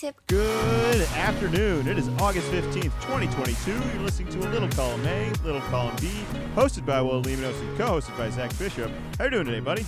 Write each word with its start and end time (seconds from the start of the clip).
tip. 0.00 0.18
Good 0.28 1.02
afternoon. 1.14 1.86
It 1.86 1.98
is 1.98 2.08
August 2.20 2.50
15th, 2.50 2.84
2022. 3.02 3.70
You're 3.70 4.02
listening 4.02 4.32
to 4.32 4.38
a 4.38 4.48
Little 4.48 4.68
Column 4.70 5.06
A, 5.06 5.30
Little 5.44 5.60
Column 5.62 5.94
B, 6.00 6.10
hosted 6.54 6.86
by 6.86 7.02
Will 7.02 7.22
Leminos 7.22 7.60
and 7.60 7.76
co-hosted 7.76 8.16
by 8.16 8.30
Zach 8.30 8.58
Bishop. 8.58 8.90
How 9.18 9.24
you 9.24 9.30
doing 9.30 9.44
today, 9.44 9.60
buddy? 9.60 9.82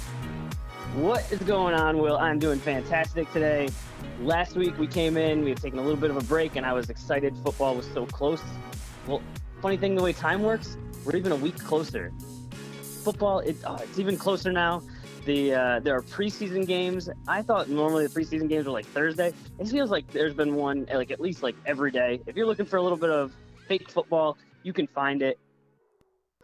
What 0.97 1.33
is 1.33 1.39
going 1.39 1.75
on, 1.75 1.97
Will? 1.97 2.19
I'm 2.19 2.39
doing 2.39 2.59
fantastic 2.59 3.33
today. 3.33 3.71
Last 4.21 4.55
week 4.55 4.77
we 4.79 4.87
came 4.87 5.17
in, 5.17 5.45
we 5.45 5.49
had 5.49 5.63
taken 5.63 5.79
a 5.79 5.83
little 5.83 5.99
bit 5.99 6.11
of 6.11 6.19
a 6.19 6.25
break, 6.25 6.57
and 6.57 6.67
I 6.67 6.75
was 6.75 6.91
excited. 6.91 7.35
Football 7.43 7.75
was 7.75 7.87
so 7.95 8.05
close. 8.05 8.43
Well, 9.07 9.23
funny 9.63 9.79
thing, 9.79 9.95
the 9.95 10.03
way 10.03 10.13
time 10.13 10.43
works, 10.43 10.77
we're 11.07 11.17
even 11.17 11.33
a 11.33 11.37
week 11.37 11.59
closer. 11.59 12.13
Football, 13.03 13.39
it, 13.39 13.57
oh, 13.67 13.77
it's 13.77 13.99
even 13.99 14.19
closer 14.19 14.53
now. 14.53 14.83
The 15.25 15.55
uh, 15.55 15.81
there 15.81 15.95
are 15.95 16.03
preseason 16.03 16.67
games. 16.67 17.09
I 17.29 17.43
thought 17.43 17.69
normally 17.69 18.07
the 18.07 18.21
preseason 18.21 18.49
games 18.49 18.67
were 18.67 18.73
like 18.73 18.87
Thursday. 18.87 19.33
It 19.61 19.69
feels 19.69 19.91
like 19.91 20.11
there's 20.11 20.35
been 20.35 20.57
one 20.57 20.89
like 20.93 21.13
at 21.13 21.21
least 21.21 21.45
like 21.45 21.55
every 21.65 21.93
day. 21.93 22.21
If 22.27 22.37
you're 22.37 22.47
looking 22.47 22.67
for 22.67 22.77
a 22.77 22.83
little 22.83 22.99
bit 22.99 23.11
of 23.11 23.33
fake 23.69 23.89
football, 23.89 24.37
you 24.65 24.73
can 24.73 24.89
find 24.89 25.23
it. 25.23 25.39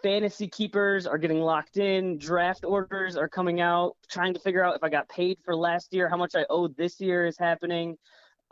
Fantasy 0.00 0.46
keepers 0.46 1.08
are 1.08 1.18
getting 1.18 1.40
locked 1.40 1.76
in. 1.76 2.18
Draft 2.18 2.64
orders 2.64 3.16
are 3.16 3.28
coming 3.28 3.60
out. 3.60 3.96
Trying 4.08 4.32
to 4.34 4.40
figure 4.40 4.62
out 4.62 4.76
if 4.76 4.84
I 4.84 4.88
got 4.88 5.08
paid 5.08 5.38
for 5.44 5.56
last 5.56 5.92
year, 5.92 6.08
how 6.08 6.16
much 6.16 6.36
I 6.36 6.44
owed 6.48 6.76
this 6.76 7.00
year 7.00 7.26
is 7.26 7.36
happening. 7.36 7.96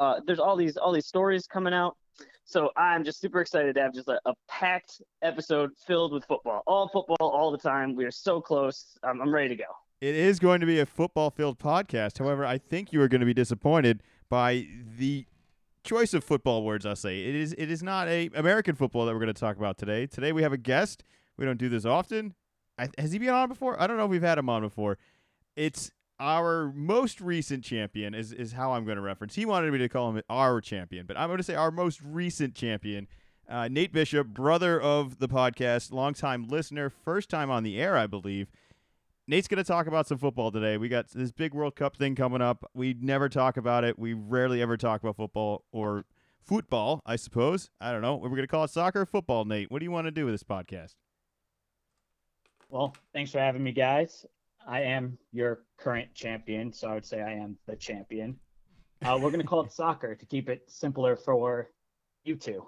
Uh, 0.00 0.20
there's 0.26 0.40
all 0.40 0.56
these 0.56 0.76
all 0.76 0.92
these 0.92 1.06
stories 1.06 1.46
coming 1.46 1.72
out. 1.72 1.96
So 2.44 2.70
I'm 2.76 3.04
just 3.04 3.20
super 3.20 3.40
excited 3.40 3.76
to 3.76 3.80
have 3.80 3.94
just 3.94 4.08
a, 4.08 4.20
a, 4.24 4.34
packed 4.48 5.02
episode 5.22 5.70
filled 5.86 6.12
with 6.12 6.24
football, 6.24 6.62
all 6.66 6.88
football, 6.88 7.16
all 7.20 7.50
the 7.50 7.58
time. 7.58 7.94
We 7.96 8.04
are 8.04 8.10
so 8.12 8.40
close. 8.40 8.96
I'm, 9.02 9.20
I'm 9.20 9.34
ready 9.34 9.48
to 9.48 9.56
go. 9.56 9.64
It 10.00 10.14
is 10.14 10.38
going 10.38 10.60
to 10.60 10.66
be 10.66 10.78
a 10.78 10.86
football 10.86 11.30
filled 11.30 11.58
podcast. 11.58 12.18
However, 12.18 12.44
I 12.44 12.58
think 12.58 12.92
you 12.92 13.00
are 13.00 13.08
going 13.08 13.20
to 13.20 13.26
be 13.26 13.32
disappointed 13.32 14.02
by 14.28 14.66
the 14.98 15.24
choice 15.84 16.12
of 16.12 16.22
football 16.22 16.64
words 16.64 16.84
I'll 16.84 16.96
say. 16.96 17.24
It 17.24 17.34
is 17.34 17.54
it 17.56 17.70
is 17.70 17.82
not 17.82 18.06
a 18.08 18.28
American 18.34 18.74
football 18.74 19.06
that 19.06 19.14
we're 19.14 19.20
going 19.20 19.32
to 19.32 19.40
talk 19.40 19.56
about 19.56 19.78
today. 19.78 20.06
Today 20.06 20.32
we 20.32 20.42
have 20.42 20.52
a 20.52 20.58
guest. 20.58 21.02
We 21.38 21.46
don't 21.46 21.58
do 21.58 21.70
this 21.70 21.86
often. 21.86 22.34
I, 22.78 22.88
has 22.98 23.12
he 23.12 23.18
been 23.18 23.30
on 23.30 23.48
before? 23.48 23.80
I 23.80 23.86
don't 23.86 23.96
know 23.96 24.04
if 24.04 24.10
we've 24.10 24.22
had 24.22 24.36
him 24.36 24.50
on 24.50 24.60
before. 24.60 24.98
It's 25.54 25.90
our 26.20 26.72
most 26.74 27.20
recent 27.20 27.64
champion 27.64 28.14
is 28.14 28.32
is 28.32 28.52
how 28.52 28.72
I'm 28.72 28.84
going 28.84 28.96
to 28.96 29.02
reference. 29.02 29.34
He 29.34 29.46
wanted 29.46 29.72
me 29.72 29.78
to 29.78 29.88
call 29.88 30.10
him 30.10 30.22
our 30.28 30.60
champion, 30.60 31.06
but 31.06 31.16
I'm 31.16 31.28
going 31.28 31.38
to 31.38 31.44
say 31.44 31.54
our 31.54 31.70
most 31.70 32.02
recent 32.02 32.54
champion. 32.54 33.06
Uh, 33.48 33.68
Nate 33.68 33.92
Bishop, 33.92 34.26
brother 34.26 34.78
of 34.80 35.20
the 35.20 35.28
podcast, 35.28 35.92
longtime 35.92 36.48
listener, 36.48 36.90
first 36.90 37.30
time 37.30 37.48
on 37.48 37.62
the 37.62 37.80
air, 37.80 37.96
I 37.96 38.08
believe. 38.08 38.50
Nate's 39.28 39.48
going 39.48 39.58
to 39.58 39.64
talk 39.64 39.88
about 39.88 40.06
some 40.06 40.18
football 40.18 40.52
today. 40.52 40.76
We 40.76 40.88
got 40.88 41.08
this 41.08 41.32
big 41.32 41.52
World 41.52 41.74
Cup 41.74 41.96
thing 41.96 42.14
coming 42.14 42.40
up. 42.40 42.70
We 42.74 42.94
never 43.00 43.28
talk 43.28 43.56
about 43.56 43.82
it. 43.82 43.98
We 43.98 44.12
rarely 44.12 44.62
ever 44.62 44.76
talk 44.76 45.02
about 45.02 45.16
football 45.16 45.64
or 45.72 46.04
football, 46.38 47.02
I 47.04 47.16
suppose. 47.16 47.70
I 47.80 47.90
don't 47.90 48.02
know. 48.02 48.14
We're 48.16 48.28
going 48.28 48.42
to 48.42 48.46
call 48.46 48.62
it 48.62 48.70
soccer 48.70 49.00
or 49.00 49.06
football, 49.06 49.44
Nate. 49.44 49.68
What 49.68 49.80
do 49.80 49.84
you 49.84 49.90
want 49.90 50.06
to 50.06 50.12
do 50.12 50.26
with 50.26 50.34
this 50.34 50.44
podcast? 50.44 50.94
Well, 52.68 52.94
thanks 53.12 53.32
for 53.32 53.40
having 53.40 53.64
me, 53.64 53.72
guys. 53.72 54.24
I 54.64 54.82
am 54.82 55.18
your 55.32 55.64
current 55.76 56.14
champion, 56.14 56.72
so 56.72 56.88
I 56.88 56.94
would 56.94 57.06
say 57.06 57.20
I 57.20 57.32
am 57.32 57.56
the 57.66 57.74
champion. 57.74 58.38
Uh, 59.04 59.18
we're 59.20 59.30
going 59.30 59.42
to 59.42 59.46
call 59.46 59.64
it 59.64 59.72
soccer 59.72 60.14
to 60.14 60.26
keep 60.26 60.48
it 60.48 60.62
simpler 60.68 61.16
for 61.16 61.70
you 62.22 62.36
two. 62.36 62.64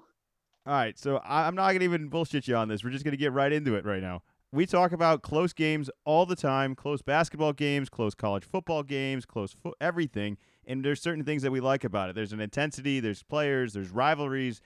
All 0.66 0.74
right, 0.74 0.98
so 0.98 1.20
I'm 1.24 1.54
not 1.54 1.68
going 1.68 1.78
to 1.78 1.84
even 1.84 2.08
bullshit 2.08 2.48
you 2.48 2.56
on 2.56 2.68
this. 2.68 2.82
We're 2.82 2.90
just 2.90 3.04
going 3.04 3.12
to 3.12 3.16
get 3.16 3.32
right 3.32 3.52
into 3.52 3.76
it 3.76 3.84
right 3.84 4.02
now 4.02 4.22
we 4.52 4.66
talk 4.66 4.92
about 4.92 5.22
close 5.22 5.52
games 5.52 5.90
all 6.04 6.26
the 6.26 6.36
time 6.36 6.74
close 6.74 7.02
basketball 7.02 7.52
games 7.52 7.88
close 7.88 8.14
college 8.14 8.44
football 8.44 8.82
games 8.82 9.26
close 9.26 9.52
fo- 9.52 9.74
everything 9.80 10.36
and 10.66 10.84
there's 10.84 11.00
certain 11.00 11.24
things 11.24 11.42
that 11.42 11.50
we 11.50 11.60
like 11.60 11.82
about 11.82 12.10
it. 12.10 12.14
There's 12.14 12.32
an 12.32 12.40
intensity 12.40 13.00
there's 13.00 13.22
players 13.22 13.72
there's 13.72 13.90
rivalries 13.90 14.60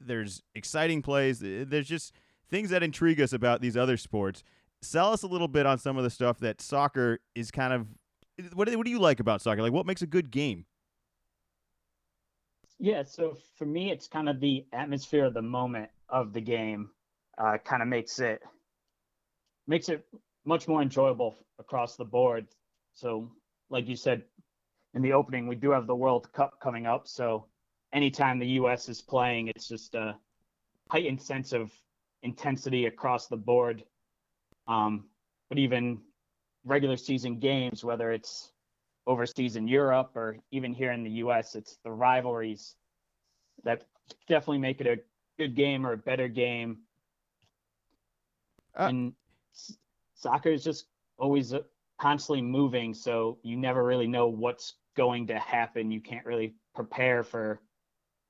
there's 0.00 0.42
exciting 0.54 1.02
plays 1.02 1.38
there's 1.40 1.86
just 1.86 2.12
things 2.50 2.70
that 2.70 2.82
intrigue 2.82 3.20
us 3.20 3.32
about 3.32 3.60
these 3.60 3.76
other 3.76 3.96
sports. 3.96 4.42
Sell 4.82 5.12
us 5.12 5.22
a 5.22 5.26
little 5.26 5.48
bit 5.48 5.64
on 5.64 5.78
some 5.78 5.96
of 5.96 6.04
the 6.04 6.10
stuff 6.10 6.38
that 6.40 6.60
soccer 6.60 7.20
is 7.34 7.50
kind 7.50 7.72
of 7.72 7.86
what, 8.52 8.68
what 8.74 8.84
do 8.84 8.90
you 8.90 8.98
like 8.98 9.20
about 9.20 9.40
soccer? 9.40 9.62
Like 9.62 9.72
what 9.72 9.86
makes 9.86 10.02
a 10.02 10.06
good 10.06 10.30
game? 10.30 10.66
Yeah 12.78 13.02
so 13.04 13.36
for 13.56 13.66
me 13.66 13.90
it's 13.90 14.06
kind 14.06 14.28
of 14.28 14.40
the 14.40 14.66
atmosphere 14.72 15.24
of 15.24 15.34
the 15.34 15.42
moment 15.42 15.90
of 16.08 16.32
the 16.32 16.40
game 16.40 16.90
uh, 17.38 17.58
kind 17.64 17.82
of 17.82 17.88
makes 17.88 18.20
it 18.20 18.40
makes 19.66 19.88
it 19.88 20.04
much 20.44 20.68
more 20.68 20.82
enjoyable 20.82 21.36
across 21.58 21.96
the 21.96 22.04
board. 22.04 22.46
So, 22.92 23.30
like 23.70 23.88
you 23.88 23.96
said 23.96 24.22
in 24.94 25.02
the 25.02 25.12
opening, 25.12 25.46
we 25.46 25.56
do 25.56 25.70
have 25.70 25.86
the 25.86 25.96
World 25.96 26.32
Cup 26.32 26.60
coming 26.60 26.86
up. 26.86 27.08
So, 27.08 27.46
anytime 27.92 28.38
the 28.38 28.46
U.S. 28.60 28.88
is 28.88 29.00
playing, 29.00 29.48
it's 29.48 29.68
just 29.68 29.94
a 29.94 30.16
heightened 30.90 31.22
sense 31.22 31.52
of 31.52 31.72
intensity 32.22 32.86
across 32.86 33.26
the 33.26 33.36
board. 33.36 33.84
Um, 34.66 35.06
but 35.48 35.58
even 35.58 36.00
regular 36.64 36.96
season 36.96 37.38
games, 37.38 37.84
whether 37.84 38.12
it's 38.12 38.50
overseas 39.06 39.56
in 39.56 39.68
Europe 39.68 40.12
or 40.14 40.38
even 40.50 40.72
here 40.72 40.92
in 40.92 41.04
the 41.04 41.10
U.S., 41.10 41.54
it's 41.54 41.78
the 41.84 41.90
rivalries 41.90 42.74
that 43.64 43.84
definitely 44.28 44.58
make 44.58 44.80
it 44.80 44.86
a 44.86 44.98
good 45.38 45.54
game 45.54 45.86
or 45.86 45.92
a 45.92 45.98
better 45.98 46.28
game. 46.28 46.78
Uh, 48.78 48.86
and 48.88 49.12
soccer 50.14 50.50
is 50.50 50.64
just 50.64 50.86
always 51.18 51.54
constantly 52.00 52.42
moving, 52.42 52.94
so 52.94 53.38
you 53.42 53.56
never 53.56 53.84
really 53.84 54.06
know 54.06 54.28
what's 54.28 54.74
going 54.96 55.26
to 55.28 55.38
happen. 55.38 55.90
You 55.90 56.00
can't 56.00 56.26
really 56.26 56.54
prepare 56.74 57.22
for, 57.22 57.60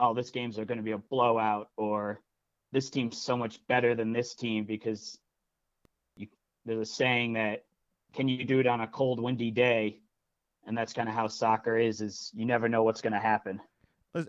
oh, 0.01 0.15
this 0.15 0.31
game's 0.31 0.59
are 0.59 0.65
going 0.65 0.79
to 0.79 0.85
be 0.85 0.93
a 0.93 0.99
blowout 0.99 1.69
or 1.77 2.21
this 2.73 2.91
team's 2.91 3.21
so 3.21 3.37
much 3.37 3.65
better 3.69 3.95
than 3.95 4.13
this 4.13 4.35
team 4.35 4.65
because 4.65 5.19
you, 6.17 6.27
there's 6.65 6.89
a 6.89 6.93
saying 6.93 7.35
that 7.35 7.65
can 8.15 8.29
you 8.29 8.45
do 8.45 8.61
it 8.61 8.67
on 8.67 8.81
a 8.81 8.87
cold, 8.87 9.21
windy 9.21 9.51
day? 9.51 10.01
And 10.67 10.77
that's 10.77 10.93
kind 10.93 11.09
of 11.09 11.15
how 11.15 11.27
soccer 11.29 11.77
is, 11.77 12.01
is 12.01 12.31
you 12.35 12.47
never 12.47 12.69
know 12.69 12.83
what's 12.83 13.03
going 13.03 13.13
to 13.13 13.19
happen. 13.19 13.61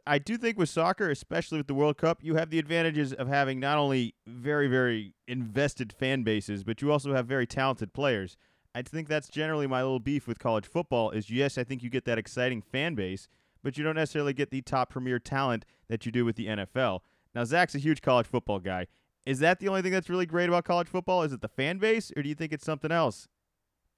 I 0.08 0.18
do 0.18 0.38
think 0.38 0.58
with 0.58 0.70
soccer, 0.70 1.12
especially 1.12 1.60
with 1.60 1.68
the 1.68 1.76
World 1.76 1.98
Cup, 1.98 2.24
you 2.24 2.36
have 2.36 2.50
the 2.50 2.58
advantages 2.58 3.14
of 3.14 3.28
having 3.28 3.60
not 3.60 3.78
only 3.78 4.16
very, 4.26 4.68
very 4.68 5.14
invested 5.28 5.94
fan 5.94 6.24
bases, 6.24 6.64
but 6.64 6.82
you 6.82 6.92
also 6.92 7.14
have 7.14 7.28
very 7.28 7.46
talented 7.46 7.94
players. 7.94 8.36
I 8.74 8.82
think 8.82 9.08
that's 9.08 9.30
generally 9.30 9.68
my 9.68 9.84
little 9.84 10.00
beef 10.00 10.28
with 10.28 10.40
college 10.40 10.66
football 10.66 11.12
is 11.12 11.30
yes, 11.30 11.58
I 11.58 11.64
think 11.64 11.84
you 11.84 11.90
get 11.90 12.06
that 12.06 12.18
exciting 12.18 12.62
fan 12.62 12.96
base, 12.96 13.28
but 13.64 13.78
you 13.78 13.84
don't 13.84 13.96
necessarily 13.96 14.34
get 14.34 14.50
the 14.50 14.62
top 14.62 14.90
premier 14.90 15.20
talent 15.20 15.66
that 15.88 16.06
you 16.06 16.12
do 16.12 16.26
with 16.26 16.36
the 16.36 16.48
NFL. 16.48 17.02
Now, 17.36 17.44
Zach's 17.44 17.76
a 17.76 17.80
huge 17.80 18.02
college 18.02 18.28
football 18.28 18.60
guy. 18.60 18.88
Is 19.26 19.40
that 19.40 19.60
the 19.60 19.68
only 19.68 19.82
thing 19.82 19.92
that's 19.92 20.10
really 20.10 20.26
great 20.26 20.50
about 20.50 20.66
college 20.66 20.88
football? 20.88 21.24
Is 21.24 21.32
it 21.32 21.42
the 21.42 21.48
fan 21.48 21.78
base, 21.78 22.12
or 22.16 22.24
do 22.24 22.30
you 22.30 22.36
think 22.36 22.52
it's 22.52 22.66
something 22.66 22.92
else? 22.92 23.28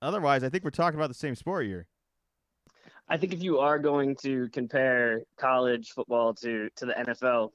Otherwise, 0.01 0.43
I 0.43 0.49
think 0.49 0.63
we're 0.63 0.69
talking 0.69 0.99
about 0.99 1.07
the 1.07 1.13
same 1.13 1.35
sport 1.35 1.65
here. 1.65 1.87
I 3.09 3.17
think 3.17 3.33
if 3.33 3.41
you 3.41 3.59
are 3.59 3.79
going 3.79 4.15
to 4.23 4.49
compare 4.49 5.21
college 5.37 5.91
football 5.91 6.33
to 6.35 6.69
to 6.75 6.85
the 6.85 6.93
NFL, 6.93 7.51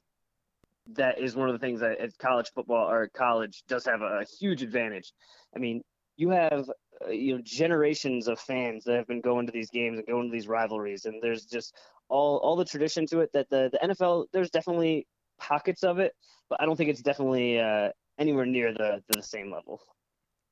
that 0.95 1.21
is 1.21 1.37
one 1.37 1.49
of 1.49 1.55
the 1.55 1.59
things 1.59 1.81
that 1.81 1.99
college 2.19 2.51
football 2.55 2.91
or 2.91 3.09
college 3.09 3.63
does 3.69 3.85
have 3.85 4.03
a, 4.03 4.25
huge 4.41 4.63
advantage. 4.63 5.13
I 5.55 5.59
mean, 5.59 5.83
you 6.17 6.31
have 6.31 6.71
uh, 7.07 7.11
you 7.11 7.37
know 7.37 7.43
generations 7.45 8.29
of 8.29 8.39
fans 8.41 8.85
that 8.85 8.97
have 8.97 9.07
been 9.07 9.21
going 9.21 9.47
to 9.47 9.53
these 9.53 9.71
games 9.71 9.99
and 9.99 10.07
going 10.07 10.29
to 10.29 10.33
these 10.33 10.49
rivalries, 10.49 11.05
and 11.05 11.23
there's 11.23 11.45
just 11.45 11.75
all 12.09 12.39
all 12.39 12.57
the 12.57 12.65
tradition 12.65 13.07
to 13.07 13.21
it 13.21 13.31
that 13.33 13.49
the 13.51 13.71
the 13.73 13.89
NFL 13.89 14.27
there's 14.33 14.51
definitely 14.51 15.07
pockets 15.39 15.83
of 15.83 15.99
it, 15.99 16.15
but 16.49 16.61
I 16.61 16.67
don't 16.67 16.77
think 16.77 16.91
it's 16.91 17.03
definitely 17.03 17.61
uh, 17.61 17.91
anywhere 18.19 18.47
near 18.47 18.73
the 18.73 19.03
the 19.09 19.23
same 19.23 19.53
level. 19.53 19.81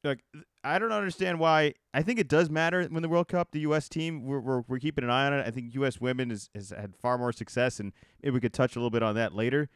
Look, 0.04 0.18
I 0.62 0.78
don't 0.78 0.92
understand 0.92 1.38
why. 1.38 1.74
I 1.94 2.02
think 2.02 2.18
it 2.18 2.28
does 2.28 2.50
matter 2.50 2.84
when 2.90 3.02
the 3.02 3.08
World 3.08 3.28
Cup, 3.28 3.52
the 3.52 3.60
U.S. 3.60 3.88
team, 3.88 4.24
we're, 4.24 4.40
we're, 4.40 4.60
we're 4.68 4.78
keeping 4.78 5.04
an 5.04 5.10
eye 5.10 5.26
on 5.26 5.32
it. 5.32 5.46
I 5.46 5.50
think 5.50 5.74
U.S. 5.74 6.00
women 6.00 6.30
has, 6.30 6.50
has 6.54 6.70
had 6.70 6.94
far 6.96 7.16
more 7.16 7.32
success, 7.32 7.80
and 7.80 7.92
maybe 8.22 8.34
we 8.34 8.40
could 8.40 8.52
touch 8.52 8.76
a 8.76 8.78
little 8.78 8.90
bit 8.90 9.02
on 9.02 9.14
that 9.14 9.34
later. 9.34 9.68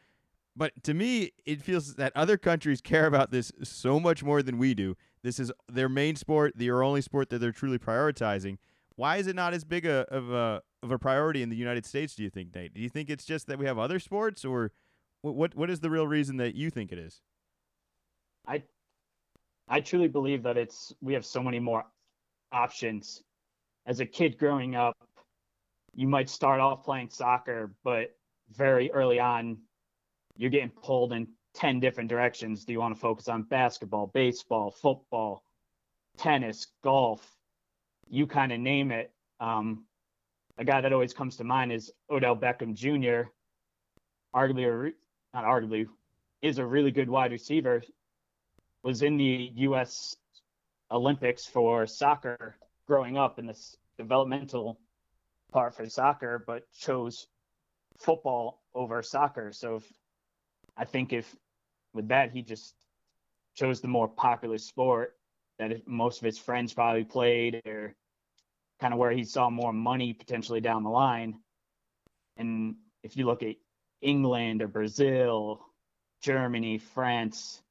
But 0.55 0.71
to 0.83 0.93
me, 0.93 1.31
it 1.45 1.61
feels 1.61 1.95
that 1.95 2.13
other 2.15 2.37
countries 2.37 2.81
care 2.81 3.07
about 3.07 3.31
this 3.31 3.51
so 3.63 3.99
much 3.99 4.23
more 4.23 4.41
than 4.41 4.57
we 4.57 4.73
do. 4.73 4.95
This 5.21 5.39
is 5.39 5.51
their 5.67 5.89
main 5.89 6.15
sport, 6.15 6.53
their 6.55 6.83
only 6.83 7.01
sport 7.01 7.29
that 7.29 7.39
they're 7.39 7.51
truly 7.51 7.79
prioritizing. 7.79 8.57
Why 8.95 9.17
is 9.17 9.27
it 9.27 9.35
not 9.35 9.53
as 9.53 9.65
big 9.65 9.85
a, 9.85 10.05
of 10.09 10.31
a 10.31 10.61
of 10.81 10.91
a 10.91 10.99
priority 10.99 11.41
in 11.41 11.49
the 11.49 11.55
United 11.57 11.85
States? 11.85 12.15
Do 12.15 12.23
you 12.23 12.29
think, 12.29 12.55
Nate? 12.55 12.73
Do 12.73 12.79
you 12.79 12.89
think 12.89 13.09
it's 13.09 13.25
just 13.25 13.47
that 13.47 13.57
we 13.59 13.65
have 13.65 13.77
other 13.77 13.99
sports, 13.99 14.45
or 14.45 14.71
what? 15.21 15.55
What 15.55 15.69
is 15.69 15.81
the 15.81 15.89
real 15.89 16.07
reason 16.07 16.37
that 16.37 16.55
you 16.55 16.69
think 16.69 16.93
it 16.93 16.99
is? 16.99 17.21
I 18.47 18.63
I 19.67 19.81
truly 19.81 20.07
believe 20.07 20.43
that 20.43 20.57
it's 20.57 20.93
we 21.01 21.13
have 21.13 21.25
so 21.25 21.41
many 21.41 21.59
more 21.59 21.85
options. 22.51 23.23
As 23.85 23.99
a 23.99 24.05
kid 24.05 24.37
growing 24.37 24.75
up, 24.75 24.95
you 25.93 26.07
might 26.07 26.29
start 26.29 26.59
off 26.59 26.83
playing 26.83 27.09
soccer, 27.09 27.73
but 27.83 28.15
very 28.51 28.91
early 28.91 29.19
on, 29.19 29.57
you're 30.37 30.49
getting 30.49 30.69
pulled 30.69 31.13
in 31.13 31.27
10 31.55 31.79
different 31.79 32.09
directions. 32.09 32.65
Do 32.65 32.73
you 32.73 32.79
want 32.79 32.93
to 32.93 32.99
focus 32.99 33.27
on 33.27 33.43
basketball, 33.43 34.07
baseball, 34.07 34.71
football, 34.71 35.43
tennis, 36.17 36.67
golf? 36.83 37.35
You 38.09 38.27
kind 38.27 38.51
of 38.51 38.59
name 38.59 38.91
it. 38.91 39.11
Um, 39.39 39.85
a 40.57 40.65
guy 40.65 40.81
that 40.81 40.93
always 40.93 41.13
comes 41.13 41.37
to 41.37 41.43
mind 41.43 41.71
is 41.71 41.91
Odell 42.09 42.35
Beckham 42.35 42.73
Jr. 42.73 43.29
Arguably, 44.35 44.65
or 44.65 44.91
not 45.33 45.45
arguably, 45.45 45.87
is 46.41 46.59
a 46.59 46.65
really 46.65 46.91
good 46.91 47.09
wide 47.09 47.31
receiver. 47.31 47.81
Was 48.85 49.01
in 49.01 49.17
the 49.17 49.51
U.S. 49.55 50.15
Olympics 50.91 51.43
for 51.43 51.87
soccer 51.87 52.55
growing 52.87 53.17
up 53.17 53.39
in 53.39 53.47
this 53.47 53.75
developmental 53.97 54.79
part 55.51 55.73
for 55.73 55.89
soccer, 55.89 56.43
but 56.45 56.71
chose 56.71 57.25
football 57.97 58.61
over 58.75 59.01
soccer. 59.01 59.51
So 59.53 59.77
if, 59.77 59.83
I 60.77 60.85
think 60.85 61.13
if 61.13 61.35
with 61.95 62.09
that 62.09 62.29
he 62.31 62.43
just 62.43 62.75
chose 63.55 63.81
the 63.81 63.87
more 63.87 64.07
popular 64.07 64.59
sport 64.59 65.15
that 65.57 65.87
most 65.87 66.19
of 66.19 66.25
his 66.25 66.37
friends 66.37 66.71
probably 66.71 67.05
played 67.05 67.63
or 67.65 67.95
kind 68.79 68.93
of 68.93 68.99
where 68.99 69.11
he 69.11 69.23
saw 69.23 69.49
more 69.49 69.73
money 69.73 70.13
potentially 70.13 70.61
down 70.61 70.83
the 70.83 70.91
line. 70.91 71.39
And 72.37 72.75
if 73.01 73.17
you 73.17 73.25
look 73.25 73.41
at 73.41 73.55
England 74.01 74.61
or 74.61 74.67
Brazil, 74.67 75.65
Germany, 76.21 76.77
France, 76.77 77.63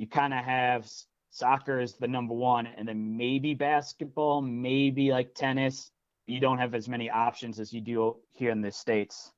you 0.00 0.06
kind 0.06 0.32
of 0.32 0.42
have 0.42 0.90
soccer 1.28 1.78
is 1.78 1.96
the 1.96 2.08
number 2.08 2.32
one, 2.32 2.66
and 2.66 2.88
then 2.88 3.18
maybe 3.18 3.52
basketball, 3.52 4.40
maybe 4.40 5.10
like 5.10 5.34
tennis. 5.34 5.90
You 6.26 6.40
don't 6.40 6.56
have 6.56 6.74
as 6.74 6.88
many 6.88 7.10
options 7.10 7.60
as 7.60 7.70
you 7.70 7.82
do 7.82 8.16
here 8.32 8.50
in 8.50 8.62
the 8.62 8.72
States. 8.72 9.30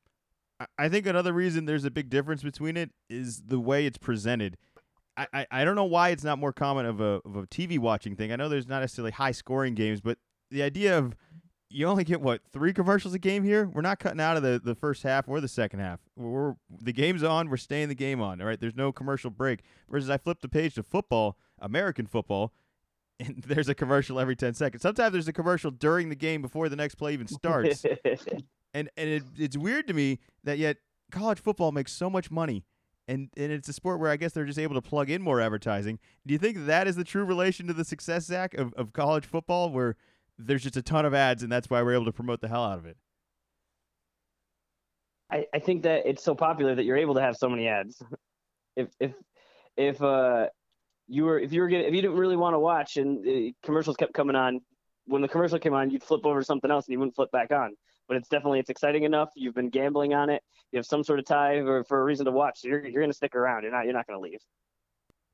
I 0.79 0.89
think 0.89 1.07
another 1.07 1.33
reason 1.33 1.65
there's 1.65 1.85
a 1.85 1.91
big 1.91 2.11
difference 2.11 2.45
between 2.45 2.77
it 2.77 2.91
is 3.11 3.43
the 3.45 3.59
way 3.59 3.87
it's 3.87 3.99
presented. 3.99 4.57
I, 5.17 5.27
I, 5.33 5.47
I 5.51 5.65
don't 5.65 5.75
know 5.75 5.83
why 5.83 6.11
it's 6.11 6.23
not 6.23 6.39
more 6.39 6.53
common 6.53 6.87
of 6.87 7.01
a, 7.01 7.21
of 7.25 7.35
a 7.35 7.43
TV 7.49 7.81
watching 7.81 8.15
thing. 8.15 8.31
I 8.31 8.37
know 8.37 8.49
there's 8.49 8.69
not 8.69 8.83
necessarily 8.83 9.11
high 9.11 9.33
scoring 9.33 9.75
games, 9.75 10.01
but 10.01 10.19
the 10.53 10.63
idea 10.63 10.97
of 10.97 11.17
you 11.73 11.87
only 11.87 12.05
get 12.05 12.21
what 12.21 12.43
three 12.53 12.73
commercials 12.73 13.15
a 13.15 13.19
game 13.19 13.43
here. 13.43 13.67
We're 13.67 13.83
not 13.83 13.99
cutting 13.99 14.21
out 14.21 14.37
of 14.37 14.43
the, 14.43 14.61
the 14.63 14.75
first 14.75 15.03
half 15.03 15.29
or 15.29 15.41
the 15.41 15.49
second 15.49 15.81
half. 15.81 16.01
We're 16.17 16.55
the 16.71 16.93
game's 16.93 17.23
on. 17.23 17.49
We're 17.49 17.57
staying 17.57 17.89
the 17.89 17.95
game 17.95 18.21
on. 18.21 18.41
All 18.41 18.47
right. 18.47 18.61
There's 18.61 18.77
no 18.77 18.93
commercial 18.93 19.31
break. 19.31 19.61
Whereas 19.87 20.11
I 20.11 20.19
flip 20.19 20.41
the 20.41 20.49
page 20.49 20.75
to 20.75 20.83
football, 20.83 21.37
American 21.59 22.07
football, 22.07 22.53
and 23.21 23.43
there's 23.47 23.69
a 23.69 23.75
commercial 23.75 24.21
every 24.21 24.37
ten 24.37 24.55
seconds. 24.55 24.83
Sometimes 24.83 25.13
there's 25.13 25.29
a 25.29 25.33
commercial 25.33 25.71
during 25.71 26.09
the 26.09 26.17
game 26.17 26.43
before 26.43 26.69
the 26.69 26.77
next 26.77 26.97
play 26.97 27.15
even 27.15 27.27
starts. 27.27 27.85
and 28.75 28.91
and 28.97 29.09
it, 29.09 29.23
it's 29.37 29.57
weird 29.57 29.87
to 29.89 29.95
me 29.95 30.19
that 30.45 30.59
yet 30.59 30.79
college 31.11 31.41
football 31.41 31.73
makes 31.73 31.93
so 31.93 32.11
much 32.11 32.31
money. 32.31 32.65
And, 33.09 33.31
and 33.37 33.51
it's 33.51 33.69
a 33.69 33.73
sport 33.73 33.99
where 33.99 34.13
I 34.13 34.17
guess 34.17 34.33
they're 34.33 34.45
just 34.45 34.61
able 34.61 34.77
to 34.77 34.81
plug 34.81 35.11
in 35.11 35.23
more 35.23 35.41
advertising. 35.41 35.99
Do 36.25 36.33
you 36.33 36.39
think 36.39 36.67
that 36.67 36.87
is 36.87 36.95
the 36.95 37.03
true 37.03 37.25
relation 37.25 37.67
to 37.67 37.73
the 37.73 37.85
success, 37.85 38.27
Zach, 38.27 38.55
of, 38.55 38.73
of 38.75 38.93
college 38.93 39.27
football, 39.27 39.71
where 39.71 39.97
there's 40.39 40.63
just 40.63 40.77
a 40.77 40.83
ton 40.83 41.05
of 41.05 41.15
ads, 41.15 41.43
and 41.43 41.51
that's 41.51 41.71
why 41.71 41.83
we're 41.83 41.95
able 41.95 42.05
to 42.07 42.13
promote 42.13 42.41
the 42.41 42.49
hell 42.49 42.65
out 42.65 42.79
of 42.79 42.87
it. 42.87 42.97
I, 45.31 45.47
I 45.55 45.59
think 45.59 45.83
that 45.85 46.03
it's 46.05 46.23
so 46.23 46.35
popular 46.35 46.75
that 46.75 46.85
you're 46.85 46.99
able 46.99 47.15
to 47.15 47.23
have 47.23 47.37
so 47.37 47.49
many 47.49 47.69
ads. 47.69 48.03
If 48.75 48.89
if 48.99 49.13
if 49.77 50.03
uh 50.03 50.47
you 51.09 51.25
were 51.25 51.39
if 51.39 51.53
you 51.53 51.61
were 51.61 51.69
getting 51.69 51.89
if 51.89 51.95
you 51.95 52.01
didn't 52.01 52.17
really 52.17 52.39
want 52.39 52.55
to 52.55 52.59
watch 52.59 52.97
and 52.97 53.55
commercials 53.63 53.97
kept 53.97 54.15
coming 54.15 54.35
on, 54.35 54.63
when 55.05 55.21
the 55.21 55.29
commercial 55.29 55.59
came 55.59 55.75
on, 55.75 55.91
you'd 55.91 56.03
flip 56.03 56.25
over 56.25 56.41
to 56.41 56.45
something 56.47 56.71
else 56.71 56.87
and 56.87 56.93
you 56.95 56.99
wouldn't 56.99 57.15
flip 57.15 57.31
back 57.33 57.53
on. 57.53 57.75
But 58.09 58.17
it's 58.17 58.31
definitely 58.31 58.61
it's 58.61 58.71
exciting 58.71 59.03
enough. 59.03 59.29
You've 59.37 59.55
been 59.55 59.69
gambling 59.69 60.15
on 60.15 60.31
it. 60.31 60.43
You 60.71 60.79
have 60.79 60.87
some 60.87 61.05
sort 61.05 61.19
of 61.19 61.27
tie 61.27 61.57
or 61.57 61.85
for 61.85 62.01
a 62.01 62.05
reason 62.05 62.25
to 62.25 62.33
watch. 62.33 62.61
So 62.61 62.69
you're 62.69 62.87
you're 62.87 63.03
gonna 63.03 63.13
stick 63.13 63.35
around. 63.35 63.65
You're 63.65 63.73
not 63.73 63.85
you're 63.85 63.93
not 63.93 64.07
gonna 64.07 64.21
leave. 64.21 64.41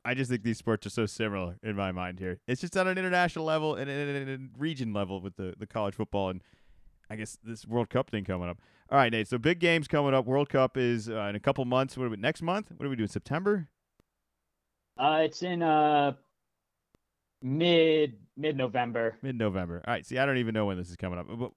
I 0.04 0.14
just 0.14 0.30
think 0.30 0.42
these 0.42 0.58
sports 0.58 0.86
are 0.86 0.90
so 0.90 1.06
similar 1.06 1.56
in 1.62 1.76
my 1.76 1.92
mind 1.92 2.18
here. 2.18 2.38
It's 2.46 2.60
just 2.60 2.76
on 2.76 2.86
an 2.88 2.96
international 2.96 3.44
level 3.44 3.74
and 3.74 3.90
in 3.90 4.28
a 4.28 4.58
region 4.58 4.92
level 4.92 5.20
with 5.20 5.36
the, 5.36 5.54
the 5.58 5.66
college 5.66 5.94
football 5.94 6.30
and 6.30 6.42
I 7.10 7.16
guess 7.16 7.38
this 7.42 7.66
World 7.66 7.90
Cup 7.90 8.10
thing 8.10 8.24
coming 8.24 8.48
up. 8.48 8.58
All 8.90 8.98
right, 8.98 9.10
Nate. 9.10 9.28
So 9.28 9.38
big 9.38 9.60
games 9.60 9.88
coming 9.88 10.14
up. 10.14 10.26
World 10.26 10.48
Cup 10.48 10.76
is 10.76 11.08
uh, 11.08 11.22
in 11.22 11.36
a 11.36 11.40
couple 11.40 11.64
months. 11.64 11.96
What 11.96 12.04
are 12.04 12.10
we 12.10 12.16
next 12.16 12.42
month? 12.42 12.70
What 12.76 12.86
are 12.86 12.90
we 12.90 12.96
doing? 12.96 13.08
September? 13.08 13.68
Uh, 14.98 15.20
it's 15.22 15.42
in 15.42 15.62
uh 15.62 16.12
mid 17.42 18.14
mid 18.36 18.56
November. 18.56 19.16
Mid 19.22 19.36
November. 19.36 19.82
All 19.86 19.94
right. 19.94 20.04
See, 20.04 20.18
I 20.18 20.26
don't 20.26 20.38
even 20.38 20.54
know 20.54 20.66
when 20.66 20.76
this 20.76 20.90
is 20.90 20.96
coming 20.96 21.18
up, 21.18 21.26
but 21.28 21.52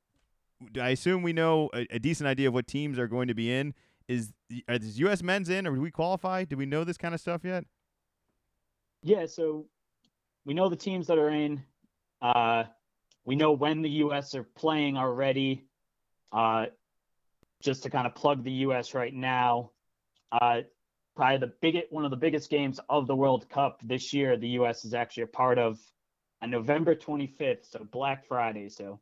I 0.82 0.90
assume 0.90 1.24
we 1.24 1.34
know 1.34 1.70
a, 1.74 1.88
a 1.92 2.00
decent 2.00 2.28
idea 2.28 2.48
of 2.48 2.54
what 2.54 2.68
teams 2.68 3.00
are 3.00 3.08
going 3.08 3.28
to 3.28 3.34
be 3.34 3.52
in. 3.52 3.74
Is 4.08 4.34
is 4.68 5.00
U.S. 5.00 5.24
men's 5.24 5.50
in, 5.50 5.66
or 5.66 5.76
do 5.76 5.82
we 5.82 5.92
qualify? 5.92 6.44
Do 6.44 6.58
we 6.58 6.66
know 6.66 6.84
this 6.84 6.98
kind 6.98 7.14
of 7.14 7.22
stuff 7.22 7.42
yet? 7.44 7.66
Yeah, 9.04 9.26
so 9.26 9.66
we 10.46 10.54
know 10.54 10.70
the 10.70 10.76
teams 10.76 11.08
that 11.08 11.18
are 11.18 11.30
in. 11.30 11.64
Uh, 12.22 12.66
we 13.26 13.36
know 13.36 13.52
when 13.52 13.82
the 13.82 13.90
U.S. 13.90 14.36
are 14.36 14.44
playing 14.44 14.98
already. 14.98 15.66
Uh, 16.32 16.68
just 17.62 17.84
to 17.84 17.90
kind 17.90 18.08
of 18.08 18.16
plug 18.16 18.44
the 18.44 18.52
U.S. 18.52 18.94
right 18.94 19.14
now, 19.14 19.72
uh, 20.32 20.62
probably 21.16 21.38
the 21.38 21.54
biggest 21.62 21.92
one 21.92 22.06
of 22.06 22.12
the 22.12 22.18
biggest 22.18 22.50
games 22.50 22.80
of 22.90 23.06
the 23.08 23.16
World 23.16 23.50
Cup 23.50 23.82
this 23.84 24.14
year. 24.14 24.38
The 24.38 24.50
U.S. 24.50 24.86
is 24.86 24.94
actually 24.94 25.24
a 25.24 25.28
part 25.28 25.60
of 25.60 25.80
on 26.42 26.50
November 26.50 26.96
25th, 26.96 27.70
so 27.70 27.86
Black 27.92 28.26
Friday. 28.28 28.70
So 28.70 29.00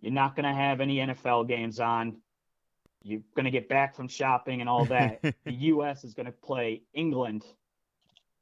you're 0.00 0.12
not 0.12 0.36
going 0.36 0.44
to 0.44 0.54
have 0.54 0.80
any 0.80 0.96
NFL 0.96 1.48
games 1.48 1.80
on. 1.80 2.16
You're 3.02 3.22
going 3.34 3.46
to 3.46 3.50
get 3.50 3.68
back 3.68 3.94
from 3.94 4.08
shopping 4.08 4.60
and 4.60 4.68
all 4.68 4.84
that. 4.86 5.22
the 5.44 5.52
U.S. 5.52 6.04
is 6.04 6.12
going 6.14 6.26
to 6.26 6.32
play 6.32 6.82
England 6.92 7.44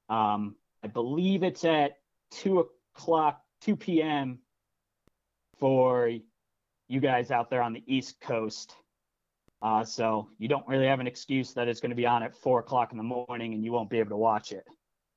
um, 0.08 0.56
I 0.82 0.86
believe 0.86 1.42
it's 1.42 1.64
at 1.64 1.98
two 2.30 2.68
o'clock, 2.96 3.42
two 3.60 3.76
p.m. 3.76 4.38
for 5.58 6.10
you 6.88 7.00
guys 7.00 7.30
out 7.30 7.50
there 7.50 7.62
on 7.62 7.72
the 7.72 7.82
East 7.86 8.20
Coast. 8.20 8.74
Uh, 9.60 9.84
so 9.84 10.28
you 10.38 10.48
don't 10.48 10.66
really 10.68 10.86
have 10.86 11.00
an 11.00 11.06
excuse 11.06 11.52
that 11.52 11.66
it's 11.66 11.80
going 11.80 11.90
to 11.90 11.96
be 11.96 12.06
on 12.06 12.22
at 12.22 12.34
four 12.34 12.60
o'clock 12.60 12.92
in 12.92 12.98
the 12.98 13.04
morning 13.04 13.54
and 13.54 13.64
you 13.64 13.72
won't 13.72 13.90
be 13.90 13.98
able 13.98 14.10
to 14.10 14.16
watch 14.16 14.52
it. 14.52 14.64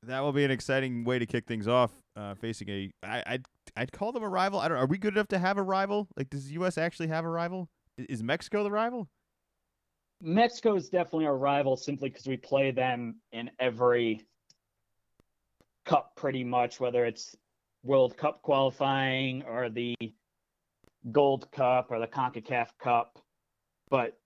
That 0.04 0.22
will 0.22 0.32
be 0.34 0.44
an 0.44 0.50
exciting 0.50 1.04
way 1.04 1.20
to 1.20 1.28
kick 1.28 1.46
things 1.46 1.68
off. 1.68 1.92
Uh, 2.16 2.34
facing 2.36 2.68
a, 2.70 2.92
I, 3.04 3.24
I'd, 3.26 3.46
I'd 3.78 3.92
call 3.92 4.12
them 4.12 4.24
a 4.24 4.30
rival. 4.30 4.60
I 4.60 4.68
don't. 4.68 4.78
Are 4.78 4.88
we 4.88 4.98
good 4.98 5.14
enough 5.14 5.28
to 5.30 5.40
have 5.40 5.58
a 5.58 5.64
rival? 5.64 6.08
Like, 6.18 6.30
does 6.30 6.48
the 6.48 6.54
U.S. 6.54 6.78
actually 6.78 7.08
have 7.08 7.24
a 7.24 7.30
rival? 7.30 7.70
Is 7.98 8.24
Mexico 8.24 8.64
the 8.64 8.72
rival? 8.72 9.08
Mexico 10.22 10.76
is 10.76 10.90
definitely 10.90 11.28
our 11.28 11.38
rival 11.38 11.78
simply 11.78 12.10
because 12.10 12.28
we 12.28 12.36
play 12.36 12.72
them 12.72 13.16
in 13.32 13.50
every 13.60 14.26
Cup 15.86 16.16
pretty 16.16 16.44
much, 16.44 16.80
whether 16.80 17.06
it's 17.06 17.36
World 17.84 18.18
Cup 18.18 18.42
qualifying 18.42 19.44
or 19.44 19.70
the 19.70 19.96
Gold 21.12 21.52
Cup 21.52 21.88
or 21.90 22.00
the 22.00 22.08
CONCACAF 22.08 22.68
Cup. 22.80 23.20
But 23.90 24.18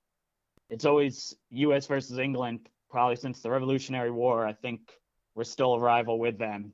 it's 0.70 0.86
always 0.86 1.36
U.S. 1.52 1.88
versus 1.88 2.18
England, 2.18 2.70
probably 2.90 3.16
since 3.16 3.42
the 3.42 3.50
Revolutionary 3.50 4.12
War. 4.12 4.46
I 4.46 4.54
think 4.54 4.92
we're 5.36 5.44
still 5.44 5.74
a 5.74 5.80
rival 5.80 6.20
with 6.20 6.38
them. 6.38 6.74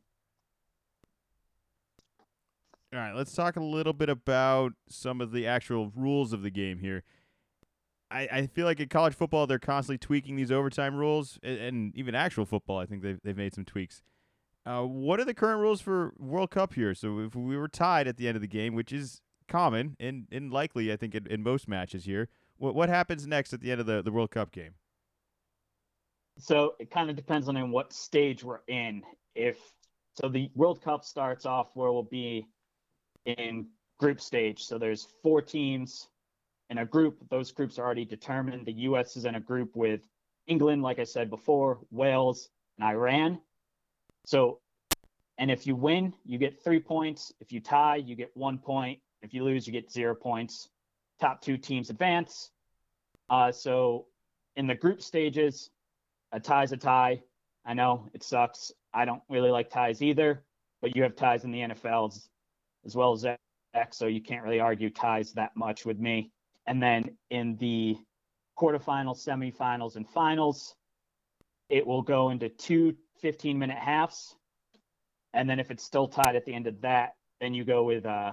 All 2.94 3.00
right, 3.00 3.16
let's 3.16 3.34
talk 3.34 3.56
a 3.56 3.64
little 3.64 3.94
bit 3.94 4.10
about 4.10 4.74
some 4.90 5.22
of 5.22 5.32
the 5.32 5.48
actual 5.48 5.94
rules 5.96 6.34
of 6.34 6.42
the 6.42 6.50
game 6.50 6.80
here. 6.80 7.04
I, 8.10 8.28
I 8.30 8.48
feel 8.48 8.66
like 8.66 8.82
in 8.82 8.90
college 8.90 9.14
football, 9.14 9.48
they're 9.48 9.60
constantly 9.60 9.98
tweaking 9.98 10.36
these 10.36 10.52
overtime 10.52 10.96
rules, 10.96 11.40
and, 11.42 11.96
even 11.96 12.14
actual 12.16 12.46
football, 12.46 12.80
I 12.80 12.86
think 12.86 13.02
they've, 13.02 13.20
they've 13.24 13.38
made 13.38 13.54
some 13.54 13.64
tweaks. 13.64 14.02
Uh, 14.66 14.84
what 14.84 15.20
are 15.20 15.26
the 15.26 15.34
current 15.34 15.60
rules 15.60 15.82
for 15.82 16.14
World 16.18 16.52
Cup 16.52 16.74
here? 16.74 16.94
So 16.94 17.20
if 17.20 17.36
we 17.36 17.58
were 17.58 17.68
tied 17.68 18.08
at 18.08 18.18
the 18.18 18.28
end 18.28 18.36
of 18.36 18.42
the 18.42 18.48
game, 18.48 18.76
which 18.76 18.94
is 18.94 19.22
common 19.48 19.96
and, 20.00 20.28
and 20.32 20.52
likely, 20.52 20.92
I 20.92 20.98
think, 20.98 21.16
in, 21.16 21.26
in 21.28 21.42
most 21.42 21.68
matches 21.68 22.06
here, 22.06 22.30
what 22.58 22.76
what 22.76 22.90
happens 22.90 23.26
next 23.26 23.54
at 23.54 23.62
the 23.62 23.72
end 23.72 23.82
of 23.82 23.88
the, 23.88 24.04
the 24.04 24.12
World 24.12 24.30
Cup 24.32 24.52
game? 24.52 24.76
So 26.38 26.76
it 26.80 26.92
kind 26.92 27.10
of 27.10 27.16
depends 27.16 27.50
on 27.50 27.58
in 27.58 27.72
what 27.72 27.92
stage 27.92 28.44
we're 28.44 28.62
in. 28.68 29.02
If 29.36 29.58
so, 30.14 30.30
the 30.30 30.52
World 30.56 30.82
Cup 30.82 31.04
starts 31.04 31.46
off 31.46 31.72
where 31.76 31.92
we'll 31.92 32.04
be 32.04 32.46
in 33.26 33.68
group 34.00 34.22
stage. 34.22 34.64
So 34.64 34.78
there's 34.78 35.08
four 35.24 35.42
teams 35.42 36.08
in 36.70 36.80
a 36.80 36.86
group. 36.86 37.18
Those 37.30 37.52
groups 37.52 37.80
are 37.80 37.86
already 37.86 38.06
determined. 38.06 38.66
The 38.66 38.74
U.S. 38.74 39.18
is 39.18 39.26
in 39.26 39.36
a 39.36 39.40
group 39.40 39.76
with 39.76 40.08
England, 40.48 40.84
like 40.84 41.00
I 41.00 41.04
said 41.04 41.30
before, 41.30 41.80
Wales, 41.92 42.50
and 42.78 42.88
Iran. 42.88 43.40
So, 44.26 44.60
and 45.38 45.50
if 45.50 45.66
you 45.66 45.76
win, 45.76 46.14
you 46.26 46.38
get 46.38 46.64
three 46.64 46.80
points. 46.80 47.34
If 47.40 47.52
you 47.52 47.60
tie, 47.60 47.98
you 47.98 48.16
get 48.16 48.32
one 48.36 48.58
point. 48.58 49.00
If 49.22 49.34
you 49.34 49.44
lose, 49.44 49.66
you 49.66 49.74
get 49.74 49.92
zero 49.92 50.16
points. 50.16 50.70
Top 51.20 51.42
two 51.42 51.58
teams 51.58 51.90
advance. 51.90 52.52
Uh, 53.30 53.52
so, 53.52 54.08
in 54.56 54.68
the 54.68 54.76
group 54.76 55.02
stages, 55.02 55.70
a 56.32 56.40
tie's 56.40 56.72
a 56.72 56.78
tie. 56.78 57.22
I 57.66 57.74
know 57.74 58.10
it 58.14 58.24
sucks. 58.24 58.72
I 58.94 59.06
don't 59.06 59.22
really 59.30 59.52
like 59.52 59.70
ties 59.70 60.02
either, 60.02 60.44
but 60.82 60.96
you 60.96 61.04
have 61.04 61.16
ties 61.16 61.44
in 61.44 61.52
the 61.52 61.60
NFL 61.60 62.10
as, 62.10 62.30
as 62.86 62.96
well 62.96 63.14
as 63.14 63.26
X, 63.74 63.98
so 63.98 64.08
you 64.08 64.22
can't 64.22 64.44
really 64.44 64.60
argue 64.60 64.90
ties 64.90 65.34
that 65.34 65.52
much 65.56 65.86
with 65.86 66.00
me. 66.00 66.32
And 66.68 66.82
then 66.82 67.18
in 67.30 67.58
the 67.58 67.98
quarterfinals, 68.60 69.26
semifinals, 69.26 69.96
and 69.96 70.08
finals, 70.08 70.76
it 71.72 71.88
will 71.88 72.02
go 72.02 72.30
into 72.30 72.50
two 72.50 72.96
15 73.22 73.58
minute 73.58 73.78
halves. 73.78 74.36
And 75.34 75.50
then 75.50 75.60
if 75.60 75.72
it's 75.72 75.84
still 75.84 76.08
tied 76.08 76.36
at 76.36 76.46
the 76.46 76.54
end 76.54 76.68
of 76.68 76.82
that, 76.82 77.16
then 77.40 77.54
you 77.54 77.64
go 77.64 77.84
with 77.84 78.06
uh, 78.06 78.32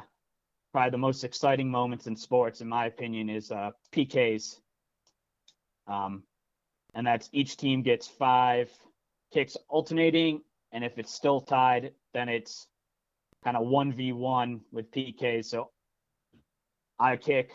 probably 0.72 0.90
the 0.90 0.98
most 0.98 1.22
exciting 1.22 1.70
moments 1.70 2.06
in 2.06 2.16
sports, 2.16 2.60
in 2.60 2.68
my 2.68 2.86
opinion, 2.86 3.30
is 3.30 3.52
uh, 3.52 3.70
PKs. 3.92 4.60
Um, 5.86 6.24
and 6.94 7.06
that's 7.06 7.30
each 7.32 7.56
team 7.56 7.82
gets 7.82 8.08
five 8.08 8.70
kicks 9.32 9.56
alternating, 9.68 10.42
and 10.72 10.82
if 10.82 10.98
it's 10.98 11.14
still 11.14 11.40
tied, 11.40 11.92
then 12.12 12.28
it's 12.28 12.66
kind 13.44 13.56
of 13.56 13.66
one 13.66 13.92
v 13.92 14.12
one 14.12 14.60
with 14.72 14.90
PKs. 14.90 15.46
So 15.46 15.70
I 16.98 17.16
kick, 17.16 17.52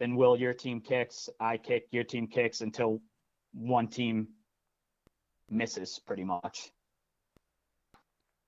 then 0.00 0.16
Will 0.16 0.36
your 0.36 0.54
team 0.54 0.80
kicks, 0.80 1.28
I 1.38 1.56
kick, 1.56 1.86
your 1.92 2.04
team 2.04 2.26
kicks 2.26 2.60
until 2.62 3.00
one 3.52 3.86
team 3.86 4.28
misses, 5.50 6.00
pretty 6.06 6.24
much. 6.24 6.70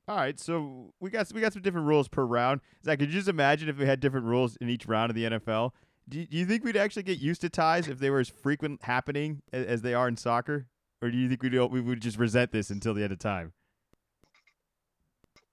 All 0.09 0.17
right, 0.17 0.39
so 0.39 0.93
we 1.01 1.11
got 1.11 1.33
we 1.33 1.41
got 1.41 1.53
some 1.53 1.63
different 1.63 1.87
rules 1.87 2.09
per 2.09 2.25
round. 2.25 2.61
Zach, 2.85 2.99
could 2.99 3.09
you 3.09 3.15
just 3.15 3.29
imagine 3.29 3.69
if 3.69 3.79
we 3.79 3.87
had 3.87 4.01
different 4.01 4.27
rules 4.27 4.57
in 4.57 4.69
each 4.69 4.87
round 4.87 5.11
of 5.11 5.15
the 5.15 5.25
NFL? 5.25 5.71
Do 6.09 6.19
you, 6.19 6.27
do 6.27 6.37
you 6.37 6.45
think 6.45 6.65
we'd 6.65 6.77
actually 6.77 7.05
get 7.05 7.19
used 7.19 7.41
to 7.43 7.49
ties 7.49 7.87
if 7.87 8.01
they 8.01 8.11
were 8.11 8.19
as 8.19 8.29
frequent 8.29 8.83
happening 8.83 9.43
as, 9.53 9.65
as 9.67 9.83
they 9.83 9.95
are 9.95 10.09
in 10.09 10.17
soccer, 10.17 10.67
or 11.01 11.11
do 11.11 11.17
you 11.17 11.29
think 11.29 11.43
we'd 11.43 11.55
we 11.55 11.81
would 11.81 12.01
just 12.01 12.19
resent 12.19 12.51
this 12.51 12.71
until 12.71 12.95
the 12.95 13.05
end 13.05 13.13
of 13.13 13.21
time? 13.21 13.53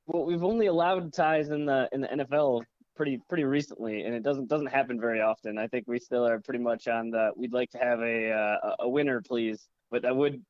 Well, 0.08 0.26
we've 0.26 0.44
only 0.44 0.66
allowed 0.66 1.14
ties 1.14 1.50
in 1.50 1.66
the 1.66 1.88
in 1.92 2.02
the 2.02 2.08
NFL 2.08 2.64
pretty 2.96 3.22
pretty 3.30 3.44
recently, 3.44 4.02
and 4.02 4.16
it 4.16 4.24
doesn't 4.24 4.50
doesn't 4.50 4.68
happen 4.68 5.00
very 5.00 5.22
often. 5.22 5.60
I 5.60 5.68
think 5.68 5.88
we 5.88 6.00
still 6.00 6.28
are 6.28 6.40
pretty 6.40 6.60
much 6.60 6.88
on 6.88 7.12
the 7.12 7.32
we'd 7.36 7.54
like 7.54 7.70
to 7.72 7.78
have 7.78 8.00
a 8.02 8.32
uh, 8.32 8.76
a 8.80 8.90
winner, 8.90 9.22
please. 9.22 9.70
But 9.92 10.02
that 10.02 10.16
would 10.16 10.42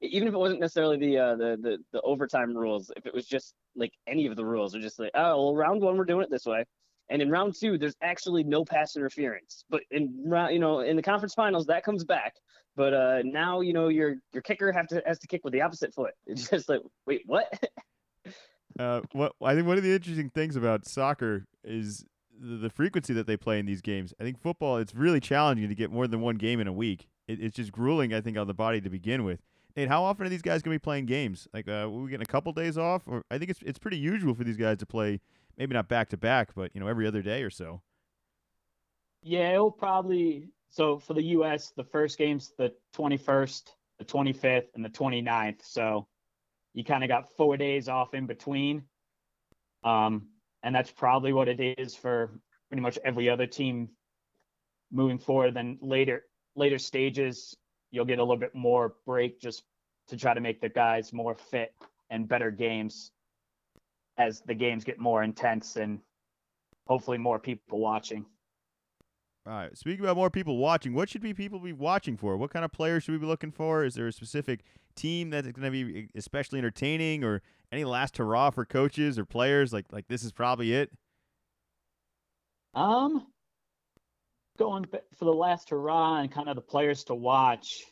even 0.00 0.28
if 0.28 0.34
it 0.34 0.38
wasn't 0.38 0.60
necessarily 0.60 0.96
the, 0.96 1.18
uh, 1.18 1.36
the 1.36 1.58
the 1.60 1.78
the 1.92 2.00
overtime 2.02 2.56
rules, 2.56 2.90
if 2.96 3.06
it 3.06 3.14
was 3.14 3.26
just 3.26 3.54
like 3.74 3.92
any 4.06 4.26
of 4.26 4.36
the 4.36 4.44
rules, 4.44 4.74
or 4.74 4.80
just 4.80 4.98
like, 4.98 5.10
oh, 5.14 5.36
well, 5.36 5.56
round 5.56 5.82
one 5.82 5.96
we're 5.96 6.04
doing 6.04 6.22
it 6.22 6.30
this 6.30 6.46
way, 6.46 6.64
and 7.08 7.22
in 7.22 7.30
round 7.30 7.54
two 7.58 7.78
there's 7.78 7.96
actually 8.02 8.44
no 8.44 8.64
pass 8.64 8.96
interference. 8.96 9.64
But 9.70 9.82
in 9.90 10.24
round, 10.26 10.52
you 10.52 10.58
know, 10.58 10.80
in 10.80 10.96
the 10.96 11.02
conference 11.02 11.34
finals 11.34 11.66
that 11.66 11.84
comes 11.84 12.04
back. 12.04 12.34
But 12.76 12.92
uh, 12.92 13.22
now 13.24 13.60
you 13.60 13.72
know 13.72 13.88
your 13.88 14.16
your 14.32 14.42
kicker 14.42 14.72
have 14.72 14.86
to 14.88 15.02
has 15.06 15.18
to 15.20 15.26
kick 15.26 15.42
with 15.44 15.52
the 15.52 15.62
opposite 15.62 15.94
foot. 15.94 16.12
It's 16.26 16.48
just 16.48 16.68
like, 16.68 16.80
wait, 17.06 17.22
what? 17.26 17.46
uh, 18.78 19.00
what 19.12 19.32
I 19.42 19.54
think 19.54 19.66
one 19.66 19.78
of 19.78 19.84
the 19.84 19.94
interesting 19.94 20.30
things 20.30 20.56
about 20.56 20.84
soccer 20.84 21.46
is 21.64 22.04
the 22.38 22.68
frequency 22.68 23.14
that 23.14 23.26
they 23.26 23.38
play 23.38 23.58
in 23.58 23.64
these 23.64 23.80
games. 23.80 24.12
I 24.20 24.24
think 24.24 24.38
football 24.38 24.76
it's 24.76 24.94
really 24.94 25.20
challenging 25.20 25.70
to 25.70 25.74
get 25.74 25.90
more 25.90 26.06
than 26.06 26.20
one 26.20 26.36
game 26.36 26.60
in 26.60 26.66
a 26.66 26.72
week 26.72 27.08
it, 27.28 27.40
it's 27.40 27.56
just 27.56 27.72
grueling, 27.72 28.12
I 28.12 28.20
think, 28.20 28.36
on 28.36 28.46
the 28.46 28.54
body 28.54 28.80
to 28.80 28.90
begin 28.90 29.24
with. 29.24 29.40
Nate, 29.76 29.88
how 29.88 30.02
often 30.02 30.26
are 30.26 30.28
these 30.30 30.42
guys 30.42 30.62
gonna 30.62 30.74
be 30.74 30.78
playing 30.78 31.06
games? 31.06 31.46
Like, 31.52 31.68
uh, 31.68 31.88
we 31.90 32.10
getting 32.10 32.22
a 32.22 32.26
couple 32.26 32.52
days 32.52 32.78
off, 32.78 33.02
or 33.06 33.22
I 33.30 33.38
think 33.38 33.50
it's 33.50 33.60
it's 33.62 33.78
pretty 33.78 33.98
usual 33.98 34.34
for 34.34 34.44
these 34.44 34.56
guys 34.56 34.78
to 34.78 34.86
play, 34.86 35.20
maybe 35.58 35.74
not 35.74 35.88
back 35.88 36.08
to 36.10 36.16
back, 36.16 36.54
but 36.54 36.70
you 36.74 36.80
know, 36.80 36.86
every 36.86 37.06
other 37.06 37.22
day 37.22 37.42
or 37.42 37.50
so. 37.50 37.82
Yeah, 39.22 39.52
it'll 39.52 39.70
probably. 39.70 40.48
So 40.68 40.98
for 40.98 41.14
the 41.14 41.22
U.S., 41.22 41.72
the 41.76 41.84
first 41.84 42.18
game's 42.18 42.52
the 42.58 42.72
21st, 42.96 43.62
the 43.98 44.04
25th, 44.04 44.66
and 44.74 44.84
the 44.84 44.90
29th. 44.90 45.62
So 45.62 46.06
you 46.74 46.84
kind 46.84 47.02
of 47.02 47.08
got 47.08 47.34
four 47.36 47.56
days 47.56 47.88
off 47.88 48.14
in 48.14 48.26
between. 48.26 48.82
Um, 49.84 50.28
and 50.62 50.74
that's 50.74 50.90
probably 50.90 51.32
what 51.32 51.48
it 51.48 51.74
is 51.78 51.94
for 51.94 52.38
pretty 52.68 52.82
much 52.82 52.98
every 53.04 53.30
other 53.30 53.46
team 53.46 53.88
moving 54.92 55.18
forward. 55.18 55.54
Then 55.54 55.78
later, 55.80 56.24
later 56.56 56.78
stages, 56.78 57.56
you'll 57.90 58.04
get 58.04 58.18
a 58.18 58.22
little 58.22 58.36
bit 58.36 58.54
more 58.54 58.94
break 59.06 59.40
just 59.40 59.62
to 60.08 60.16
try 60.16 60.34
to 60.34 60.40
make 60.40 60.60
the 60.60 60.68
guys 60.68 61.12
more 61.12 61.34
fit 61.34 61.74
and 62.10 62.28
better 62.28 62.50
games 62.50 63.10
as 64.18 64.40
the 64.42 64.54
games 64.54 64.84
get 64.84 64.98
more 64.98 65.22
intense 65.22 65.76
and 65.76 66.00
hopefully 66.86 67.18
more 67.18 67.38
people 67.38 67.78
watching. 67.78 68.24
All 69.46 69.52
right. 69.52 69.76
Speaking 69.76 70.04
about 70.04 70.16
more 70.16 70.30
people 70.30 70.56
watching, 70.56 70.92
what 70.92 71.08
should 71.08 71.20
be 71.20 71.32
people 71.32 71.60
be 71.60 71.72
watching 71.72 72.16
for? 72.16 72.36
What 72.36 72.50
kind 72.50 72.64
of 72.64 72.72
players 72.72 73.04
should 73.04 73.12
we 73.12 73.18
be 73.18 73.26
looking 73.26 73.52
for? 73.52 73.84
Is 73.84 73.94
there 73.94 74.08
a 74.08 74.12
specific 74.12 74.64
team 74.96 75.30
that's 75.30 75.46
going 75.46 75.64
to 75.64 75.70
be 75.70 76.08
especially 76.16 76.58
entertaining, 76.58 77.22
or 77.22 77.42
any 77.70 77.84
last 77.84 78.16
hurrah 78.16 78.50
for 78.50 78.64
coaches 78.64 79.18
or 79.18 79.24
players? 79.24 79.72
Like 79.72 79.86
like 79.92 80.08
this 80.08 80.24
is 80.24 80.32
probably 80.32 80.72
it. 80.74 80.90
Um, 82.74 83.26
going 84.56 84.84
for 85.16 85.24
the 85.24 85.32
last 85.32 85.70
hurrah 85.70 86.18
and 86.18 86.30
kind 86.30 86.48
of 86.48 86.56
the 86.56 86.62
players 86.62 87.04
to 87.04 87.14
watch, 87.14 87.84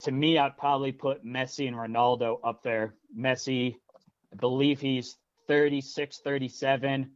to 0.00 0.12
me, 0.12 0.38
I'd 0.38 0.56
probably 0.56 0.92
put 0.92 1.24
Messi 1.24 1.68
and 1.68 1.76
Ronaldo 1.76 2.38
up 2.42 2.62
there. 2.62 2.94
Messi, 3.16 3.76
I 4.32 4.36
believe 4.36 4.80
he's 4.80 5.16
36, 5.46 6.20
37. 6.24 7.10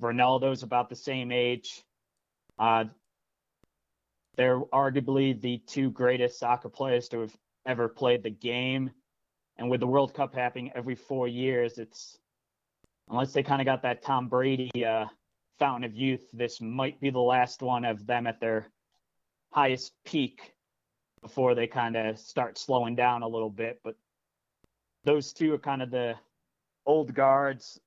Ronaldo's 0.00 0.62
about 0.62 0.88
the 0.90 0.96
same 0.96 1.32
age. 1.32 1.82
Uh, 2.58 2.84
they're 4.36 4.60
arguably 4.60 5.40
the 5.40 5.58
two 5.66 5.90
greatest 5.90 6.38
soccer 6.38 6.68
players 6.68 7.08
to 7.08 7.20
have 7.20 7.36
ever 7.64 7.88
played 7.88 8.22
the 8.22 8.30
game. 8.30 8.90
And 9.56 9.70
with 9.70 9.80
the 9.80 9.86
World 9.86 10.12
Cup 10.12 10.34
happening 10.34 10.70
every 10.74 10.94
four 10.94 11.26
years, 11.26 11.78
it's 11.78 12.18
unless 13.08 13.32
they 13.32 13.42
kind 13.42 13.62
of 13.62 13.64
got 13.64 13.82
that 13.82 14.02
Tom 14.02 14.28
Brady 14.28 14.70
uh, 14.84 15.06
fountain 15.58 15.84
of 15.84 15.96
youth, 15.96 16.26
this 16.32 16.60
might 16.60 17.00
be 17.00 17.10
the 17.10 17.18
last 17.18 17.62
one 17.62 17.84
of 17.84 18.06
them 18.06 18.26
at 18.26 18.40
their 18.40 18.68
highest 19.52 19.92
peak 20.04 20.54
before 21.22 21.54
they 21.54 21.66
kind 21.66 21.96
of 21.96 22.18
start 22.18 22.58
slowing 22.58 22.94
down 22.94 23.22
a 23.22 23.28
little 23.28 23.50
bit. 23.50 23.80
But 23.82 23.96
those 25.04 25.32
two 25.32 25.54
are 25.54 25.58
kind 25.58 25.82
of 25.82 25.90
the 25.90 26.14
old 26.84 27.14
guards. 27.14 27.80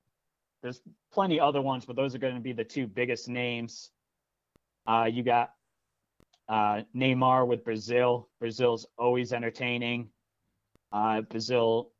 There's 0.62 0.80
plenty 1.12 1.40
other 1.40 1.62
ones, 1.62 1.84
but 1.84 1.96
those 1.96 2.14
are 2.14 2.18
going 2.18 2.34
to 2.34 2.40
be 2.40 2.52
the 2.52 2.64
two 2.64 2.86
biggest 2.86 3.28
names. 3.28 3.90
Uh, 4.86 5.08
you 5.10 5.22
got 5.22 5.52
uh, 6.48 6.82
Neymar 6.94 7.46
with 7.46 7.64
Brazil. 7.64 8.28
Brazil's 8.40 8.86
always 8.98 9.32
entertaining. 9.32 10.10
Uh, 10.92 11.22
Brazil 11.22 11.92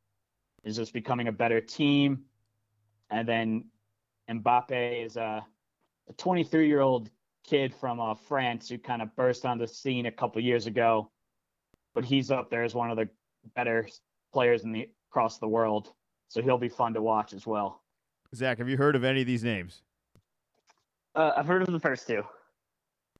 is 0.63 0.75
just 0.75 0.93
becoming 0.93 1.27
a 1.27 1.31
better 1.31 1.61
team. 1.61 2.23
And 3.09 3.27
then 3.27 3.65
Mbappe 4.29 5.05
is 5.05 5.17
a 5.17 5.45
a 6.09 6.13
23 6.13 6.67
year 6.67 6.81
old 6.81 7.09
kid 7.43 7.73
from 7.73 7.99
uh, 7.99 8.13
France 8.13 8.69
who 8.69 8.77
kind 8.77 9.01
of 9.01 9.15
burst 9.15 9.45
on 9.45 9.57
the 9.57 9.67
scene 9.67 10.05
a 10.05 10.11
couple 10.11 10.41
years 10.41 10.67
ago, 10.67 11.09
but 11.93 12.05
he's 12.05 12.31
up 12.31 12.49
there 12.49 12.63
as 12.63 12.73
one 12.73 12.91
of 12.91 12.97
the 12.97 13.09
better 13.55 13.87
players 14.33 14.63
in 14.63 14.71
the 14.71 14.89
across 15.09 15.39
the 15.39 15.47
world. 15.47 15.93
So 16.29 16.41
he'll 16.41 16.57
be 16.57 16.69
fun 16.69 16.93
to 16.93 17.01
watch 17.01 17.33
as 17.33 17.45
well. 17.45 17.81
Zach, 18.33 18.59
have 18.59 18.69
you 18.69 18.77
heard 18.77 18.95
of 18.95 19.03
any 19.03 19.21
of 19.21 19.27
these 19.27 19.43
names? 19.43 19.81
Uh, 21.13 21.31
I've 21.35 21.45
heard 21.45 21.61
of 21.61 21.71
the 21.73 21.79
first 21.79 22.07
two. 22.07 22.23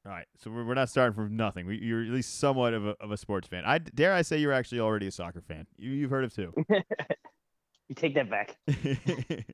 All 0.05 0.11
right, 0.11 0.25
so 0.39 0.49
we're, 0.49 0.63
we're 0.63 0.73
not 0.73 0.89
starting 0.89 1.13
from 1.13 1.35
nothing. 1.35 1.67
We, 1.67 1.77
you're 1.77 2.01
at 2.01 2.09
least 2.09 2.39
somewhat 2.39 2.73
of 2.73 2.87
a, 2.87 2.95
of 3.01 3.11
a 3.11 3.17
sports 3.17 3.47
fan. 3.47 3.63
I 3.65 3.77
dare 3.77 4.13
I 4.13 4.21
say 4.21 4.37
you're 4.37 4.53
actually 4.53 4.79
already 4.79 5.07
a 5.07 5.11
soccer 5.11 5.41
fan. 5.41 5.67
You, 5.77 5.91
you've 5.91 6.09
heard 6.09 6.23
of 6.23 6.33
two. 6.33 6.53
you 6.69 7.95
take 7.95 8.15
that 8.15 8.29
back. 8.29 8.57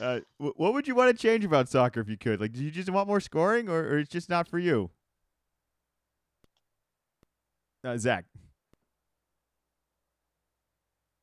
Uh, 0.00 0.20
what 0.38 0.74
would 0.74 0.86
you 0.86 0.94
want 0.94 1.16
to 1.16 1.20
change 1.20 1.44
about 1.44 1.68
soccer 1.68 2.00
if 2.00 2.08
you 2.08 2.18
could? 2.18 2.40
Like, 2.40 2.52
do 2.52 2.62
you 2.62 2.70
just 2.70 2.90
want 2.90 3.08
more 3.08 3.20
scoring, 3.20 3.68
or, 3.68 3.80
or 3.80 3.98
it's 3.98 4.10
just 4.10 4.28
not 4.28 4.48
for 4.48 4.58
you? 4.58 4.90
Uh, 7.84 7.96
Zach. 7.96 8.24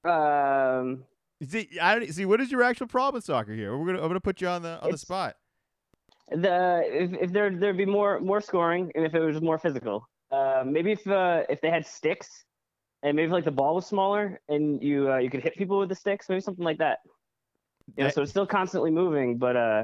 Um. 0.06 1.04
See, 1.48 1.70
I 1.82 1.96
don't 2.00 2.14
see. 2.14 2.26
What 2.26 2.42
is 2.42 2.52
your 2.52 2.64
actual 2.64 2.88
problem 2.88 3.16
with 3.16 3.26
soccer 3.26 3.54
here? 3.54 3.78
We're 3.78 3.86
gonna. 3.86 4.02
I'm 4.02 4.08
gonna 4.08 4.20
put 4.20 4.42
you 4.42 4.48
on 4.48 4.62
the 4.62 4.82
on 4.82 4.92
the 4.92 4.98
spot. 4.98 5.36
The 6.32 6.82
if, 6.86 7.14
if 7.14 7.32
there 7.32 7.50
there'd 7.52 7.78
be 7.78 7.86
more 7.86 8.20
more 8.20 8.42
scoring 8.42 8.92
and 8.96 9.06
if 9.06 9.14
it 9.14 9.20
was 9.20 9.42
more 9.42 9.58
physical. 9.58 10.08
Uh, 10.32 10.64
maybe 10.66 10.94
if 10.94 11.06
uh, 11.08 11.44
if 11.50 11.62
they 11.62 11.70
had 11.70 11.86
sticks 11.86 12.46
and 13.04 13.16
maybe 13.16 13.32
like 13.32 13.44
the 13.44 13.52
ball 13.52 13.76
was 13.76 13.86
smaller 13.86 14.40
and 14.50 14.82
you 14.82 15.12
uh, 15.12 15.18
you 15.18 15.30
could 15.30 15.44
hit 15.44 15.56
people 15.56 15.78
with 15.78 15.90
the 15.90 15.96
sticks, 15.96 16.28
maybe 16.30 16.42
something 16.42 16.66
like 16.66 16.78
that. 16.80 17.00
You 17.98 18.06
know, 18.06 18.10
so 18.10 18.22
it's 18.22 18.32
still 18.32 18.48
constantly 18.48 18.92
moving, 18.92 19.38
but 19.38 19.56
uh, 19.56 19.84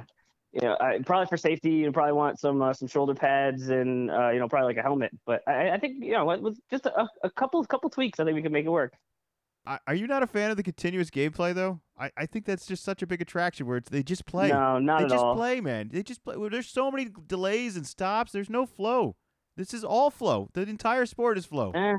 you 0.51 0.61
know, 0.61 0.77
I, 0.79 0.99
probably 1.05 1.27
for 1.27 1.37
safety, 1.37 1.71
you 1.71 1.91
probably 1.91 2.13
want 2.13 2.39
some 2.39 2.61
uh, 2.61 2.73
some 2.73 2.87
shoulder 2.87 3.13
pads 3.13 3.69
and 3.69 4.09
uh, 4.09 4.29
you 4.29 4.39
know, 4.39 4.47
probably 4.47 4.67
like 4.67 4.77
a 4.77 4.81
helmet. 4.81 5.11
But 5.25 5.41
I, 5.47 5.71
I 5.71 5.79
think 5.79 6.03
you 6.03 6.13
know, 6.13 6.25
with 6.25 6.57
just 6.71 6.85
a, 6.85 7.07
a 7.23 7.29
couple 7.29 7.63
couple 7.65 7.89
tweaks, 7.89 8.19
I 8.19 8.25
think 8.25 8.35
we 8.35 8.41
can 8.41 8.51
make 8.51 8.65
it 8.65 8.69
work. 8.69 8.93
Are 9.85 9.93
you 9.93 10.07
not 10.07 10.23
a 10.23 10.27
fan 10.27 10.49
of 10.49 10.57
the 10.57 10.63
continuous 10.63 11.11
gameplay 11.11 11.53
though? 11.53 11.79
I, 11.97 12.09
I 12.17 12.25
think 12.25 12.45
that's 12.45 12.65
just 12.65 12.83
such 12.83 13.03
a 13.03 13.07
big 13.07 13.21
attraction 13.21 13.67
where 13.67 13.77
it's 13.77 13.89
they 13.89 14.01
just 14.01 14.25
play. 14.25 14.49
No, 14.49 14.79
not 14.79 14.99
they 14.99 15.03
at 15.03 15.09
just 15.11 15.23
all. 15.23 15.35
play, 15.35 15.61
man. 15.61 15.89
They 15.91 16.01
just 16.01 16.23
play. 16.23 16.37
Well, 16.37 16.49
there's 16.49 16.67
so 16.67 16.89
many 16.89 17.09
delays 17.27 17.75
and 17.75 17.85
stops. 17.85 18.31
There's 18.31 18.49
no 18.49 18.65
flow. 18.65 19.15
This 19.57 19.73
is 19.73 19.83
all 19.83 20.09
flow. 20.09 20.49
The 20.53 20.61
entire 20.61 21.05
sport 21.05 21.37
is 21.37 21.45
flow. 21.45 21.71
Eh, 21.75 21.97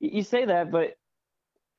you 0.00 0.22
say 0.22 0.44
that, 0.44 0.70
but 0.70 0.96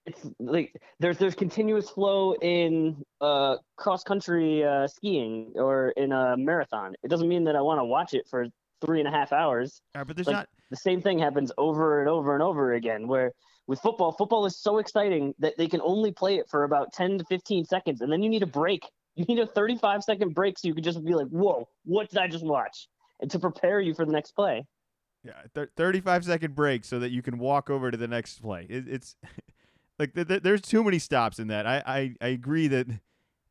it's 0.06 0.26
like 0.40 0.74
there's 1.00 1.18
there's 1.18 1.36
continuous 1.36 1.90
flow 1.90 2.34
in 2.42 3.04
uh 3.22 3.58
cross 3.76 4.04
country 4.04 4.64
uh, 4.64 4.88
skiing 4.88 5.54
or 5.56 5.90
in 5.90 6.12
a 6.12 6.36
marathon. 6.38 6.94
It 7.04 7.10
doesn't 7.10 7.28
mean 7.28 7.44
that 7.46 7.56
I 7.56 7.62
want 7.62 7.80
to 7.80 7.86
watch 7.86 8.14
it 8.14 8.28
for 8.30 8.46
three 8.86 9.00
and 9.00 9.08
a 9.08 9.12
half 9.12 9.32
hours. 9.32 9.82
Right, 9.96 10.06
but 10.06 10.16
there's 10.16 10.28
like, 10.28 10.36
not 10.36 10.48
the 10.70 10.78
same 10.78 11.02
thing 11.02 11.20
happens 11.20 11.52
over 11.58 12.02
and 12.02 12.10
over 12.10 12.34
and 12.34 12.44
over 12.44 12.74
again. 12.74 13.08
Where 13.08 13.32
with 13.68 13.80
football, 13.80 14.12
football 14.12 14.46
is 14.46 14.60
so 14.60 14.78
exciting 14.78 15.34
that 15.40 15.58
they 15.58 15.68
can 15.68 15.82
only 15.82 16.12
play 16.12 16.36
it 16.36 16.48
for 16.50 16.64
about 16.64 16.94
ten 16.94 17.18
to 17.18 17.24
fifteen 17.26 17.66
seconds, 17.66 18.02
and 18.02 18.12
then 18.12 18.22
you 18.22 18.30
need 18.30 18.44
a 18.44 18.48
break 18.48 18.84
You 19.16 19.26
need 19.26 19.40
a 19.40 19.48
35 19.48 20.04
second 20.04 20.36
break 20.36 20.60
so 20.60 20.68
you 20.68 20.74
can 20.74 20.84
just 20.84 21.04
be 21.04 21.16
like, 21.16 21.28
whoa, 21.28 21.70
what 21.86 22.10
did 22.10 22.20
I 22.20 22.28
just 22.28 22.46
watch? 22.46 22.88
And 23.22 23.32
to 23.32 23.40
prepare 23.40 23.80
you 23.80 23.94
for 23.94 24.06
the 24.06 24.12
next 24.12 24.32
play. 24.32 24.66
Yeah, 25.24 25.42
th- 25.56 25.70
35 25.78 26.26
second 26.26 26.54
break 26.54 26.84
so 26.84 27.00
that 27.00 27.12
you 27.12 27.22
can 27.22 27.40
walk 27.40 27.70
over 27.70 27.90
to 27.90 27.98
the 27.98 28.10
next 28.10 28.42
play. 28.42 28.68
It, 28.70 28.90
it's 28.90 29.16
like 30.00 30.14
th- 30.14 30.28
th- 30.28 30.44
there's 30.44 30.62
too 30.62 30.84
many 30.84 31.00
stops 31.00 31.40
in 31.40 31.48
that. 31.48 31.66
I, 31.66 31.84
I, 31.86 32.16
I 32.22 32.28
agree 32.30 32.68
that 32.68 32.88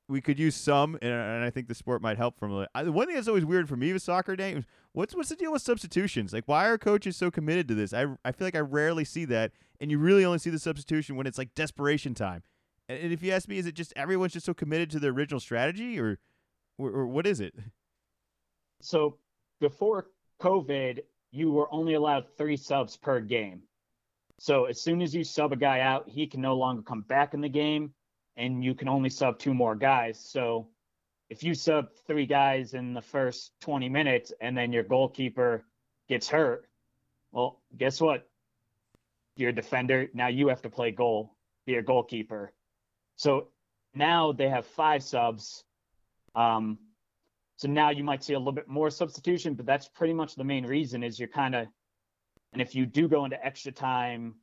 we 0.08 0.20
could 0.20 0.38
use 0.38 0.54
some, 0.54 0.96
and, 1.00 1.12
and 1.12 1.44
I 1.44 1.50
think 1.50 1.66
the 1.66 1.74
sport 1.74 2.02
might 2.02 2.18
help 2.18 2.38
from 2.38 2.52
it. 2.60 2.68
I, 2.74 2.82
one 2.84 3.06
thing 3.06 3.16
that's 3.16 3.28
always 3.28 3.44
weird 3.44 3.68
for 3.68 3.76
me 3.76 3.92
with 3.92 4.02
soccer 4.02 4.36
games, 4.36 4.66
what's 4.92 5.14
what's 5.14 5.30
the 5.30 5.36
deal 5.36 5.52
with 5.52 5.62
substitutions? 5.62 6.32
Like, 6.32 6.44
why 6.46 6.68
are 6.68 6.76
coaches 6.76 7.16
so 7.16 7.30
committed 7.30 7.68
to 7.68 7.74
this? 7.74 7.94
I, 7.94 8.06
I 8.24 8.32
feel 8.32 8.46
like 8.46 8.56
I 8.56 8.60
rarely 8.60 9.04
see 9.04 9.24
that, 9.26 9.52
and 9.80 9.90
you 9.90 9.98
really 9.98 10.24
only 10.24 10.38
see 10.38 10.50
the 10.50 10.58
substitution 10.58 11.16
when 11.16 11.26
it's 11.26 11.38
like 11.38 11.54
desperation 11.54 12.14
time. 12.14 12.42
And, 12.88 12.98
and 12.98 13.12
if 13.12 13.22
you 13.22 13.32
ask 13.32 13.48
me, 13.48 13.56
is 13.56 13.66
it 13.66 13.74
just 13.74 13.94
everyone's 13.96 14.34
just 14.34 14.46
so 14.46 14.52
committed 14.52 14.90
to 14.90 14.98
the 15.00 15.08
original 15.08 15.40
strategy, 15.40 15.98
or, 15.98 16.18
or, 16.76 16.90
or 16.90 17.06
what 17.06 17.26
is 17.26 17.40
it? 17.40 17.54
So 18.82 19.16
before 19.60 20.08
COVID, 20.42 20.98
you 21.32 21.50
were 21.50 21.72
only 21.72 21.94
allowed 21.94 22.26
three 22.36 22.58
subs 22.58 22.98
per 22.98 23.20
game. 23.20 23.62
So 24.38 24.64
as 24.64 24.80
soon 24.80 25.00
as 25.02 25.14
you 25.14 25.24
sub 25.24 25.52
a 25.52 25.56
guy 25.56 25.80
out, 25.80 26.08
he 26.08 26.26
can 26.26 26.40
no 26.40 26.56
longer 26.56 26.82
come 26.82 27.02
back 27.02 27.34
in 27.34 27.40
the 27.40 27.48
game 27.48 27.92
and 28.36 28.64
you 28.64 28.74
can 28.74 28.88
only 28.88 29.10
sub 29.10 29.38
two 29.38 29.54
more 29.54 29.74
guys. 29.74 30.18
So 30.18 30.68
if 31.30 31.42
you 31.42 31.54
sub 31.54 31.88
three 32.06 32.26
guys 32.26 32.74
in 32.74 32.94
the 32.94 33.00
first 33.00 33.52
20 33.60 33.88
minutes 33.88 34.32
and 34.40 34.56
then 34.56 34.72
your 34.72 34.82
goalkeeper 34.82 35.64
gets 36.08 36.28
hurt, 36.28 36.66
well, 37.32 37.60
guess 37.76 38.00
what? 38.00 38.28
You're 39.36 39.50
a 39.50 39.54
defender. 39.54 40.08
Now 40.14 40.28
you 40.28 40.48
have 40.48 40.62
to 40.62 40.70
play 40.70 40.90
goal, 40.90 41.34
be 41.66 41.76
a 41.76 41.82
goalkeeper. 41.82 42.52
So 43.16 43.48
now 43.94 44.32
they 44.32 44.48
have 44.48 44.66
five 44.66 45.02
subs. 45.02 45.64
Um, 46.34 46.78
so 47.56 47.68
now 47.68 47.90
you 47.90 48.04
might 48.04 48.22
see 48.22 48.34
a 48.34 48.38
little 48.38 48.52
bit 48.52 48.68
more 48.68 48.90
substitution, 48.90 49.54
but 49.54 49.66
that's 49.66 49.88
pretty 49.88 50.12
much 50.12 50.34
the 50.34 50.44
main 50.44 50.66
reason 50.66 51.02
is 51.02 51.18
you're 51.18 51.28
kind 51.28 51.54
of, 51.54 51.68
and 52.54 52.62
if 52.62 52.74
you 52.74 52.86
do 52.86 53.08
go 53.08 53.24
into 53.24 53.44
extra 53.44 53.72
time, 53.72 54.36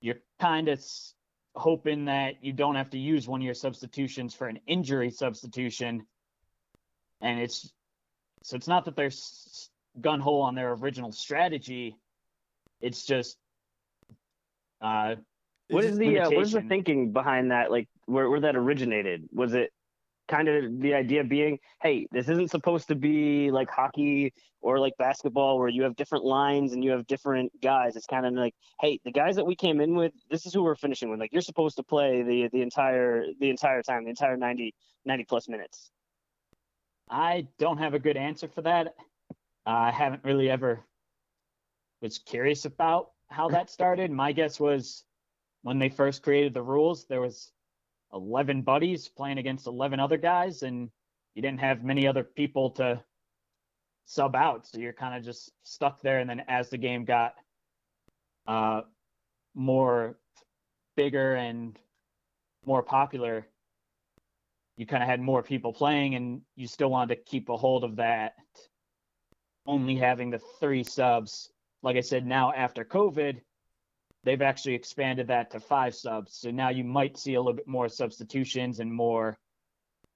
you're 0.00 0.18
kind 0.40 0.68
of 0.68 0.84
hoping 1.54 2.06
that 2.06 2.42
you 2.42 2.52
don't 2.52 2.74
have 2.74 2.90
to 2.90 2.98
use 2.98 3.28
one 3.28 3.40
of 3.40 3.44
your 3.44 3.54
substitutions 3.54 4.34
for 4.34 4.48
an 4.48 4.58
injury 4.66 5.08
substitution. 5.10 6.04
And 7.20 7.38
it's 7.38 7.72
so 8.42 8.56
it's 8.56 8.66
not 8.66 8.84
that 8.86 8.96
they're 8.96 9.12
gun 10.00 10.18
hole 10.18 10.42
on 10.42 10.56
their 10.56 10.72
original 10.72 11.12
strategy. 11.12 11.96
It's 12.80 13.06
just 13.06 13.36
uh, 14.80 15.14
what 15.68 15.84
is 15.84 15.96
the 15.96 16.18
uh, 16.18 16.30
what 16.30 16.42
is 16.42 16.52
the 16.52 16.62
thinking 16.62 17.12
behind 17.12 17.52
that? 17.52 17.70
Like 17.70 17.88
where 18.06 18.28
where 18.28 18.40
that 18.40 18.56
originated? 18.56 19.28
Was 19.32 19.54
it 19.54 19.72
kind 20.32 20.48
of 20.48 20.80
the 20.80 20.94
idea 20.94 21.22
being, 21.22 21.58
hey, 21.82 22.06
this 22.10 22.28
isn't 22.28 22.50
supposed 22.50 22.88
to 22.88 22.94
be 22.94 23.50
like 23.50 23.68
hockey 23.70 24.32
or 24.62 24.78
like 24.78 24.94
basketball 24.98 25.58
where 25.58 25.68
you 25.68 25.82
have 25.82 25.94
different 25.96 26.24
lines 26.24 26.72
and 26.72 26.82
you 26.82 26.90
have 26.90 27.06
different 27.06 27.52
guys. 27.60 27.96
It's 27.96 28.06
kind 28.06 28.24
of 28.24 28.32
like, 28.32 28.54
hey, 28.80 28.98
the 29.04 29.12
guys 29.12 29.36
that 29.36 29.44
we 29.44 29.54
came 29.54 29.80
in 29.80 29.94
with, 29.94 30.12
this 30.30 30.46
is 30.46 30.54
who 30.54 30.62
we're 30.62 30.74
finishing 30.76 31.10
with. 31.10 31.20
Like 31.20 31.32
you're 31.32 31.42
supposed 31.42 31.76
to 31.76 31.82
play 31.82 32.22
the 32.22 32.48
the 32.52 32.62
entire 32.62 33.24
the 33.40 33.50
entire 33.50 33.82
time, 33.82 34.04
the 34.04 34.10
entire 34.10 34.36
90 34.36 34.74
90 35.04 35.24
plus 35.24 35.48
minutes. 35.48 35.90
I 37.10 37.46
don't 37.58 37.78
have 37.78 37.92
a 37.92 37.98
good 37.98 38.16
answer 38.16 38.48
for 38.48 38.62
that. 38.62 38.94
I 39.66 39.90
haven't 39.90 40.24
really 40.24 40.48
ever 40.48 40.80
was 42.00 42.18
curious 42.18 42.64
about 42.64 43.10
how 43.28 43.48
that 43.50 43.70
started. 43.70 44.10
My 44.10 44.32
guess 44.32 44.58
was 44.58 45.04
when 45.62 45.78
they 45.78 45.88
first 45.90 46.22
created 46.22 46.54
the 46.54 46.62
rules, 46.62 47.04
there 47.06 47.20
was 47.20 47.52
11 48.12 48.62
buddies 48.62 49.08
playing 49.08 49.38
against 49.38 49.66
11 49.66 50.00
other 50.00 50.18
guys 50.18 50.62
and 50.62 50.90
you 51.34 51.42
didn't 51.42 51.60
have 51.60 51.82
many 51.82 52.06
other 52.06 52.24
people 52.24 52.70
to 52.70 53.02
sub 54.04 54.34
out. 54.34 54.66
So 54.66 54.78
you're 54.78 54.92
kind 54.92 55.16
of 55.16 55.24
just 55.24 55.50
stuck 55.62 56.02
there 56.02 56.18
and 56.18 56.28
then 56.28 56.42
as 56.48 56.70
the 56.70 56.78
game 56.78 57.04
got 57.04 57.34
uh 58.46 58.82
more 59.54 60.18
bigger 60.96 61.34
and 61.34 61.78
more 62.66 62.82
popular 62.82 63.46
you 64.76 64.86
kind 64.86 65.02
of 65.02 65.08
had 65.08 65.20
more 65.20 65.42
people 65.42 65.72
playing 65.72 66.14
and 66.14 66.40
you 66.56 66.66
still 66.66 66.90
wanted 66.90 67.14
to 67.14 67.22
keep 67.22 67.48
a 67.48 67.56
hold 67.56 67.84
of 67.84 67.96
that 67.96 68.34
only 69.66 69.94
having 69.94 70.30
the 70.30 70.40
three 70.58 70.82
subs. 70.82 71.50
Like 71.82 71.96
i 71.96 72.00
said 72.00 72.26
now 72.26 72.52
after 72.52 72.84
covid 72.84 73.40
they've 74.24 74.42
actually 74.42 74.74
expanded 74.74 75.28
that 75.28 75.50
to 75.50 75.60
five 75.60 75.94
subs. 75.94 76.34
So 76.36 76.50
now 76.50 76.70
you 76.70 76.84
might 76.84 77.18
see 77.18 77.34
a 77.34 77.40
little 77.40 77.54
bit 77.54 77.66
more 77.66 77.88
substitutions 77.88 78.80
and 78.80 78.92
more 78.92 79.36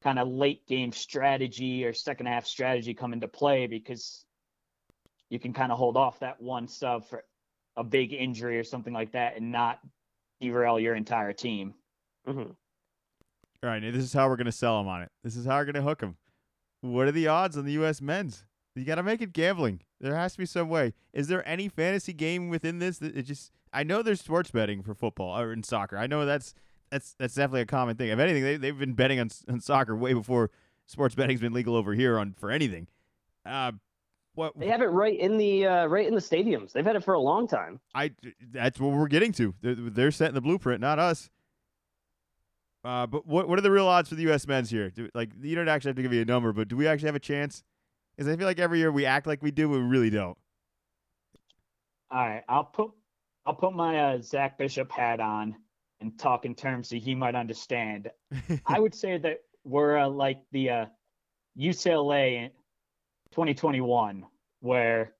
kind 0.03 0.19
of 0.19 0.29
late 0.29 0.66
game 0.66 0.92
strategy 0.92 1.85
or 1.85 1.92
second 1.92 2.27
half 2.27 2.47
strategy 2.47 2.95
come 2.95 3.12
into 3.12 3.29
play 3.29 3.66
because 3.66 4.25
you 5.31 5.38
can 5.38 5.53
kind 5.53 5.73
of 5.73 5.79
hold 5.79 5.97
off 5.97 6.21
that 6.21 6.40
one 6.40 6.69
sub 6.69 7.09
for 7.09 7.25
a 7.77 7.85
big 7.85 8.12
injury 8.12 8.59
or 8.59 8.64
something 8.64 8.92
like 8.92 9.12
that 9.12 9.37
and 9.37 9.51
not 9.51 9.81
derail 10.40 10.79
your 10.79 10.95
entire 10.95 11.33
team. 11.33 11.75
Mm-hmm. 12.29 12.51
All 13.62 13.71
right, 13.71 13.81
this 13.81 14.05
is 14.05 14.12
how 14.12 14.29
we're 14.29 14.37
going 14.37 14.47
to 14.47 14.53
sell 14.53 14.79
them 14.79 14.88
on 14.88 15.03
it. 15.03 15.11
This 15.25 15.35
is 15.37 15.47
how 15.47 15.57
we're 15.57 15.64
going 15.64 15.75
to 15.75 15.83
hook 15.83 16.01
them. 16.01 16.16
What 16.83 17.09
are 17.09 17.12
the 17.12 17.27
odds 17.27 17.57
on 17.57 17.64
the 17.64 17.73
U.S. 17.73 18.01
men's? 18.01 18.45
You 18.77 18.85
got 18.85 18.97
to 18.97 19.03
make 19.03 19.23
it 19.23 19.33
gambling. 19.33 19.81
There 20.01 20.15
has 20.15 20.33
to 20.33 20.39
be 20.39 20.47
some 20.47 20.69
way. 20.69 20.93
Is 21.12 21.29
there 21.29 21.47
any 21.49 21.69
fantasy 21.69 22.12
game 22.12 22.49
within 22.49 22.79
this 22.79 22.99
that 22.99 23.17
it 23.17 23.23
just 23.23 23.51
I 23.73 23.83
know 23.83 24.03
there's 24.03 24.21
sports 24.21 24.51
betting 24.51 24.83
for 24.83 24.95
football 24.95 25.39
or 25.39 25.53
in 25.53 25.62
soccer. 25.62 25.97
I 25.97 26.07
know 26.07 26.25
that's 26.25 26.55
that's 26.91 27.15
that's 27.19 27.35
definitely 27.35 27.62
a 27.62 27.67
common 27.67 27.97
thing. 27.97 28.09
If 28.09 28.19
anything, 28.19 28.43
they 28.43 28.57
they've 28.57 28.79
been 28.79 28.95
betting 28.95 29.21
on, 29.21 29.31
on 29.49 29.61
soccer 29.61 29.97
way 29.97 30.12
before 30.12 30.51
sports 30.87 31.15
betting's 31.15 31.41
been 31.41 31.53
legal 31.53 31.77
over 31.77 31.95
here 31.95 32.19
on 32.19 32.35
for 32.39 32.51
anything. 32.51 32.87
Uh, 33.45 33.73
what 34.35 34.59
they 34.59 34.69
have 34.69 34.83
it 34.83 34.87
right 34.87 35.19
in 35.19 35.39
the 35.39 35.67
uh, 35.67 35.87
right 35.87 36.07
in 36.07 36.15
the 36.15 36.21
stadiums. 36.21 36.73
They've 36.73 36.85
had 36.85 36.97
it 36.97 37.05
for 37.05 37.15
a 37.15 37.21
long 37.21 37.49
time. 37.49 37.81
I 37.95 38.12
that's 38.51 38.79
what 38.79 38.93
we're 38.93 39.09
getting 39.09 39.33
to. 39.33 39.55
They're, 39.62 39.75
they're 39.75 40.11
setting 40.11 40.35
the 40.35 40.41
blueprint, 40.41 40.81
not 40.81 40.99
us. 40.99 41.31
Uh, 42.85 43.07
but 43.07 43.27
what 43.27 43.49
what 43.49 43.59
are 43.59 43.62
the 43.62 43.71
real 43.71 43.89
odds 43.89 44.09
for 44.09 44.15
the 44.15 44.23
U.S. 44.23 44.47
men's 44.47 44.71
here? 44.71 44.91
Do, 44.91 45.09
like 45.15 45.31
you 45.41 45.55
don't 45.55 45.69
actually 45.69 45.91
have 45.91 45.97
to 45.97 46.03
give 46.03 46.11
me 46.11 46.21
a 46.21 46.25
number, 46.25 46.53
but 46.53 46.69
do 46.69 46.77
we 46.77 46.87
actually 46.87 47.09
have 47.09 47.17
a 47.17 47.21
chance? 47.21 47.62
Because 48.16 48.33
I 48.33 48.37
feel 48.37 48.46
like 48.46 48.59
every 48.59 48.79
year 48.79 48.90
we 48.90 49.05
act 49.05 49.26
like 49.26 49.42
we 49.42 49.50
do, 49.50 49.68
but 49.68 49.74
we 49.74 49.85
really 49.85 50.11
don't. 50.11 50.37
All 52.11 52.26
right, 52.26 52.42
I'll 52.48 52.64
put 52.64 52.90
I'll 53.44 53.55
put 53.55 53.74
my 53.74 53.98
uh, 53.98 54.22
Zach 54.22 54.59
Bishop 54.59 54.90
hat 54.90 55.20
on 55.20 55.57
and 56.00 56.18
talk 56.18 56.44
in 56.44 56.55
terms 56.55 56.88
that 56.90 56.98
he 56.98 57.14
might 57.14 57.35
understand. 57.35 58.11
I 58.66 58.81
would 58.81 58.94
say 58.94 59.18
that 59.18 59.40
we're 59.64 59.98
uh, 59.98 60.09
like 60.09 60.38
the 60.52 60.70
uh, 60.70 60.87
UCLA 61.59 62.50
2021, 63.33 64.24
where 64.61 65.14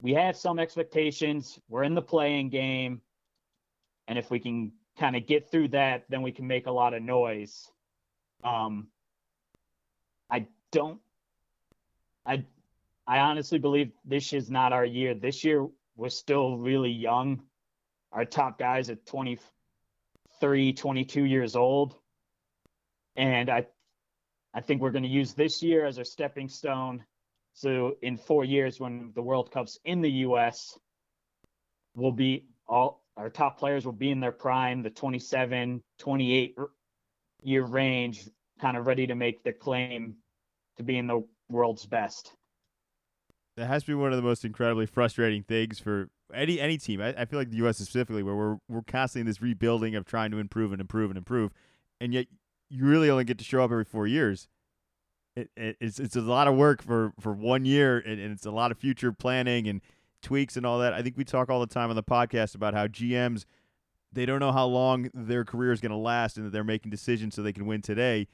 we 0.00 0.12
have 0.14 0.36
some 0.36 0.58
expectations. 0.58 1.58
We're 1.68 1.84
in 1.84 1.94
the 1.94 2.02
playing 2.02 2.50
game, 2.50 3.00
and 4.08 4.18
if 4.18 4.30
we 4.30 4.38
can 4.40 4.72
kind 4.98 5.16
of 5.16 5.26
get 5.26 5.50
through 5.50 5.68
that, 5.68 6.04
then 6.08 6.22
we 6.22 6.32
can 6.32 6.46
make 6.46 6.66
a 6.66 6.72
lot 6.72 6.94
of 6.94 7.02
noise. 7.02 7.70
Um, 8.42 8.88
I 10.30 10.46
don't. 10.72 11.00
I 12.26 12.44
I 13.06 13.18
honestly 13.18 13.58
believe 13.58 13.92
this 14.04 14.32
is 14.32 14.50
not 14.50 14.72
our 14.72 14.84
year. 14.84 15.14
This 15.14 15.44
year 15.44 15.66
we're 15.96 16.08
still 16.08 16.58
really 16.58 16.90
young. 16.90 17.42
Our 18.12 18.24
top 18.24 18.58
guys 18.58 18.90
at 18.90 19.04
23, 19.06 20.72
22 20.72 21.24
years 21.24 21.56
old. 21.56 21.96
And 23.16 23.50
I 23.50 23.66
I 24.54 24.60
think 24.60 24.80
we're 24.80 24.92
going 24.92 25.02
to 25.02 25.08
use 25.08 25.34
this 25.34 25.62
year 25.62 25.84
as 25.84 25.98
our 25.98 26.04
stepping 26.04 26.48
stone. 26.48 27.04
So 27.52 27.96
in 28.02 28.16
4 28.16 28.44
years 28.44 28.80
when 28.80 29.12
the 29.14 29.22
World 29.22 29.50
Cup's 29.50 29.78
in 29.84 30.00
the 30.00 30.10
US, 30.10 30.78
we'll 31.94 32.12
be 32.12 32.46
all 32.66 33.04
our 33.16 33.30
top 33.30 33.58
players 33.58 33.84
will 33.84 33.92
be 33.92 34.10
in 34.10 34.20
their 34.20 34.32
prime, 34.32 34.82
the 34.82 34.90
27, 34.90 35.82
28 35.98 36.56
year 37.42 37.64
range, 37.64 38.28
kind 38.60 38.76
of 38.76 38.86
ready 38.86 39.06
to 39.06 39.14
make 39.14 39.44
the 39.44 39.52
claim 39.52 40.16
to 40.76 40.82
being 40.82 41.06
the 41.06 41.24
world's 41.48 41.86
best 41.86 42.34
that 43.56 43.66
has 43.66 43.82
to 43.84 43.88
be 43.88 43.94
one 43.94 44.12
of 44.12 44.16
the 44.16 44.22
most 44.22 44.44
incredibly 44.44 44.86
frustrating 44.86 45.42
things 45.42 45.78
for 45.78 46.08
any 46.32 46.60
any 46.60 46.78
team. 46.78 47.00
I, 47.00 47.14
I 47.16 47.24
feel 47.24 47.38
like 47.38 47.50
the 47.50 47.56
U.S. 47.58 47.78
specifically, 47.78 48.22
where 48.22 48.34
we're 48.34 48.56
we're 48.68 48.82
constantly 48.82 49.22
in 49.22 49.26
this 49.26 49.40
rebuilding 49.40 49.94
of 49.94 50.04
trying 50.04 50.30
to 50.32 50.38
improve 50.38 50.72
and 50.72 50.80
improve 50.80 51.10
and 51.10 51.18
improve, 51.18 51.52
and 52.00 52.12
yet 52.12 52.26
you 52.68 52.84
really 52.84 53.10
only 53.10 53.24
get 53.24 53.38
to 53.38 53.44
show 53.44 53.62
up 53.62 53.70
every 53.70 53.84
four 53.84 54.06
years. 54.06 54.48
It, 55.36 55.50
it, 55.56 55.76
it's 55.80 56.00
it's 56.00 56.16
a 56.16 56.20
lot 56.20 56.48
of 56.48 56.56
work 56.56 56.82
for 56.82 57.12
for 57.20 57.32
one 57.32 57.64
year, 57.64 57.98
and, 57.98 58.20
and 58.20 58.32
it's 58.32 58.46
a 58.46 58.50
lot 58.50 58.70
of 58.70 58.78
future 58.78 59.12
planning 59.12 59.68
and 59.68 59.80
tweaks 60.22 60.56
and 60.56 60.66
all 60.66 60.78
that. 60.80 60.92
I 60.92 61.02
think 61.02 61.16
we 61.16 61.24
talk 61.24 61.48
all 61.48 61.60
the 61.60 61.66
time 61.66 61.90
on 61.90 61.96
the 61.96 62.02
podcast 62.02 62.54
about 62.54 62.74
how 62.74 62.86
GMs 62.86 63.44
they 64.12 64.26
don't 64.26 64.38
know 64.38 64.52
how 64.52 64.66
long 64.66 65.10
their 65.12 65.44
career 65.44 65.72
is 65.72 65.80
going 65.80 65.90
to 65.90 65.96
last, 65.96 66.36
and 66.36 66.46
that 66.46 66.50
they're 66.50 66.64
making 66.64 66.90
decisions 66.90 67.34
so 67.34 67.42
they 67.42 67.52
can 67.52 67.66
win 67.66 67.82
today. 67.82 68.26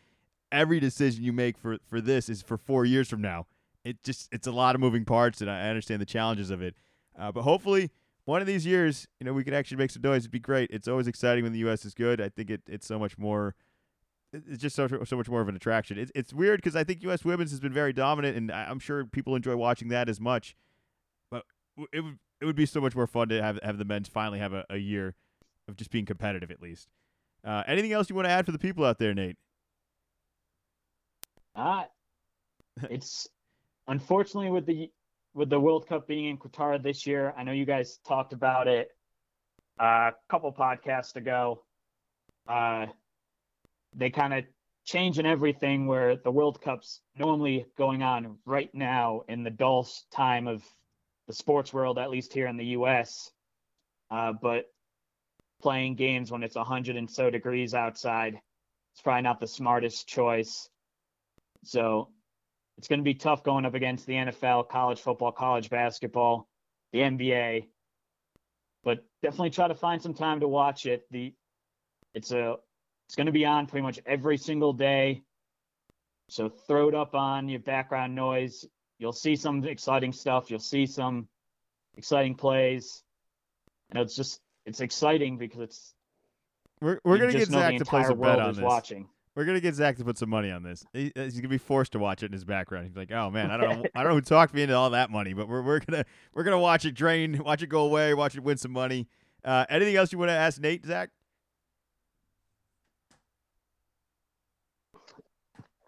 Every 0.52 0.80
decision 0.80 1.22
you 1.24 1.32
make 1.32 1.56
for 1.56 1.78
for 1.88 2.00
this 2.00 2.28
is 2.28 2.42
for 2.42 2.56
four 2.56 2.84
years 2.84 3.08
from 3.08 3.20
now 3.20 3.46
it 3.84 4.02
just 4.02 4.28
it's 4.32 4.46
a 4.46 4.52
lot 4.52 4.74
of 4.74 4.80
moving 4.80 5.04
parts, 5.04 5.40
and 5.40 5.50
I 5.50 5.68
understand 5.68 6.00
the 6.00 6.06
challenges 6.06 6.50
of 6.50 6.62
it. 6.62 6.74
Uh, 7.18 7.32
but 7.32 7.42
hopefully, 7.42 7.90
one 8.24 8.40
of 8.40 8.46
these 8.46 8.66
years, 8.66 9.08
you 9.18 9.24
know, 9.24 9.32
we 9.32 9.44
could 9.44 9.54
actually 9.54 9.78
make 9.78 9.90
some 9.90 10.02
noise. 10.02 10.22
It'd 10.22 10.30
be 10.30 10.38
great. 10.38 10.70
It's 10.70 10.88
always 10.88 11.06
exciting 11.06 11.44
when 11.44 11.52
the 11.52 11.60
U.S. 11.60 11.84
is 11.84 11.94
good. 11.94 12.20
I 12.20 12.28
think 12.28 12.50
it, 12.50 12.62
it's 12.66 12.86
so 12.86 12.98
much 12.98 13.18
more 13.18 13.54
it's 14.32 14.58
just 14.58 14.76
so 14.76 14.86
so 15.04 15.16
much 15.16 15.28
more 15.28 15.40
of 15.40 15.48
an 15.48 15.56
attraction. 15.56 15.98
It's 15.98 16.12
it's 16.14 16.32
weird 16.32 16.58
because 16.58 16.76
I 16.76 16.84
think 16.84 17.02
U.S. 17.02 17.24
women's 17.24 17.50
has 17.50 17.60
been 17.60 17.72
very 17.72 17.92
dominant, 17.92 18.36
and 18.36 18.52
I'm 18.52 18.78
sure 18.78 19.04
people 19.04 19.34
enjoy 19.34 19.56
watching 19.56 19.88
that 19.88 20.08
as 20.08 20.20
much. 20.20 20.56
But 21.30 21.44
it 21.92 22.00
would 22.00 22.18
it 22.40 22.44
would 22.44 22.56
be 22.56 22.66
so 22.66 22.80
much 22.80 22.94
more 22.94 23.06
fun 23.06 23.28
to 23.30 23.42
have 23.42 23.58
have 23.62 23.78
the 23.78 23.84
men's 23.84 24.08
finally 24.08 24.38
have 24.38 24.52
a, 24.52 24.64
a 24.70 24.76
year 24.76 25.14
of 25.68 25.76
just 25.76 25.90
being 25.90 26.06
competitive 26.06 26.50
at 26.50 26.60
least. 26.60 26.88
Uh, 27.42 27.62
anything 27.66 27.92
else 27.92 28.10
you 28.10 28.14
want 28.14 28.26
to 28.26 28.30
add 28.30 28.44
for 28.44 28.52
the 28.52 28.58
people 28.58 28.84
out 28.84 28.98
there, 28.98 29.14
Nate? 29.14 29.38
Uh, 31.54 31.84
it's 32.90 33.28
unfortunately 33.88 34.50
with 34.50 34.66
the 34.66 34.90
with 35.34 35.48
the 35.48 35.60
World 35.60 35.86
Cup 35.86 36.08
being 36.08 36.26
in 36.26 36.38
Qatar 36.38 36.82
this 36.82 37.06
year. 37.06 37.32
I 37.36 37.44
know 37.44 37.52
you 37.52 37.64
guys 37.64 37.98
talked 38.06 38.32
about 38.32 38.66
it 38.66 38.88
uh, 39.80 40.10
a 40.10 40.14
couple 40.28 40.52
podcasts 40.52 41.16
ago. 41.16 41.62
Uh, 42.48 42.86
they 43.94 44.10
kind 44.10 44.34
of 44.34 44.44
changing 44.84 45.26
everything 45.26 45.86
where 45.86 46.16
the 46.16 46.30
World 46.30 46.60
Cup's 46.60 47.00
normally 47.16 47.66
going 47.78 48.02
on 48.02 48.38
right 48.44 48.74
now 48.74 49.22
in 49.28 49.44
the 49.44 49.50
dull 49.50 49.86
time 50.10 50.48
of 50.48 50.64
the 51.28 51.34
sports 51.34 51.72
world, 51.72 51.98
at 51.98 52.10
least 52.10 52.32
here 52.32 52.48
in 52.48 52.56
the 52.56 52.66
U.S. 52.66 53.30
Uh, 54.10 54.32
but 54.32 54.64
playing 55.62 55.94
games 55.94 56.32
when 56.32 56.42
it's 56.42 56.56
100 56.56 56.96
and 56.96 57.08
so 57.08 57.30
degrees 57.30 57.74
outside, 57.74 58.40
it's 58.92 59.02
probably 59.02 59.22
not 59.22 59.38
the 59.38 59.46
smartest 59.46 60.08
choice. 60.08 60.68
So 61.64 62.08
it's 62.78 62.88
going 62.88 63.00
to 63.00 63.04
be 63.04 63.14
tough 63.14 63.42
going 63.42 63.66
up 63.66 63.74
against 63.74 64.06
the 64.06 64.14
NFL, 64.14 64.68
college 64.68 65.00
football, 65.00 65.32
college 65.32 65.70
basketball, 65.70 66.48
the 66.92 67.00
NBA. 67.00 67.66
But 68.82 69.04
definitely 69.22 69.50
try 69.50 69.68
to 69.68 69.74
find 69.74 70.00
some 70.00 70.14
time 70.14 70.40
to 70.40 70.48
watch 70.48 70.86
it. 70.86 71.04
The 71.10 71.34
it's 72.14 72.32
a 72.32 72.56
it's 73.08 73.16
going 73.16 73.26
to 73.26 73.32
be 73.32 73.44
on 73.44 73.66
pretty 73.66 73.82
much 73.82 74.00
every 74.06 74.38
single 74.38 74.72
day. 74.72 75.22
So 76.30 76.48
throw 76.48 76.88
it 76.88 76.94
up 76.94 77.14
on 77.14 77.48
your 77.48 77.60
background 77.60 78.14
noise. 78.14 78.64
You'll 78.98 79.12
see 79.12 79.36
some 79.36 79.64
exciting 79.64 80.12
stuff. 80.12 80.50
You'll 80.50 80.60
see 80.60 80.86
some 80.86 81.28
exciting 81.96 82.34
plays. 82.34 83.02
And 83.90 84.00
it's 84.00 84.14
just 84.14 84.40
it's 84.64 84.80
exciting 84.80 85.36
because 85.38 85.60
it's 85.60 85.94
we're 86.80 86.98
we're 87.04 87.18
gonna 87.18 87.32
get 87.32 87.48
Zach 87.48 87.76
to 87.76 87.84
place 87.84 88.08
a 88.08 88.14
bet 88.14 88.38
on 88.38 88.54
this. 88.54 88.62
Watching. 88.62 89.08
We're 89.40 89.46
gonna 89.46 89.60
get 89.60 89.74
Zach 89.74 89.96
to 89.96 90.04
put 90.04 90.18
some 90.18 90.28
money 90.28 90.50
on 90.50 90.62
this. 90.62 90.84
He, 90.92 91.12
he's 91.14 91.36
gonna 91.36 91.48
be 91.48 91.56
forced 91.56 91.92
to 91.92 91.98
watch 91.98 92.22
it 92.22 92.26
in 92.26 92.32
his 92.32 92.44
background. 92.44 92.86
He's 92.86 92.94
like, 92.94 93.10
"Oh 93.10 93.30
man, 93.30 93.50
I 93.50 93.56
don't 93.56 93.70
know, 93.70 93.88
I 93.94 94.02
don't 94.02 94.10
know 94.10 94.16
who 94.16 94.20
talked 94.20 94.52
me 94.52 94.64
into 94.64 94.74
all 94.74 94.90
that 94.90 95.08
money, 95.08 95.32
but 95.32 95.48
we're 95.48 95.62
we're 95.62 95.78
gonna 95.78 96.04
we're 96.34 96.42
gonna 96.42 96.58
watch 96.58 96.84
it 96.84 96.92
drain, 96.92 97.42
watch 97.42 97.62
it 97.62 97.68
go 97.68 97.86
away, 97.86 98.12
watch 98.12 98.36
it 98.36 98.42
win 98.42 98.58
some 98.58 98.72
money." 98.72 99.08
Uh, 99.42 99.64
anything 99.70 99.96
else 99.96 100.12
you 100.12 100.18
want 100.18 100.28
to 100.28 100.34
ask 100.34 100.60
Nate, 100.60 100.84
Zach? 100.84 101.08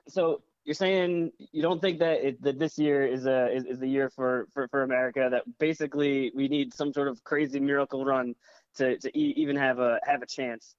so 0.09 0.41
you're 0.65 0.73
saying 0.73 1.31
you 1.53 1.61
don't 1.61 1.83
think 1.83 1.99
that 1.99 2.27
it, 2.27 2.43
that 2.43 2.59
this 2.59 2.79
year 2.79 3.07
is 3.07 3.27
a 3.27 3.55
is, 3.55 3.67
is 3.67 3.79
the 3.79 3.87
year 3.87 4.09
for, 4.09 4.47
for 4.55 4.67
for 4.69 4.83
America 4.83 5.29
that 5.31 5.43
basically 5.59 6.33
we 6.35 6.49
need 6.49 6.73
some 6.73 6.91
sort 6.91 7.09
of 7.09 7.23
crazy 7.25 7.61
miracle 7.61 8.03
run 8.03 8.35
to 8.77 8.97
to 8.97 9.11
e- 9.19 9.35
even 9.37 9.57
have 9.57 9.79
a 9.79 10.01
have 10.05 10.23
a 10.23 10.27
chance. 10.27 10.75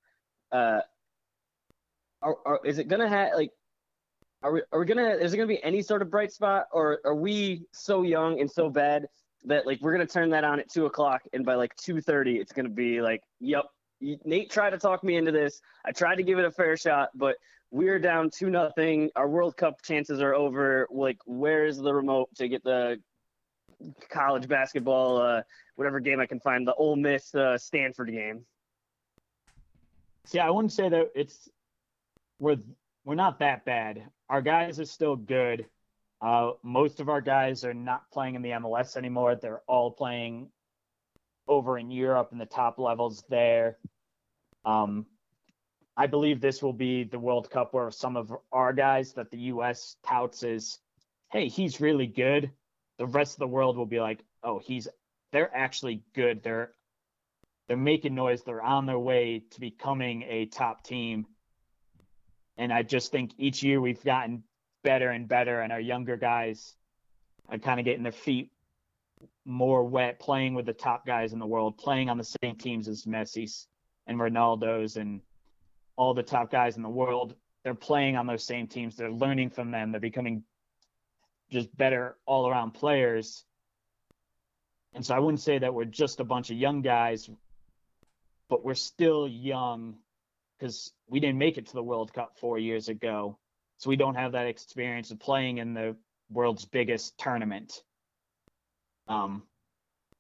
Uh, 0.52 0.80
are, 2.24 2.38
are, 2.46 2.60
is 2.66 2.80
it 2.80 2.88
gonna 2.88 3.08
have 3.08 3.34
like 3.36 3.52
are 4.42 4.52
we 4.52 4.62
are 4.72 4.80
we 4.80 4.86
gonna 4.86 5.10
is 5.10 5.32
there 5.32 5.38
gonna 5.38 5.48
be 5.48 5.64
any 5.64 5.82
sort 5.82 6.02
of 6.02 6.10
bright 6.10 6.32
spot 6.32 6.68
or 6.72 7.00
are 7.06 7.16
we 7.16 7.66
so 7.72 8.02
young 8.02 8.40
and 8.40 8.50
so 8.50 8.70
bad 8.70 9.08
that 9.46 9.68
like 9.68 9.80
we're 9.82 9.92
gonna 9.92 10.06
turn 10.06 10.30
that 10.32 10.44
on 10.44 10.60
at 10.60 10.70
two 10.70 10.86
o'clock 10.86 11.22
and 11.34 11.46
by 11.46 11.56
like 11.56 11.76
two 11.76 12.02
thirty 12.02 12.38
it's 12.38 12.52
gonna 12.52 12.70
be 12.70 13.02
like 13.02 13.22
yep 13.40 13.66
Nate 14.26 14.50
tried 14.50 14.72
to 14.72 14.78
talk 14.78 15.04
me 15.04 15.16
into 15.16 15.32
this. 15.32 15.62
I 15.86 15.92
tried 15.92 16.16
to 16.16 16.24
give 16.24 16.40
it 16.40 16.46
a 16.46 16.52
fair 16.52 16.76
shot, 16.76 17.10
but 17.16 17.38
we're 17.72 18.00
down 18.00 18.30
two 18.30 18.50
nothing. 18.50 19.10
Our 19.16 19.28
World 19.28 19.58
Cup 19.58 19.82
chances 19.82 20.22
are 20.22 20.34
over. 20.34 20.88
Like, 20.92 21.18
where's 21.26 21.78
the 21.78 21.94
remote 21.94 22.30
to 22.36 22.48
get 22.48 22.64
the 22.64 23.00
college 24.10 24.48
basketball, 24.48 25.22
uh, 25.22 25.42
whatever 25.76 26.00
game 26.00 26.20
I 26.20 26.26
can 26.26 26.40
find, 26.40 26.68
the 26.68 26.74
Ole 26.76 26.96
Miss 26.96 27.34
uh, 27.34 27.58
Stanford 27.58 28.12
game? 28.12 28.46
See, 30.26 30.40
I 30.40 30.50
wouldn't 30.50 30.72
say 30.72 30.90
that 30.90 31.12
it's 31.16 31.50
we're 32.44 32.58
we're 33.06 33.16
not 33.16 33.40
that 33.40 33.66
bad. 33.66 34.04
Our 34.30 34.42
guys 34.42 34.80
are 34.80 34.86
still 34.86 35.16
good. 35.16 35.66
Uh, 36.22 36.52
most 36.62 37.00
of 37.00 37.10
our 37.10 37.22
guys 37.22 37.64
are 37.64 37.74
not 37.74 38.10
playing 38.12 38.36
in 38.36 38.42
the 38.42 38.52
MLS 38.52 38.96
anymore. 38.96 39.36
They're 39.36 39.62
all 39.68 39.92
playing 39.92 40.50
over 41.48 41.78
in 41.78 41.90
Europe 41.90 42.30
in 42.32 42.38
the 42.38 42.46
top 42.46 42.80
levels 42.80 43.24
there. 43.30 43.78
Um, 44.64 45.06
I 45.96 46.08
believe 46.08 46.40
this 46.40 46.62
will 46.62 46.74
be 46.74 47.04
the 47.04 47.20
World 47.20 47.50
Cup 47.50 47.74
where 47.74 47.92
some 47.92 48.18
of 48.18 48.34
our 48.52 48.74
guys 48.74 49.14
that 49.14 49.32
the 49.32 49.40
U.S. 49.54 49.98
touts 50.06 50.44
as, 50.44 50.80
hey, 51.32 51.48
he's 51.48 51.82
really 51.82 52.08
good. 52.08 52.52
The 52.98 53.06
rest 53.06 53.34
of 53.34 53.40
the 53.40 53.48
world 53.48 53.78
will 53.78 53.86
be 53.86 54.00
like, 54.00 54.24
oh, 54.44 54.60
he's 54.60 54.88
they're 55.32 55.56
actually 55.56 56.04
good. 56.14 56.44
They're 56.44 56.72
they're 57.68 57.78
making 57.78 58.16
noise. 58.16 58.44
They're 58.44 58.62
on 58.62 58.86
their 58.86 59.00
way 59.00 59.44
to 59.52 59.60
becoming 59.60 60.24
a 60.24 60.46
top 60.46 60.84
team. 60.84 61.26
And 62.58 62.72
I 62.72 62.84
just 62.84 63.12
think 63.12 63.32
each 63.38 63.64
year 63.64 63.82
we've 63.82 64.04
gotten 64.04 64.44
better 64.84 65.10
and 65.10 65.28
better, 65.28 65.62
and 65.62 65.72
our 65.72 65.80
younger 65.80 66.18
guys 66.18 66.76
are 67.50 67.58
kind 67.58 67.80
of 67.80 67.86
getting 67.86 68.04
their 68.04 68.12
feet 68.12 68.52
more 69.46 69.84
wet, 69.84 70.20
playing 70.20 70.54
with 70.54 70.66
the 70.66 70.74
top 70.74 71.06
guys 71.06 71.34
in 71.34 71.40
the 71.40 71.46
world, 71.46 71.78
playing 71.78 72.10
on 72.10 72.18
the 72.18 72.38
same 72.44 72.56
teams 72.56 72.88
as 72.88 73.06
Messi's 73.06 73.68
and 74.08 74.20
Ronaldo's 74.20 74.98
and 74.98 75.22
all 75.96 76.14
the 76.14 76.24
top 76.24 76.52
guys 76.52 76.78
in 76.78 76.84
the 76.84 76.90
world. 76.90 77.36
They're 77.64 77.74
playing 77.74 78.18
on 78.18 78.28
those 78.28 78.44
same 78.44 78.68
teams. 78.68 78.96
They're 78.96 79.12
learning 79.12 79.50
from 79.52 79.72
them. 79.72 79.92
They're 79.92 80.02
becoming 80.02 80.44
just 81.50 81.76
better 81.76 82.18
all 82.26 82.48
around 82.48 82.72
players. 82.72 83.46
And 84.94 85.06
so 85.06 85.16
I 85.16 85.20
wouldn't 85.20 85.42
say 85.42 85.60
that 85.60 85.74
we're 85.74 85.86
just 85.86 86.20
a 86.20 86.24
bunch 86.24 86.52
of 86.52 86.58
young 86.58 86.82
guys, 86.82 87.30
but 88.50 88.64
we're 88.64 88.76
still 88.76 89.28
young 89.28 89.96
because 90.58 90.92
we 91.08 91.20
didn't 91.20 91.38
make 91.38 91.58
it 91.58 91.68
to 91.68 91.74
the 91.74 91.84
World 91.84 92.14
Cup 92.14 92.38
four 92.40 92.58
years 92.58 92.90
ago. 92.90 93.38
So 93.78 93.90
we 93.90 93.96
don't 93.96 94.16
have 94.16 94.32
that 94.34 94.48
experience 94.48 95.12
of 95.12 95.20
playing 95.20 95.58
in 95.58 95.74
the 95.74 95.96
world's 96.30 96.66
biggest 96.66 97.18
tournament. 97.18 97.82
Um, 99.08 99.44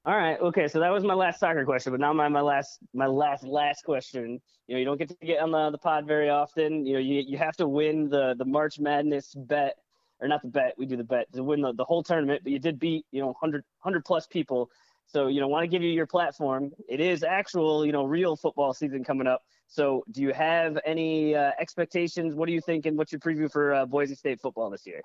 all 0.05 0.17
right. 0.17 0.39
Okay. 0.39 0.67
So 0.67 0.79
that 0.81 0.91
was 0.91 1.03
my 1.03 1.13
last 1.13 1.39
soccer 1.39 1.63
question, 1.63 1.93
but 1.93 2.01
now 2.01 2.11
my, 2.11 2.27
my 2.27 2.41
last 2.41 2.79
my 2.93 3.05
last 3.05 3.45
last 3.45 3.85
question. 3.85 4.41
You 4.67 4.75
know, 4.75 4.79
you 4.79 4.85
don't 4.85 4.97
get 4.97 5.09
to 5.09 5.25
get 5.25 5.39
on 5.39 5.51
the, 5.51 5.71
the 5.71 5.77
pod 5.77 6.05
very 6.05 6.29
often. 6.29 6.85
You 6.85 6.93
know, 6.93 6.99
you 6.99 7.23
you 7.25 7.37
have 7.37 7.55
to 7.57 7.67
win 7.67 8.09
the 8.09 8.35
the 8.37 8.43
March 8.43 8.79
Madness 8.79 9.33
bet, 9.33 9.77
or 10.19 10.27
not 10.27 10.41
the 10.41 10.49
bet. 10.49 10.73
We 10.77 10.85
do 10.87 10.97
the 10.97 11.05
bet 11.05 11.31
to 11.33 11.43
win 11.43 11.61
the, 11.61 11.71
the 11.71 11.85
whole 11.85 12.03
tournament. 12.03 12.41
But 12.43 12.51
you 12.51 12.59
did 12.59 12.79
beat 12.79 13.05
you 13.11 13.21
know 13.21 13.27
100 13.27 13.63
100 13.81 14.03
plus 14.03 14.27
people. 14.27 14.69
So 15.05 15.27
you 15.27 15.39
know, 15.39 15.47
want 15.47 15.63
to 15.63 15.67
give 15.67 15.83
you 15.83 15.91
your 15.91 16.07
platform. 16.07 16.71
It 16.89 16.99
is 16.99 17.23
actual 17.23 17.85
you 17.85 17.93
know 17.93 18.03
real 18.03 18.35
football 18.35 18.73
season 18.73 19.05
coming 19.05 19.27
up. 19.27 19.41
So 19.73 20.03
do 20.11 20.21
you 20.21 20.31
have 20.33 20.77
any 20.85 21.33
uh, 21.33 21.49
expectations? 21.59 22.35
What 22.35 22.47
are 22.47 22.51
you 22.51 22.61
thinking? 22.61 22.95
What's 22.95 23.11
your 23.11 23.19
preview 23.19 23.51
for 23.51 23.73
uh, 23.73 23.85
Boise 23.87 24.13
State 24.13 24.39
football 24.39 24.69
this 24.69 24.85
year? 24.85 25.01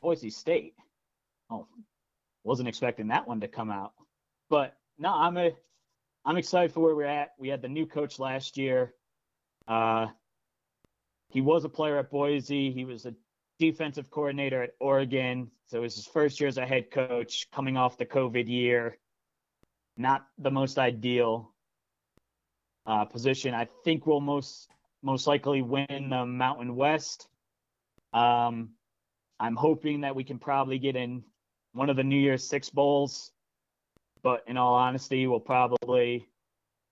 Boise 0.00 0.30
State. 0.30 0.74
Oh, 1.50 1.66
wasn't 2.44 2.68
expecting 2.68 3.08
that 3.08 3.26
one 3.26 3.40
to 3.40 3.48
come 3.48 3.72
out. 3.72 3.92
But 4.50 4.76
no, 4.98 5.12
I'm 5.12 5.36
a 5.36 5.50
I'm 6.24 6.36
excited 6.36 6.70
for 6.70 6.78
where 6.78 6.94
we're 6.94 7.06
at. 7.06 7.30
We 7.36 7.48
had 7.48 7.60
the 7.60 7.68
new 7.68 7.86
coach 7.86 8.20
last 8.20 8.56
year. 8.56 8.94
Uh, 9.66 10.06
he 11.28 11.40
was 11.40 11.64
a 11.64 11.68
player 11.68 11.98
at 11.98 12.12
Boise. 12.12 12.70
He 12.70 12.84
was 12.84 13.04
a 13.04 13.14
defensive 13.58 14.12
coordinator 14.12 14.62
at 14.62 14.74
Oregon. 14.78 15.50
So 15.66 15.78
it 15.78 15.80
was 15.80 15.96
his 15.96 16.06
first 16.06 16.38
year 16.38 16.46
as 16.46 16.58
a 16.58 16.64
head 16.64 16.92
coach 16.92 17.48
coming 17.52 17.76
off 17.76 17.98
the 17.98 18.06
COVID 18.06 18.46
year. 18.46 18.96
Not 19.96 20.24
the 20.38 20.52
most 20.52 20.78
ideal 20.78 21.53
uh, 22.86 23.04
position. 23.04 23.54
I 23.54 23.68
think 23.84 24.06
we'll 24.06 24.20
most 24.20 24.68
most 25.02 25.26
likely 25.26 25.62
win 25.62 26.08
the 26.10 26.24
Mountain 26.24 26.74
West. 26.74 27.28
Um, 28.12 28.70
I'm 29.38 29.56
hoping 29.56 30.00
that 30.02 30.16
we 30.16 30.24
can 30.24 30.38
probably 30.38 30.78
get 30.78 30.96
in 30.96 31.22
one 31.72 31.90
of 31.90 31.96
the 31.96 32.04
New 32.04 32.18
Year's 32.18 32.46
Six 32.46 32.70
bowls, 32.70 33.32
but 34.22 34.44
in 34.46 34.56
all 34.56 34.74
honesty, 34.74 35.26
we'll 35.26 35.40
probably 35.40 36.26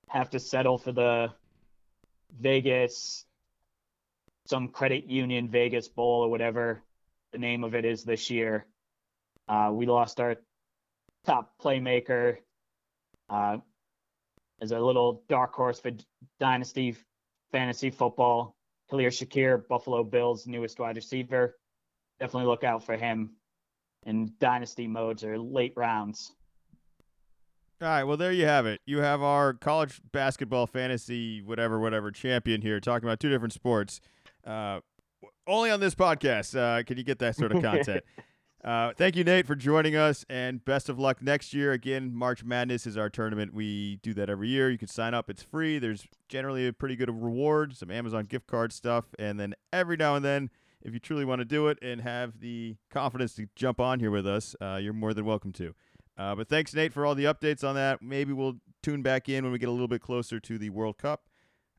have 0.08 0.28
to 0.30 0.38
settle 0.38 0.76
for 0.76 0.92
the 0.92 1.28
Vegas, 2.40 3.24
some 4.46 4.68
credit 4.68 5.06
union 5.06 5.48
Vegas 5.48 5.88
bowl 5.88 6.24
or 6.24 6.28
whatever 6.28 6.82
the 7.32 7.38
name 7.38 7.64
of 7.64 7.74
it 7.74 7.84
is 7.84 8.04
this 8.04 8.30
year. 8.30 8.66
Uh, 9.48 9.70
we 9.72 9.86
lost 9.86 10.20
our 10.20 10.36
top 11.24 11.54
playmaker 11.62 12.36
uh, 13.30 13.56
as 14.62 14.70
a 14.70 14.78
little 14.78 15.24
dark 15.28 15.52
horse 15.52 15.80
for 15.80 15.90
dynasty 16.40 16.96
fantasy 17.50 17.90
football. 17.90 18.56
Khalil 18.88 19.10
Shakir, 19.10 19.66
Buffalo 19.68 20.04
Bills' 20.04 20.46
newest 20.46 20.78
wide 20.78 20.96
receiver. 20.96 21.56
Definitely 22.20 22.46
look 22.46 22.62
out 22.62 22.84
for 22.84 22.96
him 22.96 23.34
in 24.06 24.32
dynasty 24.38 24.86
modes 24.86 25.24
or 25.24 25.38
late 25.38 25.72
rounds. 25.76 26.32
All 27.80 27.88
right, 27.88 28.04
well 28.04 28.16
there 28.16 28.30
you 28.30 28.46
have 28.46 28.64
it. 28.64 28.80
You 28.86 28.98
have 28.98 29.22
our 29.22 29.52
college 29.54 30.00
basketball 30.12 30.68
fantasy 30.68 31.42
whatever 31.42 31.80
whatever 31.80 32.12
champion 32.12 32.62
here 32.62 32.78
talking 32.78 33.08
about 33.08 33.18
two 33.18 33.28
different 33.28 33.52
sports. 33.52 34.00
Uh, 34.46 34.80
only 35.48 35.70
on 35.72 35.80
this 35.80 35.96
podcast 35.96 36.56
uh, 36.56 36.84
can 36.84 36.96
you 36.96 37.02
get 37.02 37.18
that 37.18 37.34
sort 37.34 37.50
of 37.50 37.60
content. 37.62 38.04
Uh, 38.64 38.92
thank 38.96 39.16
you, 39.16 39.24
Nate, 39.24 39.46
for 39.46 39.56
joining 39.56 39.96
us, 39.96 40.24
and 40.30 40.64
best 40.64 40.88
of 40.88 40.98
luck 40.98 41.20
next 41.20 41.52
year. 41.52 41.72
Again, 41.72 42.14
March 42.14 42.44
Madness 42.44 42.86
is 42.86 42.96
our 42.96 43.10
tournament. 43.10 43.52
We 43.52 43.96
do 44.02 44.14
that 44.14 44.30
every 44.30 44.48
year. 44.48 44.70
You 44.70 44.78
can 44.78 44.88
sign 44.88 45.14
up; 45.14 45.28
it's 45.28 45.42
free. 45.42 45.78
There's 45.78 46.06
generally 46.28 46.68
a 46.68 46.72
pretty 46.72 46.94
good 46.94 47.10
reward, 47.10 47.76
some 47.76 47.90
Amazon 47.90 48.24
gift 48.24 48.46
card 48.46 48.72
stuff, 48.72 49.06
and 49.18 49.40
then 49.40 49.54
every 49.72 49.96
now 49.96 50.14
and 50.14 50.24
then, 50.24 50.50
if 50.80 50.92
you 50.92 51.00
truly 51.00 51.24
want 51.24 51.40
to 51.40 51.44
do 51.44 51.66
it 51.66 51.78
and 51.82 52.02
have 52.02 52.38
the 52.38 52.76
confidence 52.88 53.34
to 53.34 53.48
jump 53.56 53.80
on 53.80 53.98
here 53.98 54.10
with 54.10 54.26
us, 54.26 54.54
uh, 54.60 54.78
you're 54.80 54.92
more 54.92 55.12
than 55.12 55.24
welcome 55.24 55.52
to. 55.52 55.74
Uh, 56.16 56.34
but 56.36 56.48
thanks, 56.48 56.72
Nate, 56.72 56.92
for 56.92 57.04
all 57.04 57.14
the 57.16 57.24
updates 57.24 57.64
on 57.64 57.74
that. 57.74 58.00
Maybe 58.00 58.32
we'll 58.32 58.58
tune 58.82 59.02
back 59.02 59.28
in 59.28 59.42
when 59.42 59.52
we 59.52 59.58
get 59.58 59.68
a 59.68 59.72
little 59.72 59.88
bit 59.88 60.02
closer 60.02 60.38
to 60.38 60.58
the 60.58 60.70
World 60.70 60.98
Cup. 60.98 61.22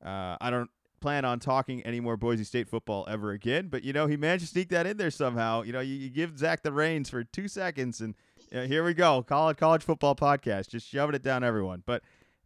Uh, 0.03 0.35
I 0.41 0.49
don't 0.49 0.69
plan 1.03 1.25
on 1.25 1.37
talking 1.37 1.83
any 1.83 1.99
more 1.99 2.15
Boise 2.15 2.45
State 2.45 2.69
football 2.69 3.05
ever 3.09 3.31
again, 3.31 3.67
but 3.67 3.83
you 3.83 3.91
know 3.91 4.07
he 4.07 4.15
managed 4.15 4.45
to 4.45 4.49
sneak 4.49 4.69
that 4.69 4.87
in 4.87 4.95
there 4.95 5.11
somehow. 5.11 5.61
You 5.61 5.73
know, 5.73 5.81
you, 5.81 5.95
you 5.95 6.09
give 6.09 6.39
Zach 6.39 6.63
the 6.63 6.71
reins 6.71 7.09
for 7.09 7.25
two 7.25 7.49
seconds, 7.49 7.99
and 7.99 8.15
you 8.49 8.61
know, 8.61 8.65
here 8.65 8.85
we 8.85 8.93
go, 8.93 9.21
college 9.21 9.57
college 9.57 9.83
football 9.83 10.15
podcast, 10.15 10.69
just 10.69 10.87
shoving 10.87 11.13
it 11.13 11.21
down 11.21 11.43
everyone. 11.43 11.83
But 11.85 12.03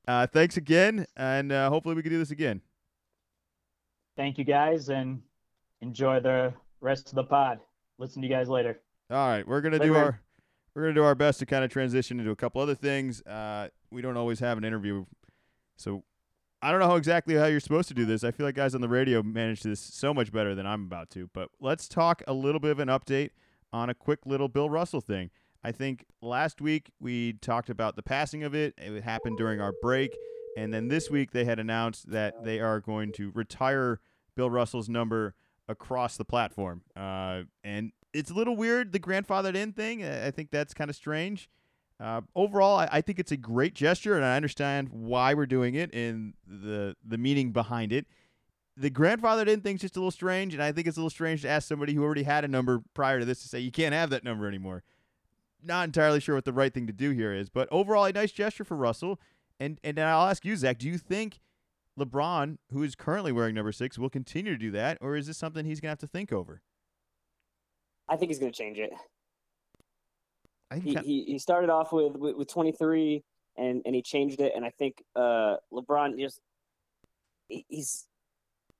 uh, 0.08 0.26
thanks 0.26 0.58
again, 0.58 1.06
and 1.16 1.52
uh, 1.52 1.70
hopefully 1.70 1.94
we 1.94 2.02
can 2.02 2.12
do 2.12 2.18
this 2.18 2.32
again. 2.32 2.62
Thank 4.18 4.40
you 4.40 4.44
guys, 4.44 4.90
and 4.90 5.22
enjoy 5.82 6.20
the 6.20 6.52
rest 6.82 7.10
of 7.10 7.16
the 7.16 7.26
pod. 7.26 7.60
Listen 8.00 8.24
to 8.24 8.28
you 8.28 8.34
guys 8.34 8.50
later. 8.50 8.80
All 9.12 9.30
right, 9.30 9.48
we're 9.48 9.62
gonna 9.62 9.78
do 9.78 9.96
our 9.96 10.20
we're 10.74 10.82
gonna 10.82 10.96
do 10.96 11.04
our 11.04 11.16
best 11.16 11.38
to 11.40 11.46
kind 11.46 11.64
of 11.64 11.70
transition 11.70 12.20
into 12.20 12.32
a 12.32 12.36
couple 12.36 12.60
other 12.60 12.76
things. 12.76 13.22
Uh, 13.22 13.68
we 13.92 14.02
don't 14.02 14.18
always 14.18 14.40
have 14.40 14.58
an 14.58 14.64
interview, 14.64 15.06
so 15.76 16.04
I 16.68 16.72
don't 16.72 16.82
know 16.82 16.88
how 16.88 16.98
exactly 16.98 17.36
how 17.36 17.46
you're 17.46 17.62
supposed 17.62 17.88
to 17.88 17.94
do 17.94 18.04
this. 18.04 18.26
I 18.26 18.32
feel 18.32 18.46
like 18.46 18.56
guys 18.56 18.76
on 18.76 18.82
the 18.82 18.90
radio 18.90 19.24
manage 19.24 19.62
this 19.62 19.80
so 19.80 20.14
much 20.14 20.34
better 20.34 20.54
than 20.54 20.68
I'm 20.68 20.84
about 20.84 21.10
to. 21.12 21.30
But 21.34 21.48
let's 21.62 21.88
talk 21.88 22.22
a 22.28 22.34
little 22.34 22.60
bit 22.60 22.72
of 22.72 22.80
an 22.80 22.90
update 22.90 23.30
on 23.72 23.90
a 23.90 23.94
quick 23.94 24.26
little 24.26 24.50
Bill 24.50 24.70
Russell 24.70 25.00
thing. 25.00 25.30
I 25.64 25.72
think 25.72 26.04
last 26.22 26.60
week 26.60 26.92
we 27.00 27.32
talked 27.32 27.70
about 27.70 27.96
the 27.96 28.04
passing 28.04 28.44
of 28.44 28.54
it. 28.54 28.74
It 28.78 29.02
happened 29.02 29.38
during 29.38 29.62
our 29.62 29.72
break, 29.82 30.18
and 30.58 30.74
then 30.74 30.90
this 30.90 31.10
week 31.10 31.32
they 31.32 31.46
had 31.46 31.58
announced 31.58 32.12
that 32.12 32.44
they 32.44 32.60
are 32.60 32.82
going 32.82 33.14
to 33.14 33.32
retire 33.32 34.02
Bill 34.36 34.50
Russell's 34.50 34.90
number 34.90 35.36
across 35.70 36.18
the 36.18 36.26
platform. 36.26 36.82
Uh, 36.98 37.44
and 37.64 37.94
it's 38.14 38.30
a 38.30 38.34
little 38.34 38.58
weird, 38.58 38.92
the 38.92 39.00
grandfathered 39.00 39.56
in 39.56 39.72
thing. 39.72 40.04
I 40.04 40.28
I 40.28 40.32
think 40.32 40.52
that's 40.52 40.74
kind 40.74 40.90
of 40.90 40.98
strange. 40.98 41.50
Uh, 42.00 42.22
overall, 42.36 42.78
I, 42.78 42.90
I 42.92 43.02
think 43.02 43.20
it's 43.20 43.32
a 43.32 43.38
great 43.38 43.74
gesture, 43.74 44.16
and 44.16 44.24
I 44.24 44.36
understand 44.36 44.90
why 44.92 45.34
we're 45.34 45.48
doing 45.48 45.76
it 45.76 45.94
and 45.94 46.34
the 46.46 46.96
the 47.04 47.18
meaning 47.18 47.52
behind 47.52 47.92
it. 47.92 48.06
The 48.76 48.92
grandfathered 48.92 49.48
in 49.48 49.62
thing's 49.62 49.82
just 49.82 49.96
a 49.96 50.00
little 50.00 50.12
strange, 50.12 50.54
and 50.54 50.62
I 50.62 50.72
think 50.72 50.88
it's 50.88 50.98
a 50.98 51.00
little 51.00 51.10
strange 51.10 51.42
to 51.42 51.50
ask 51.50 51.68
somebody 51.68 51.96
who 51.96 52.04
already 52.04 52.24
had 52.24 52.46
a 52.46 52.48
number 52.48 52.84
prior 52.94 53.20
to 53.20 53.26
this 53.26 53.42
to 53.42 53.48
say 53.48 53.60
you 53.60 53.72
can't 53.72 53.94
have 53.94 54.12
that 54.12 54.24
number 54.24 54.48
anymore. 54.48 54.84
Not 55.64 55.86
entirely 55.86 56.20
sure 56.20 56.36
what 56.36 56.46
the 56.46 56.54
right 56.54 56.72
thing 56.72 56.86
to 56.86 56.94
do 56.94 57.10
here 57.10 57.34
is, 57.34 57.50
but 57.50 57.68
overall, 57.72 58.06
a 58.06 58.14
nice 58.14 58.32
gesture 58.32 58.64
for 58.64 58.78
Russell. 58.78 59.20
And 59.60 59.80
and 59.84 60.00
I'll 60.00 60.30
ask 60.30 60.46
you, 60.46 60.56
Zach, 60.56 60.78
do 60.78 60.88
you 60.88 61.00
think 61.00 61.40
LeBron, 62.00 62.60
who 62.72 62.84
is 62.84 62.94
currently 62.94 63.32
wearing 63.32 63.56
number 63.56 63.72
six, 63.72 63.98
will 63.98 64.12
continue 64.12 64.52
to 64.52 64.58
do 64.60 64.70
that, 64.70 65.00
or 65.02 65.16
is 65.16 65.26
this 65.26 65.38
something 65.38 65.66
he's 65.66 65.80
gonna 65.80 65.94
have 65.94 65.98
to 66.00 66.08
think 66.08 66.32
over? 66.32 66.62
I 68.08 68.16
think 68.16 68.30
he's 68.30 68.40
to 68.40 68.52
change 68.52 68.78
it. 68.78 68.94
I 70.70 70.80
think 70.80 71.00
He, 71.06 71.24
he 71.26 71.32
he 71.34 71.40
started 71.40 71.70
off 71.70 71.92
with 71.92 72.16
with, 72.16 72.36
with 72.36 72.48
23 72.50 73.24
and 73.58 73.82
and 73.86 73.96
he 73.96 74.02
changed 74.02 74.40
it 74.42 74.54
and 74.56 74.66
I 74.66 74.70
think 74.72 75.04
uh 75.16 75.58
LeBron 75.74 76.20
just 76.20 76.40
he- 77.48 77.66
he's 77.70 78.08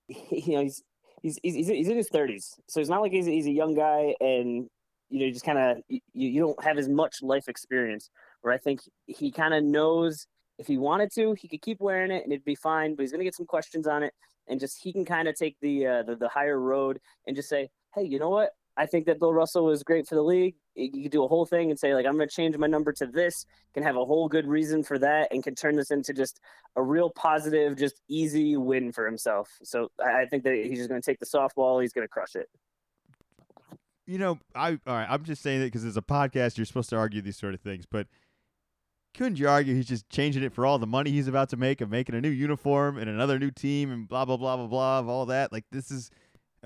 you 0.08 0.54
know 0.54 0.62
he's 0.62 0.82
he's 1.22 1.38
he's, 1.42 1.54
he's 1.54 1.68
he's 1.68 1.88
in 1.88 1.96
his 1.96 2.10
30s. 2.10 2.54
So 2.68 2.80
it's 2.80 2.90
not 2.90 3.00
like 3.00 3.12
he's 3.12 3.26
he's 3.26 3.46
a 3.46 3.50
young 3.52 3.74
guy 3.74 4.14
and 4.20 4.68
you 5.10 5.20
know 5.20 5.26
you 5.26 5.32
just 5.32 5.44
kind 5.44 5.58
of 5.58 5.78
you, 5.88 6.00
you 6.12 6.40
don't 6.40 6.62
have 6.62 6.78
as 6.78 6.88
much 6.88 7.22
life 7.22 7.48
experience 7.48 8.10
where 8.42 8.52
I 8.52 8.58
think 8.58 8.80
he 9.06 9.30
kind 9.30 9.54
of 9.54 9.64
knows 9.64 10.26
if 10.58 10.66
he 10.66 10.76
wanted 10.76 11.12
to, 11.12 11.34
he 11.34 11.46
could 11.48 11.62
keep 11.62 11.80
wearing 11.80 12.10
it 12.10 12.24
and 12.24 12.32
it'd 12.32 12.44
be 12.44 12.54
fine, 12.56 12.94
but 12.96 13.02
he's 13.02 13.12
going 13.12 13.20
to 13.20 13.24
get 13.24 13.34
some 13.34 13.46
questions 13.46 13.86
on 13.86 14.02
it 14.02 14.12
and 14.48 14.58
just 14.58 14.82
he 14.82 14.92
can 14.92 15.04
kind 15.04 15.28
of 15.28 15.36
take 15.36 15.56
the, 15.60 15.86
uh, 15.86 16.02
the 16.02 16.16
the 16.16 16.28
higher 16.28 16.58
road 16.58 17.00
and 17.26 17.36
just 17.36 17.48
say, 17.48 17.68
"Hey, 17.94 18.02
you 18.04 18.18
know 18.18 18.30
what? 18.30 18.50
I 18.78 18.86
think 18.86 19.06
that 19.06 19.18
Bill 19.18 19.34
Russell 19.34 19.64
was 19.64 19.82
great 19.82 20.06
for 20.06 20.14
the 20.14 20.22
league. 20.22 20.54
You 20.76 21.02
could 21.02 21.12
do 21.12 21.24
a 21.24 21.28
whole 21.28 21.44
thing 21.44 21.70
and 21.70 21.78
say 21.78 21.94
like 21.94 22.06
I'm 22.06 22.16
going 22.16 22.28
to 22.28 22.34
change 22.34 22.56
my 22.56 22.68
number 22.68 22.92
to 22.92 23.06
this. 23.06 23.44
Can 23.74 23.82
have 23.82 23.96
a 23.96 24.04
whole 24.04 24.28
good 24.28 24.46
reason 24.46 24.84
for 24.84 24.98
that, 25.00 25.28
and 25.32 25.42
can 25.42 25.54
turn 25.54 25.76
this 25.76 25.90
into 25.90 26.12
just 26.14 26.40
a 26.76 26.82
real 26.82 27.10
positive, 27.10 27.76
just 27.76 28.00
easy 28.08 28.56
win 28.56 28.92
for 28.92 29.04
himself. 29.04 29.50
So 29.64 29.90
I 30.02 30.26
think 30.26 30.44
that 30.44 30.54
he's 30.54 30.78
just 30.78 30.88
going 30.88 31.02
to 31.02 31.04
take 31.04 31.18
the 31.18 31.26
softball. 31.26 31.82
He's 31.82 31.92
going 31.92 32.04
to 32.04 32.08
crush 32.08 32.36
it. 32.36 32.48
you 34.08 34.16
know, 34.18 34.38
I 34.54 34.70
all 34.86 34.94
right. 34.94 35.06
I'm 35.08 35.22
just 35.22 35.42
saying 35.42 35.60
that 35.60 35.66
because 35.66 35.84
it's 35.84 35.98
a 35.98 36.02
podcast. 36.02 36.56
You're 36.56 36.64
supposed 36.64 36.88
to 36.90 36.96
argue 36.96 37.20
these 37.20 37.36
sort 37.36 37.52
of 37.54 37.60
things, 37.60 37.84
but 37.84 38.06
couldn't 39.14 39.38
you 39.38 39.48
argue 39.48 39.74
he's 39.74 39.86
just 39.86 40.08
changing 40.08 40.42
it 40.42 40.52
for 40.52 40.64
all 40.64 40.78
the 40.78 40.86
money 40.86 41.10
he's 41.10 41.28
about 41.28 41.50
to 41.50 41.56
make 41.56 41.80
of 41.80 41.90
making 41.90 42.14
a 42.14 42.20
new 42.20 42.30
uniform 42.30 42.96
and 42.96 43.10
another 43.10 43.38
new 43.38 43.50
team 43.50 43.90
and 43.92 44.08
blah 44.08 44.24
blah 44.24 44.36
blah 44.38 44.56
blah 44.56 44.66
blah 44.66 44.98
of 45.00 45.08
all 45.08 45.26
that? 45.26 45.52
Like 45.52 45.64
this 45.70 45.90
is, 45.90 46.10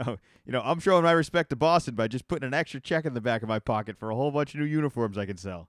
oh, 0.07 0.17
you 0.45 0.53
know, 0.53 0.62
I'm 0.65 0.81
showing 0.81 1.05
my 1.05 1.12
respect 1.12 1.51
to 1.51 1.57
Boston 1.57 1.95
by 1.95 2.09
just 2.09 2.29
putting 2.29 2.47
an 2.47 2.55
extra 2.55 2.81
check 2.81 3.05
in 3.05 3.15
the 3.15 3.21
back 3.21 3.43
of 3.43 3.49
my 3.49 3.59
pocket 3.59 3.99
for 3.99 4.11
a 4.11 4.15
whole 4.15 4.31
bunch 4.31 4.55
of 4.55 4.61
new 4.61 4.67
uniforms 4.67 5.19
I 5.19 5.27
can 5.27 5.37
sell. 5.37 5.69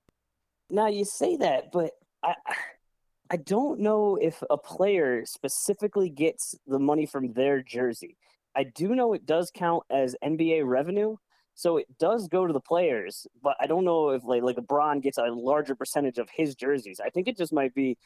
Now 0.69 0.87
you 0.87 1.05
say 1.05 1.37
that, 1.37 1.71
but 1.71 1.91
I 2.23 2.35
I 3.29 3.37
don't 3.37 3.79
know 3.79 4.17
if 4.21 4.43
a 4.49 4.57
player 4.57 5.25
specifically 5.25 6.09
gets 6.09 6.55
the 6.67 6.79
money 6.79 7.05
from 7.05 7.33
their 7.33 7.63
jersey. 7.63 8.17
I 8.55 8.63
do 8.63 8.95
know 8.95 9.13
it 9.13 9.25
does 9.25 9.51
count 9.51 9.83
as 9.89 10.15
NBA 10.23 10.65
revenue, 10.65 11.15
so 11.55 11.77
it 11.77 11.87
does 11.97 12.27
go 12.27 12.45
to 12.45 12.53
the 12.53 12.59
players. 12.59 13.25
But 13.41 13.55
I 13.59 13.67
don't 13.67 13.85
know 13.85 14.09
if 14.09 14.23
like 14.23 14.43
like 14.43 14.57
LeBron 14.57 15.01
gets 15.01 15.17
a 15.17 15.23
larger 15.23 15.75
percentage 15.75 16.17
of 16.17 16.29
his 16.31 16.55
jerseys. 16.55 16.99
I 17.03 17.09
think 17.09 17.27
it 17.27 17.37
just 17.37 17.53
might 17.53 17.73
be 17.73 17.97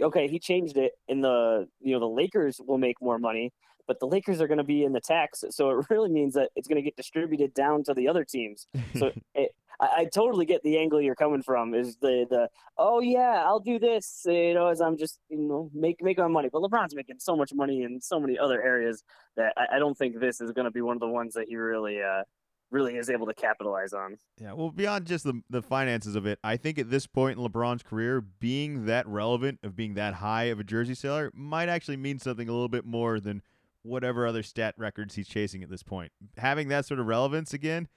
okay. 0.00 0.28
He 0.28 0.38
changed 0.38 0.76
it, 0.76 0.92
and 1.08 1.22
the 1.22 1.68
you 1.80 1.92
know 1.92 2.00
the 2.00 2.08
Lakers 2.08 2.60
will 2.64 2.78
make 2.78 3.00
more 3.00 3.18
money, 3.18 3.52
but 3.86 4.00
the 4.00 4.06
Lakers 4.06 4.40
are 4.40 4.46
going 4.46 4.58
to 4.58 4.64
be 4.64 4.84
in 4.84 4.92
the 4.92 5.00
tax, 5.00 5.44
so 5.50 5.70
it 5.70 5.86
really 5.90 6.10
means 6.10 6.34
that 6.34 6.50
it's 6.56 6.68
going 6.68 6.76
to 6.76 6.82
get 6.82 6.96
distributed 6.96 7.54
down 7.54 7.84
to 7.84 7.94
the 7.94 8.08
other 8.08 8.24
teams. 8.24 8.66
So 8.96 9.12
it, 9.34 9.54
I, 9.80 9.88
I 9.98 10.04
totally 10.04 10.46
get 10.46 10.62
the 10.62 10.78
angle 10.78 11.00
you're 11.00 11.14
coming 11.14 11.42
from. 11.42 11.74
Is 11.74 11.96
the 11.96 12.26
the 12.28 12.48
oh 12.78 13.00
yeah, 13.00 13.42
I'll 13.44 13.60
do 13.60 13.78
this, 13.78 14.22
you 14.26 14.54
know, 14.54 14.68
as 14.68 14.80
I'm 14.80 14.96
just 14.96 15.18
you 15.28 15.38
know 15.38 15.70
make 15.74 16.02
make 16.02 16.18
my 16.18 16.28
money. 16.28 16.48
But 16.52 16.62
LeBron's 16.62 16.94
making 16.94 17.16
so 17.18 17.36
much 17.36 17.52
money 17.54 17.82
in 17.82 18.00
so 18.00 18.20
many 18.20 18.38
other 18.38 18.62
areas 18.62 19.02
that 19.36 19.52
I, 19.56 19.76
I 19.76 19.78
don't 19.78 19.96
think 19.96 20.20
this 20.20 20.40
is 20.40 20.52
going 20.52 20.66
to 20.66 20.70
be 20.70 20.80
one 20.80 20.96
of 20.96 21.00
the 21.00 21.08
ones 21.08 21.34
that 21.34 21.48
he 21.48 21.56
really 21.56 22.00
uh 22.00 22.22
really 22.70 22.96
is 22.96 23.10
able 23.10 23.26
to 23.26 23.34
capitalize 23.34 23.92
on. 23.92 24.16
Yeah, 24.40 24.54
well, 24.54 24.70
beyond 24.70 25.06
just 25.06 25.24
the 25.24 25.42
the 25.50 25.62
finances 25.62 26.16
of 26.16 26.26
it, 26.26 26.38
I 26.42 26.56
think 26.56 26.78
at 26.78 26.90
this 26.90 27.06
point 27.06 27.38
in 27.38 27.44
LeBron's 27.44 27.82
career, 27.82 28.20
being 28.20 28.86
that 28.86 29.06
relevant 29.06 29.60
of 29.62 29.76
being 29.76 29.94
that 29.94 30.14
high 30.14 30.44
of 30.44 30.58
a 30.58 30.64
jersey 30.64 30.94
seller 30.94 31.30
might 31.34 31.68
actually 31.68 31.98
mean 31.98 32.18
something 32.18 32.48
a 32.48 32.52
little 32.52 32.68
bit 32.68 32.86
more 32.86 33.20
than 33.20 33.42
whatever 33.82 34.26
other 34.26 34.42
stat 34.42 34.74
records 34.76 35.14
he's 35.14 35.28
chasing 35.28 35.62
at 35.62 35.70
this 35.70 35.82
point. 35.82 36.12
Having 36.38 36.68
that 36.68 36.86
sort 36.86 37.00
of 37.00 37.06
relevance 37.06 37.52
again, 37.52 37.88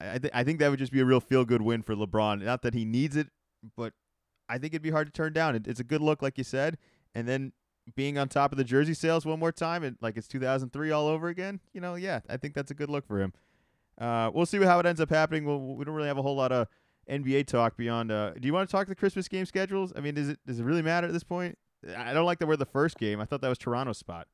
I 0.00 0.18
th- 0.18 0.32
I 0.34 0.44
think 0.44 0.60
that 0.60 0.70
would 0.70 0.78
just 0.78 0.92
be 0.92 1.00
a 1.00 1.04
real 1.04 1.20
feel 1.20 1.44
good 1.44 1.62
win 1.62 1.82
for 1.82 1.94
LeBron. 1.94 2.42
Not 2.42 2.62
that 2.62 2.74
he 2.74 2.84
needs 2.84 3.16
it, 3.16 3.28
but 3.76 3.92
I 4.48 4.58
think 4.58 4.72
it'd 4.72 4.82
be 4.82 4.90
hard 4.90 5.06
to 5.06 5.12
turn 5.12 5.32
down. 5.32 5.56
It, 5.56 5.66
it's 5.66 5.80
a 5.80 5.84
good 5.84 6.00
look, 6.00 6.22
like 6.22 6.38
you 6.38 6.44
said, 6.44 6.78
and 7.14 7.28
then 7.28 7.52
being 7.94 8.18
on 8.18 8.28
top 8.28 8.52
of 8.52 8.58
the 8.58 8.64
jersey 8.64 8.94
sales 8.94 9.24
one 9.24 9.38
more 9.38 9.52
time 9.52 9.82
and 9.82 9.96
like 10.00 10.16
it's 10.16 10.28
2003 10.28 10.90
all 10.90 11.06
over 11.06 11.28
again. 11.28 11.60
You 11.72 11.80
know, 11.80 11.94
yeah, 11.94 12.20
I 12.28 12.36
think 12.36 12.54
that's 12.54 12.70
a 12.70 12.74
good 12.74 12.90
look 12.90 13.06
for 13.06 13.20
him. 13.20 13.32
Uh, 13.98 14.30
we'll 14.32 14.46
see 14.46 14.62
how 14.62 14.78
it 14.78 14.86
ends 14.86 15.00
up 15.00 15.10
happening. 15.10 15.44
We'll, 15.44 15.58
we 15.76 15.84
don't 15.84 15.94
really 15.94 16.08
have 16.08 16.18
a 16.18 16.22
whole 16.22 16.36
lot 16.36 16.52
of 16.52 16.68
NBA 17.10 17.46
talk 17.46 17.76
beyond. 17.76 18.12
Uh, 18.12 18.32
do 18.38 18.46
you 18.46 18.52
want 18.52 18.68
to 18.68 18.72
talk 18.72 18.86
the 18.86 18.94
Christmas 18.94 19.26
game 19.26 19.46
schedules? 19.46 19.92
I 19.96 20.00
mean, 20.00 20.14
does 20.14 20.28
it 20.28 20.38
does 20.46 20.60
it 20.60 20.64
really 20.64 20.82
matter 20.82 21.06
at 21.06 21.12
this 21.12 21.24
point? 21.24 21.58
I 21.96 22.12
don't 22.12 22.26
like 22.26 22.38
that 22.38 22.46
we're 22.46 22.56
the 22.56 22.66
first 22.66 22.98
game. 22.98 23.20
I 23.20 23.24
thought 23.24 23.40
that 23.40 23.48
was 23.48 23.58
Toronto's 23.58 23.98
spot. 23.98 24.28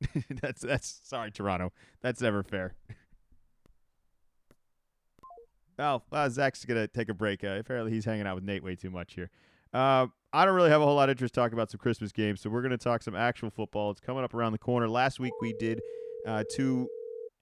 that's 0.42 0.62
that's 0.62 1.00
sorry, 1.04 1.30
Toronto. 1.30 1.72
That's 2.02 2.20
never 2.20 2.42
fair. 2.42 2.74
oh, 5.78 6.02
uh, 6.12 6.28
Zach's 6.28 6.64
gonna 6.64 6.86
take 6.86 7.08
a 7.08 7.14
break. 7.14 7.44
Uh, 7.44 7.56
apparently, 7.58 7.92
he's 7.92 8.04
hanging 8.04 8.26
out 8.26 8.34
with 8.34 8.44
Nate 8.44 8.62
way 8.62 8.76
too 8.76 8.90
much 8.90 9.14
here. 9.14 9.30
Uh, 9.72 10.06
I 10.32 10.44
don't 10.44 10.54
really 10.54 10.70
have 10.70 10.80
a 10.80 10.84
whole 10.84 10.94
lot 10.94 11.08
of 11.08 11.14
interest 11.14 11.34
talking 11.34 11.54
about 11.54 11.70
some 11.70 11.78
Christmas 11.78 12.12
games, 12.12 12.40
so 12.40 12.50
we're 12.50 12.62
gonna 12.62 12.78
talk 12.78 13.02
some 13.02 13.16
actual 13.16 13.50
football. 13.50 13.90
It's 13.90 14.00
coming 14.00 14.24
up 14.24 14.34
around 14.34 14.52
the 14.52 14.58
corner. 14.58 14.88
Last 14.88 15.18
week 15.18 15.32
we 15.40 15.52
did 15.54 15.80
uh, 16.26 16.44
two 16.50 16.88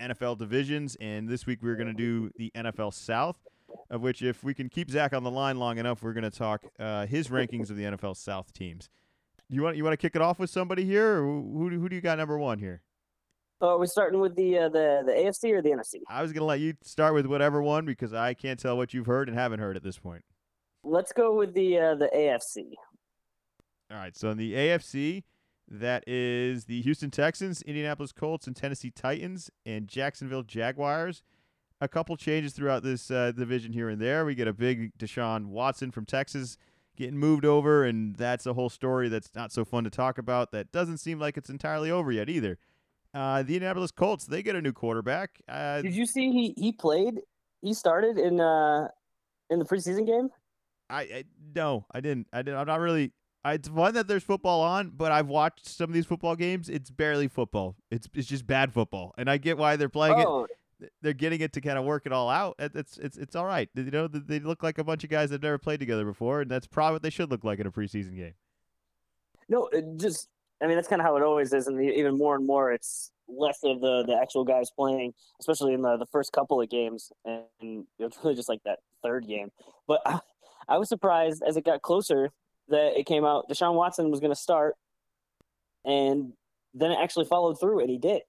NFL 0.01 0.38
divisions, 0.38 0.97
and 1.01 1.29
this 1.29 1.47
week 1.47 1.61
we're 1.62 1.77
to 1.77 1.92
do 1.92 2.31
the 2.37 2.51
NFL 2.55 2.95
South. 2.95 3.37
Of 3.90 4.01
which, 4.01 4.23
if 4.23 4.42
we 4.42 4.55
can 4.55 4.69
keep 4.69 4.90
Zach 4.90 5.12
on 5.12 5.23
the 5.23 5.31
line 5.31 5.59
long 5.59 5.79
enough, 5.79 6.03
we're 6.03 6.12
going 6.12 6.25
to 6.25 6.31
talk 6.31 6.62
uh, 6.79 7.07
his 7.07 7.29
rankings 7.29 7.69
of 7.69 7.77
the 7.77 7.85
NFL 7.85 8.16
South 8.16 8.53
teams. 8.53 8.88
You 9.48 9.62
want 9.62 9.76
you 9.76 9.85
want 9.85 9.92
to 9.92 9.96
kick 9.96 10.16
it 10.16 10.22
off 10.22 10.38
with 10.38 10.50
somebody 10.50 10.85
here, 10.85 11.18
or 11.22 11.40
who 11.40 11.70
do- 11.70 11.80
who 11.80 11.88
do 11.88 11.94
you 11.94 12.02
got 12.02 12.18
number 12.18 12.38
one 12.38 12.59
here? 12.59 12.82
Oh, 13.61 13.78
we're 13.78 13.87
starting 13.87 14.20
with 14.20 14.35
the 14.35 14.59
uh, 14.59 14.68
the 14.68 15.02
the 15.06 15.12
AFC 15.12 15.52
or 15.52 15.62
the 15.62 15.70
NFC. 15.70 16.00
I 16.09 16.22
was 16.22 16.32
going 16.32 16.40
to 16.40 16.46
let 16.46 16.61
you 16.61 16.74
start 16.82 17.14
with 17.14 17.26
whatever 17.26 17.62
one 17.62 17.87
because 17.87 18.12
I 18.12 18.35
can't 18.35 18.59
tell 18.59 18.76
what 18.76 18.92
you've 18.92 19.06
heard 19.06 19.28
and 19.28 19.38
haven't 19.38 19.61
heard 19.61 19.76
at 19.76 19.82
this 19.82 19.98
point. 19.98 20.24
let's 20.82 21.12
go 21.12 21.35
with 21.35 21.54
the 21.54 21.78
uh, 21.78 21.94
the 21.94 22.11
AFC. 22.14 22.72
All 23.90 23.96
right. 23.98 24.16
So 24.16 24.30
in 24.30 24.37
the 24.37 24.52
AFC, 24.54 25.22
that 25.68 26.02
is 26.09 26.64
the 26.64 26.82
Houston 26.82 27.11
Texans, 27.12 27.62
Indianapolis 27.62 28.11
Colts, 28.12 28.48
and 28.48 28.56
Tennessee 28.56 28.90
Titans, 28.90 29.48
and 29.64 29.87
Jacksonville 29.87 30.42
Jaguars. 30.42 31.22
A 31.80 31.87
couple 31.88 32.16
changes 32.16 32.52
throughout 32.52 32.82
this 32.82 33.11
uh, 33.11 33.32
division 33.32 33.72
here 33.72 33.88
and 33.88 34.00
there. 34.00 34.24
We 34.24 34.35
get 34.35 34.48
a 34.48 34.52
big 34.54 34.96
Deshaun 34.98 35.46
Watson 35.46 35.90
from 35.92 36.04
Texas 36.06 36.56
getting 36.96 37.18
moved 37.18 37.44
over, 37.44 37.85
and 37.85 38.16
that's 38.16 38.46
a 38.46 38.54
whole 38.54 38.70
story 38.70 39.09
that's 39.09 39.35
not 39.35 39.52
so 39.52 39.64
fun 39.64 39.85
to 39.85 39.90
talk 39.90 40.18
about. 40.18 40.52
That 40.52 40.72
doesn't 40.72 40.98
seem 40.98 41.18
like 41.18 41.37
it's 41.37 41.50
entirely 41.50 41.90
over 41.90 42.11
yet 42.11 42.28
either. 42.28 42.59
Uh, 43.14 43.42
the 43.42 43.54
Indianapolis 43.54 43.90
Colts, 43.90 44.26
they 44.26 44.42
get 44.42 44.56
a 44.56 44.61
new 44.61 44.72
quarterback. 44.72 45.40
Uh, 45.48 45.82
Did 45.82 45.94
you 45.94 46.06
see 46.06 46.30
he 46.32 46.54
he 46.56 46.72
played? 46.72 47.20
He 47.62 47.72
started 47.72 48.18
in 48.18 48.40
uh 48.40 48.88
in 49.50 49.59
the 49.59 49.64
preseason 49.64 50.06
game. 50.06 50.28
I, 50.90 51.00
I 51.02 51.24
no, 51.54 51.87
I 51.90 52.00
didn't. 52.00 52.26
I 52.32 52.42
didn't. 52.42 52.59
I'm 52.61 52.66
not 52.66 52.80
really. 52.80 53.12
I, 53.44 53.54
it's 53.54 53.68
fun 53.68 53.94
that 53.94 54.09
there's 54.09 54.24
football 54.24 54.61
on, 54.61 54.90
but 54.90 55.12
I've 55.12 55.28
watched 55.28 55.66
some 55.66 55.90
of 55.90 55.94
these 55.94 56.06
football 56.06 56.37
games. 56.37 56.68
It's 56.68 56.90
barely 56.90 57.28
football. 57.28 57.76
It's 57.90 58.09
it's 58.14 58.28
just 58.28 58.46
bad 58.46 58.72
football, 58.72 59.14
and 59.16 59.30
I 59.30 59.38
get 59.38 59.56
why 59.56 59.76
they're 59.76 59.88
playing 59.88 60.24
oh, 60.26 60.44
it. 60.44 60.50
They're 61.01 61.12
getting 61.15 61.41
it 61.41 61.53
to 61.55 61.61
kind 61.61 61.79
of 61.79 61.85
work 61.85 62.05
it 62.07 62.12
all 62.12 62.29
out. 62.29 62.57
It- 62.59 62.75
It's 62.75 62.99
it's 62.99 63.17
it's 63.17 63.35
all 63.37 63.47
right. 63.47 63.69
You 63.75 63.91
know, 63.91 64.09
they 64.09 64.41
look 64.41 64.62
like 64.62 64.79
a 64.79 64.85
bunch 64.85 65.05
of 65.05 65.11
guys 65.11 65.31
that 65.31 65.43
never 65.43 65.59
played 65.59 65.81
together 65.81 66.05
before, 66.05 66.43
and 66.43 66.51
that's 66.51 66.67
probably 66.67 66.95
what 66.95 67.03
they 67.03 67.11
should 67.11 67.31
look 67.31 67.45
like 67.45 67.59
in 67.59 67.67
a 67.67 67.73
preseason 67.73 68.15
game. 68.17 68.35
no, 69.49 69.71
just 69.97 70.29
I 70.62 70.67
mean 70.67 70.77
that's 70.77 70.89
kind 70.89 71.01
of 71.01 71.07
how 71.07 71.17
it 71.17 71.23
always 71.23 71.53
is, 71.53 71.67
and 71.67 71.81
even 71.83 72.17
more 72.19 72.35
and 72.35 72.47
more 72.47 72.73
it's 72.73 73.12
less 73.29 73.61
of 73.65 73.81
the 73.81 74.05
the 74.07 74.17
actual 74.21 74.45
guys 74.45 74.71
playing, 74.71 75.15
especially 75.41 75.73
in 75.73 75.83
the 75.83 75.97
the 75.97 76.07
first 76.07 76.33
couple 76.33 76.61
of 76.61 76.69
games, 76.69 77.11
and 77.25 77.87
it's 77.99 78.19
really 78.23 78.35
just 78.35 78.49
like 78.49 78.62
that 78.65 78.79
third 79.03 79.27
game. 79.27 79.51
But 79.87 80.01
I, 80.07 80.21
I 80.69 80.79
was 80.79 80.89
surprised 80.89 81.43
as 81.47 81.57
it 81.57 81.65
got 81.65 81.81
closer 81.83 82.31
that 82.69 82.99
it 82.99 83.07
came 83.07 83.25
out 83.25 83.49
Deshaun 83.49 83.75
Watson 83.75 84.11
was 84.11 84.21
going 84.21 84.33
to 84.33 84.41
start, 84.41 84.75
and 85.85 86.33
then 86.75 86.91
it 86.91 86.99
actually 87.01 87.25
followed 87.25 87.59
through, 87.61 87.81
and 87.81 87.89
he 87.91 87.99
did. 87.99 88.23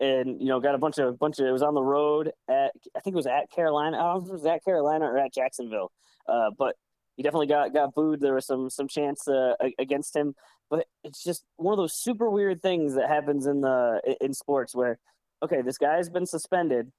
And 0.00 0.40
you 0.40 0.48
know, 0.48 0.60
got 0.60 0.74
a 0.74 0.78
bunch 0.78 0.98
of 0.98 1.18
bunch 1.18 1.38
of. 1.38 1.46
It 1.46 1.52
was 1.52 1.62
on 1.62 1.74
the 1.74 1.82
road 1.82 2.32
at 2.48 2.72
I 2.96 3.00
think 3.00 3.14
it 3.14 3.16
was 3.16 3.26
at 3.26 3.50
Carolina. 3.54 3.98
I 3.98 4.00
don't 4.00 4.14
know 4.14 4.24
if 4.24 4.28
it 4.30 4.32
was 4.32 4.46
at 4.46 4.64
Carolina 4.64 5.04
or 5.04 5.18
at 5.18 5.34
Jacksonville, 5.34 5.92
uh, 6.26 6.50
but 6.56 6.74
he 7.16 7.22
definitely 7.22 7.48
got 7.48 7.74
got 7.74 7.94
booed. 7.94 8.20
There 8.20 8.34
was 8.34 8.46
some 8.46 8.70
some 8.70 8.88
chance 8.88 9.28
uh, 9.28 9.52
against 9.78 10.16
him, 10.16 10.34
but 10.70 10.86
it's 11.04 11.22
just 11.22 11.44
one 11.56 11.74
of 11.74 11.76
those 11.76 12.00
super 12.00 12.30
weird 12.30 12.62
things 12.62 12.94
that 12.94 13.08
happens 13.08 13.46
in 13.46 13.60
the 13.60 14.16
in 14.22 14.32
sports 14.32 14.74
where, 14.74 14.98
okay, 15.42 15.60
this 15.60 15.76
guy's 15.76 16.08
been 16.08 16.24
suspended, 16.24 16.90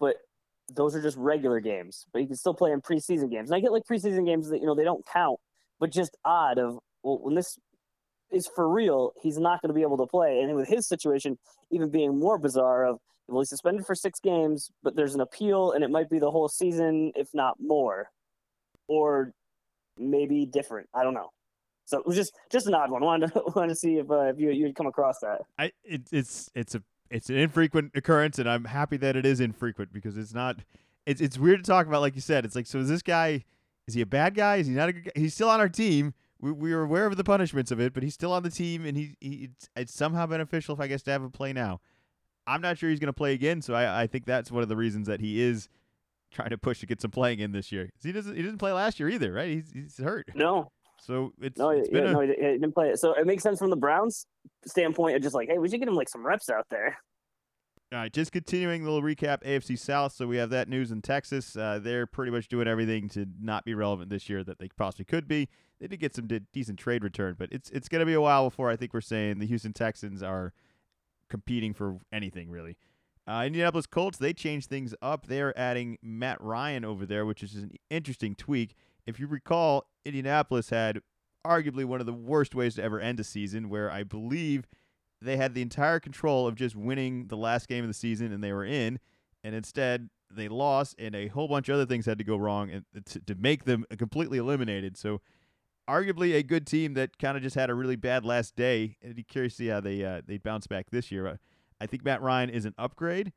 but 0.00 0.16
those 0.74 0.96
are 0.96 1.02
just 1.02 1.16
regular 1.16 1.60
games, 1.60 2.06
but 2.12 2.20
you 2.20 2.26
can 2.26 2.36
still 2.36 2.54
play 2.54 2.72
in 2.72 2.80
preseason 2.80 3.30
games. 3.30 3.50
And 3.50 3.56
I 3.56 3.60
get 3.60 3.70
like 3.70 3.84
preseason 3.84 4.26
games 4.26 4.48
that 4.48 4.60
you 4.60 4.66
know 4.66 4.74
they 4.74 4.82
don't 4.82 5.06
count, 5.06 5.38
but 5.78 5.92
just 5.92 6.16
odd 6.24 6.58
of 6.58 6.78
well 7.04 7.20
when 7.22 7.36
this 7.36 7.56
is 8.34 8.46
for 8.46 8.68
real, 8.68 9.12
he's 9.22 9.38
not 9.38 9.62
going 9.62 9.68
to 9.68 9.74
be 9.74 9.82
able 9.82 9.96
to 9.98 10.06
play. 10.06 10.40
And 10.40 10.54
with 10.54 10.68
his 10.68 10.86
situation, 10.86 11.38
even 11.70 11.90
being 11.90 12.18
more 12.18 12.38
bizarre 12.38 12.84
of 12.84 12.98
well 13.28 13.40
he's 13.40 13.48
suspended 13.48 13.86
for 13.86 13.94
six 13.94 14.20
games, 14.20 14.70
but 14.82 14.96
there's 14.96 15.14
an 15.14 15.20
appeal 15.20 15.72
and 15.72 15.82
it 15.82 15.90
might 15.90 16.10
be 16.10 16.18
the 16.18 16.30
whole 16.30 16.48
season, 16.48 17.12
if 17.14 17.28
not 17.32 17.56
more, 17.60 18.10
or 18.88 19.32
maybe 19.98 20.46
different. 20.46 20.88
I 20.94 21.02
don't 21.02 21.14
know. 21.14 21.30
So 21.86 21.98
it 21.98 22.06
was 22.06 22.16
just 22.16 22.34
just 22.50 22.66
an 22.66 22.74
odd 22.74 22.90
one. 22.90 23.02
Wanted 23.04 23.32
to 23.32 23.42
wanted 23.54 23.68
to 23.68 23.76
see 23.76 23.98
if 23.98 24.10
uh, 24.10 24.24
if 24.24 24.38
you 24.38 24.50
you'd 24.50 24.74
come 24.74 24.86
across 24.86 25.20
that. 25.20 25.42
I 25.58 25.72
it, 25.84 26.02
it's 26.10 26.50
it's 26.54 26.74
a 26.74 26.82
it's 27.10 27.30
an 27.30 27.36
infrequent 27.36 27.92
occurrence, 27.94 28.38
and 28.38 28.48
I'm 28.48 28.64
happy 28.64 28.96
that 28.98 29.16
it 29.16 29.26
is 29.26 29.40
infrequent 29.40 29.92
because 29.92 30.16
it's 30.16 30.34
not. 30.34 30.60
It's 31.06 31.20
it's 31.20 31.38
weird 31.38 31.62
to 31.62 31.70
talk 31.70 31.86
about, 31.86 32.00
like 32.00 32.14
you 32.14 32.20
said. 32.20 32.44
It's 32.44 32.56
like, 32.56 32.66
so 32.66 32.78
is 32.78 32.88
this 32.88 33.02
guy? 33.02 33.44
Is 33.86 33.94
he 33.94 34.00
a 34.00 34.06
bad 34.06 34.34
guy? 34.34 34.56
Is 34.56 34.66
he 34.66 34.72
not 34.72 34.88
a 34.88 34.92
good 34.92 35.04
guy? 35.04 35.12
He's 35.14 35.34
still 35.34 35.50
on 35.50 35.60
our 35.60 35.68
team. 35.68 36.14
We 36.40 36.52
we 36.52 36.72
are 36.72 36.82
aware 36.82 37.06
of 37.06 37.16
the 37.16 37.24
punishments 37.24 37.70
of 37.70 37.80
it, 37.80 37.94
but 37.94 38.02
he's 38.02 38.14
still 38.14 38.32
on 38.32 38.42
the 38.42 38.50
team, 38.50 38.84
and 38.84 38.96
he, 38.96 39.16
he 39.20 39.50
it's, 39.50 39.68
it's 39.76 39.94
somehow 39.94 40.26
beneficial, 40.26 40.74
if 40.74 40.80
I 40.80 40.86
guess, 40.86 41.02
to 41.02 41.10
have 41.10 41.22
him 41.22 41.30
play 41.30 41.52
now. 41.52 41.80
I'm 42.46 42.60
not 42.60 42.76
sure 42.76 42.90
he's 42.90 43.00
going 43.00 43.06
to 43.06 43.12
play 43.14 43.32
again, 43.32 43.62
so 43.62 43.74
I 43.74 44.02
I 44.02 44.06
think 44.06 44.26
that's 44.26 44.50
one 44.50 44.62
of 44.62 44.68
the 44.68 44.76
reasons 44.76 45.06
that 45.06 45.20
he 45.20 45.40
is 45.40 45.68
trying 46.30 46.50
to 46.50 46.58
push 46.58 46.80
to 46.80 46.86
get 46.86 47.00
some 47.00 47.10
playing 47.10 47.38
in 47.38 47.52
this 47.52 47.72
year. 47.72 47.90
He 48.02 48.12
doesn't 48.12 48.36
he 48.36 48.42
didn't 48.42 48.58
play 48.58 48.72
last 48.72 49.00
year 49.00 49.08
either, 49.08 49.32
right? 49.32 49.48
He's 49.48 49.70
he's 49.72 49.98
hurt, 49.98 50.28
No, 50.34 50.70
so 51.00 51.32
it's 51.40 51.58
no, 51.58 51.70
it's 51.70 51.88
yeah, 51.90 52.00
been 52.00 52.08
a, 52.08 52.12
no, 52.12 52.20
he, 52.20 52.28
he 52.28 52.34
didn't 52.34 52.72
play 52.72 52.90
it. 52.90 52.98
So 52.98 53.14
it 53.14 53.26
makes 53.26 53.42
sense 53.42 53.58
from 53.58 53.70
the 53.70 53.76
Browns 53.76 54.26
standpoint 54.66 55.16
of 55.16 55.22
just 55.22 55.34
like, 55.34 55.48
hey, 55.48 55.58
we 55.58 55.68
should 55.68 55.78
get 55.78 55.88
him 55.88 55.94
like 55.94 56.08
some 56.08 56.26
reps 56.26 56.50
out 56.50 56.66
there. 56.70 56.98
All 57.94 58.00
right, 58.00 58.12
just 58.12 58.32
continuing 58.32 58.82
the 58.82 58.90
little 58.90 59.08
recap 59.08 59.44
AFC 59.44 59.78
South. 59.78 60.12
So 60.14 60.26
we 60.26 60.36
have 60.38 60.50
that 60.50 60.66
Houston 60.66 61.00
Texans. 61.00 61.56
Uh, 61.56 61.78
they're 61.80 62.08
pretty 62.08 62.32
much 62.32 62.48
doing 62.48 62.66
everything 62.66 63.08
to 63.10 63.24
not 63.40 63.64
be 63.64 63.72
relevant 63.72 64.10
this 64.10 64.28
year 64.28 64.42
that 64.42 64.58
they 64.58 64.68
possibly 64.76 65.04
could 65.04 65.28
be. 65.28 65.48
They 65.78 65.86
did 65.86 66.00
get 66.00 66.12
some 66.12 66.26
de- 66.26 66.40
decent 66.40 66.76
trade 66.76 67.04
return, 67.04 67.36
but 67.38 67.50
it's 67.52 67.70
it's 67.70 67.88
going 67.88 68.00
to 68.00 68.06
be 68.06 68.14
a 68.14 68.20
while 68.20 68.50
before 68.50 68.68
I 68.68 68.74
think 68.74 68.92
we're 68.92 69.00
saying 69.00 69.38
the 69.38 69.46
Houston 69.46 69.72
Texans 69.72 70.24
are 70.24 70.52
competing 71.28 71.72
for 71.72 71.98
anything 72.12 72.50
really. 72.50 72.76
Uh, 73.28 73.44
Indianapolis 73.46 73.86
Colts 73.86 74.18
they 74.18 74.32
changed 74.32 74.68
things 74.68 74.92
up. 75.00 75.28
They're 75.28 75.56
adding 75.56 75.96
Matt 76.02 76.40
Ryan 76.40 76.84
over 76.84 77.06
there, 77.06 77.24
which 77.24 77.44
is 77.44 77.54
an 77.54 77.76
interesting 77.90 78.34
tweak. 78.34 78.74
If 79.06 79.20
you 79.20 79.28
recall, 79.28 79.86
Indianapolis 80.04 80.70
had 80.70 81.00
arguably 81.46 81.84
one 81.84 82.00
of 82.00 82.06
the 82.06 82.12
worst 82.12 82.56
ways 82.56 82.74
to 82.74 82.82
ever 82.82 82.98
end 82.98 83.20
a 83.20 83.24
season, 83.24 83.68
where 83.68 83.88
I 83.88 84.02
believe 84.02 84.66
they 85.20 85.36
had 85.36 85.54
the 85.54 85.62
entire 85.62 86.00
control 86.00 86.46
of 86.46 86.54
just 86.54 86.76
winning 86.76 87.26
the 87.28 87.36
last 87.36 87.68
game 87.68 87.84
of 87.84 87.88
the 87.88 87.94
season 87.94 88.32
and 88.32 88.42
they 88.42 88.52
were 88.52 88.64
in, 88.64 88.98
and 89.42 89.54
instead 89.54 90.10
they 90.30 90.48
lost, 90.48 90.94
and 90.98 91.14
a 91.14 91.28
whole 91.28 91.48
bunch 91.48 91.68
of 91.68 91.74
other 91.74 91.86
things 91.86 92.06
had 92.06 92.18
to 92.18 92.24
go 92.24 92.36
wrong 92.36 92.70
and 92.70 92.84
to, 93.06 93.20
to 93.20 93.34
make 93.34 93.64
them 93.64 93.84
completely 93.98 94.38
eliminated. 94.38 94.96
So, 94.96 95.20
arguably 95.88 96.34
a 96.34 96.42
good 96.42 96.66
team 96.66 96.94
that 96.94 97.18
kind 97.18 97.36
of 97.36 97.42
just 97.42 97.54
had 97.54 97.70
a 97.70 97.74
really 97.74 97.96
bad 97.96 98.24
last 98.24 98.56
day. 98.56 98.96
Be 99.14 99.22
curious 99.22 99.54
to 99.54 99.56
see 99.58 99.66
how 99.68 99.80
they 99.80 100.04
uh, 100.04 100.22
they 100.26 100.38
bounce 100.38 100.66
back 100.66 100.90
this 100.90 101.12
year. 101.12 101.26
Uh, 101.26 101.36
I 101.80 101.86
think 101.86 102.04
Matt 102.04 102.22
Ryan 102.22 102.50
is 102.50 102.64
an 102.64 102.74
upgrade. 102.78 103.32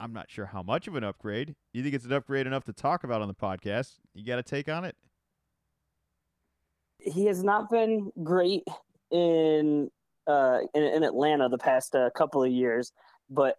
I'm 0.00 0.12
not 0.12 0.30
sure 0.30 0.46
how 0.46 0.62
much 0.62 0.88
of 0.88 0.96
an 0.96 1.04
upgrade. 1.04 1.54
You 1.72 1.82
think 1.82 1.94
it's 1.94 2.04
an 2.04 2.12
upgrade 2.12 2.46
enough 2.46 2.64
to 2.64 2.72
talk 2.72 3.04
about 3.04 3.22
on 3.22 3.28
the 3.28 3.34
podcast? 3.34 4.00
You 4.14 4.24
got 4.24 4.38
a 4.38 4.42
take 4.42 4.68
on 4.68 4.84
it? 4.84 4.96
he 7.04 7.26
has 7.26 7.42
not 7.42 7.70
been 7.70 8.12
great 8.22 8.66
in 9.10 9.90
uh 10.26 10.60
in, 10.74 10.82
in 10.82 11.02
Atlanta 11.02 11.48
the 11.48 11.58
past 11.58 11.94
uh, 11.94 12.10
couple 12.10 12.42
of 12.42 12.50
years, 12.50 12.92
but 13.30 13.56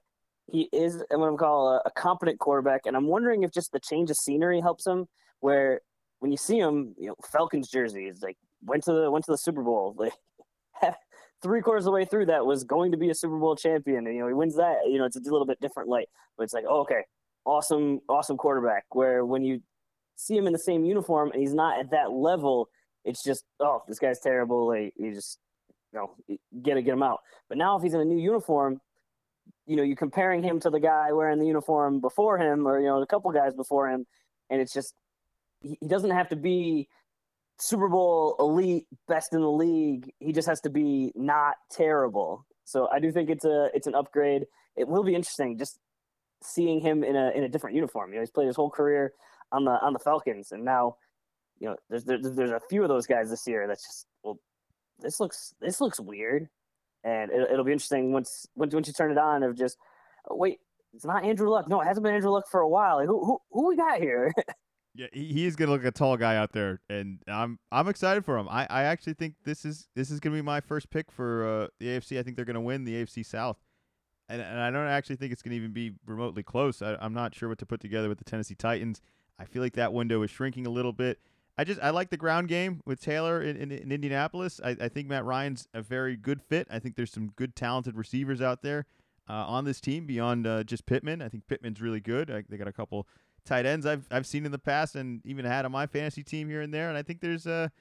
he 0.51 0.69
is 0.73 1.03
what 1.09 1.27
I'm 1.27 1.37
call 1.37 1.69
a, 1.69 1.81
a 1.85 1.91
competent 1.91 2.39
quarterback, 2.39 2.81
and 2.85 2.95
I'm 2.95 3.07
wondering 3.07 3.43
if 3.43 3.51
just 3.51 3.71
the 3.71 3.79
change 3.79 4.09
of 4.09 4.17
scenery 4.17 4.61
helps 4.61 4.85
him. 4.85 5.07
Where 5.39 5.81
when 6.19 6.31
you 6.31 6.37
see 6.37 6.57
him, 6.57 6.95
you 6.97 7.07
know, 7.07 7.15
Falcons 7.31 7.69
jersey 7.69 8.05
is 8.05 8.21
like 8.21 8.37
went 8.63 8.83
to 8.85 8.93
the 8.93 9.11
went 9.11 9.25
to 9.25 9.31
the 9.31 9.37
Super 9.37 9.63
Bowl, 9.63 9.95
like 9.97 10.13
three 11.41 11.61
quarters 11.61 11.83
of 11.83 11.85
the 11.85 11.91
way 11.91 12.05
through 12.05 12.27
that 12.27 12.45
was 12.45 12.63
going 12.63 12.91
to 12.91 12.97
be 12.97 13.09
a 13.09 13.15
Super 13.15 13.37
Bowl 13.37 13.55
champion, 13.55 14.07
and 14.07 14.15
you 14.15 14.21
know 14.21 14.27
he 14.27 14.33
wins 14.33 14.55
that. 14.55 14.77
You 14.85 14.97
know, 14.97 15.05
it's 15.05 15.17
a 15.17 15.21
little 15.21 15.45
bit 15.45 15.59
different 15.61 15.89
light, 15.89 16.09
but 16.37 16.43
it's 16.43 16.53
like, 16.53 16.65
oh, 16.67 16.81
okay, 16.81 17.03
awesome, 17.45 18.01
awesome 18.09 18.37
quarterback. 18.37 18.85
Where 18.91 19.25
when 19.25 19.43
you 19.43 19.61
see 20.15 20.37
him 20.37 20.47
in 20.47 20.53
the 20.53 20.59
same 20.59 20.85
uniform 20.85 21.31
and 21.31 21.41
he's 21.41 21.53
not 21.53 21.79
at 21.79 21.91
that 21.91 22.11
level, 22.11 22.69
it's 23.05 23.23
just 23.23 23.45
oh 23.59 23.83
this 23.87 23.99
guy's 23.99 24.19
terrible 24.19 24.67
like 24.67 24.93
you 24.97 25.13
just 25.13 25.39
you 25.93 25.99
know 25.99 26.15
get 26.61 26.75
to 26.75 26.81
get 26.81 26.93
him 26.93 27.03
out. 27.03 27.19
But 27.49 27.57
now 27.57 27.77
if 27.77 27.83
he's 27.83 27.93
in 27.93 27.99
a 27.99 28.05
new 28.05 28.19
uniform 28.19 28.79
you 29.65 29.75
know 29.75 29.83
you're 29.83 29.95
comparing 29.95 30.43
him 30.43 30.59
to 30.59 30.69
the 30.69 30.79
guy 30.79 31.11
wearing 31.11 31.39
the 31.39 31.45
uniform 31.45 31.99
before 31.99 32.37
him 32.37 32.67
or 32.67 32.79
you 32.79 32.87
know 32.87 33.01
a 33.01 33.07
couple 33.07 33.31
guys 33.31 33.53
before 33.53 33.89
him 33.89 34.05
and 34.49 34.61
it's 34.61 34.73
just 34.73 34.93
he, 35.61 35.77
he 35.79 35.87
doesn't 35.87 36.11
have 36.11 36.29
to 36.29 36.35
be 36.35 36.87
super 37.59 37.87
bowl 37.87 38.35
elite 38.39 38.87
best 39.07 39.33
in 39.33 39.41
the 39.41 39.49
league. 39.49 40.11
He 40.19 40.33
just 40.33 40.47
has 40.47 40.61
to 40.61 40.69
be 40.69 41.11
not 41.15 41.55
terrible. 41.71 42.45
So 42.65 42.87
i 42.91 42.99
do 42.99 43.11
think 43.11 43.29
it's 43.29 43.45
a 43.45 43.69
it's 43.73 43.87
an 43.87 43.95
upgrade. 43.95 44.45
It 44.75 44.87
will 44.87 45.03
be 45.03 45.15
interesting 45.15 45.57
just 45.57 45.77
seeing 46.41 46.81
him 46.81 47.03
in 47.03 47.15
a 47.15 47.31
in 47.31 47.43
a 47.43 47.49
different 47.49 47.75
uniform. 47.75 48.09
You 48.11 48.15
know 48.15 48.21
he's 48.21 48.31
played 48.31 48.47
his 48.47 48.55
whole 48.55 48.69
career 48.69 49.13
on 49.51 49.65
the 49.65 49.71
on 49.71 49.93
the 49.93 49.99
falcons 49.99 50.51
and 50.51 50.65
now 50.65 50.95
you 51.59 51.69
know, 51.69 51.75
there's 51.89 52.03
there's 52.03 52.35
there's 52.35 52.51
a 52.51 52.59
few 52.69 52.83
of 52.83 52.89
those 52.89 53.07
guys 53.07 53.29
this 53.29 53.47
year 53.47 53.67
that's 53.67 53.85
just 53.85 54.07
well, 54.23 54.39
this 55.03 55.19
looks 55.19 55.53
this 55.61 55.81
looks 55.81 55.99
weird, 55.99 56.49
and 57.03 57.31
it, 57.31 57.51
it'll 57.51 57.65
be 57.65 57.71
interesting 57.71 58.11
once 58.11 58.47
once 58.55 58.73
once 58.73 58.87
you 58.87 58.93
turn 58.93 59.11
it 59.11 59.17
on 59.17 59.43
of 59.43 59.55
just 59.55 59.77
oh, 60.29 60.35
wait, 60.35 60.59
it's 60.93 61.05
not 61.05 61.23
Andrew 61.23 61.49
Luck. 61.49 61.67
No, 61.67 61.81
it 61.81 61.85
hasn't 61.85 62.03
been 62.03 62.15
Andrew 62.15 62.31
Luck 62.31 62.45
for 62.49 62.61
a 62.61 62.69
while. 62.69 62.97
Like, 62.97 63.07
who 63.07 63.23
who 63.23 63.39
who 63.51 63.67
we 63.67 63.75
got 63.75 63.99
here? 63.99 64.33
Yeah, 64.95 65.07
he, 65.11 65.47
is 65.47 65.55
gonna 65.55 65.71
look 65.71 65.83
a 65.85 65.91
tall 65.91 66.17
guy 66.17 66.35
out 66.35 66.51
there, 66.51 66.79
and 66.87 67.17
I'm 67.27 67.57
I'm 67.71 67.87
excited 67.87 68.23
for 68.23 68.37
him. 68.37 68.47
I, 68.47 68.67
I 68.69 68.83
actually 68.83 69.15
think 69.15 69.33
this 69.43 69.65
is 69.65 69.87
this 69.95 70.11
is 70.11 70.19
gonna 70.19 70.35
be 70.35 70.43
my 70.43 70.61
first 70.61 70.91
pick 70.91 71.11
for 71.11 71.47
uh, 71.47 71.67
the 71.79 71.87
AFC. 71.87 72.19
I 72.19 72.21
think 72.21 72.35
they're 72.35 72.45
gonna 72.45 72.61
win 72.61 72.83
the 72.83 73.03
AFC 73.03 73.25
South, 73.25 73.57
and 74.29 74.39
and 74.39 74.59
I 74.59 74.69
don't 74.69 74.87
actually 74.87 75.15
think 75.15 75.33
it's 75.33 75.41
gonna 75.41 75.55
even 75.55 75.71
be 75.71 75.93
remotely 76.05 76.43
close. 76.43 76.83
I, 76.83 76.95
I'm 77.01 77.13
not 77.13 77.33
sure 77.33 77.49
what 77.49 77.57
to 77.57 77.65
put 77.65 77.79
together 77.79 78.07
with 78.07 78.19
the 78.19 78.23
Tennessee 78.23 78.53
Titans. 78.53 79.01
I 79.39 79.45
feel 79.45 79.63
like 79.63 79.73
that 79.73 79.93
window 79.93 80.21
is 80.21 80.29
shrinking 80.29 80.67
a 80.67 80.69
little 80.69 80.93
bit. 80.93 81.19
I 81.57 81.63
just 81.63 81.79
I 81.81 81.91
like 81.91 82.09
the 82.09 82.17
ground 82.17 82.47
game 82.47 82.81
with 82.85 82.99
Taylor 83.01 83.41
in, 83.41 83.55
in, 83.57 83.71
in 83.71 83.91
Indianapolis. 83.91 84.59
I, 84.63 84.75
I 84.81 84.89
think 84.89 85.07
Matt 85.07 85.25
Ryan's 85.25 85.67
a 85.73 85.81
very 85.81 86.15
good 86.15 86.41
fit. 86.41 86.67
I 86.71 86.79
think 86.79 86.95
there's 86.95 87.11
some 87.11 87.31
good 87.35 87.55
talented 87.55 87.95
receivers 87.95 88.41
out 88.41 88.61
there. 88.63 88.85
uh, 89.29 89.33
on 89.33 89.65
this 89.65 89.79
team 89.79 90.05
beyond 90.05 90.45
uh, 90.45 90.63
just 90.63 90.85
Pittman. 90.85 91.21
I 91.21 91.29
think 91.29 91.47
Pittman's 91.47 91.81
really 91.81 92.01
good. 92.01 92.29
I, 92.29 92.43
they 92.49 92.57
got 92.57 92.67
a 92.67 92.73
couple 92.73 93.07
tight 93.45 93.65
ends 93.65 93.85
I've 93.85 94.07
I've 94.11 94.25
seen 94.25 94.45
in 94.45 94.51
the 94.51 94.59
past 94.59 94.95
and 94.95 95.21
even 95.25 95.45
had 95.45 95.65
on 95.65 95.71
my 95.71 95.85
fantasy 95.87 96.23
team 96.23 96.49
here 96.49 96.61
and 96.61 96.73
there. 96.73 96.89
And 96.89 96.97
I 96.97 97.03
think 97.03 97.21
there's 97.21 97.45
a 97.45 97.71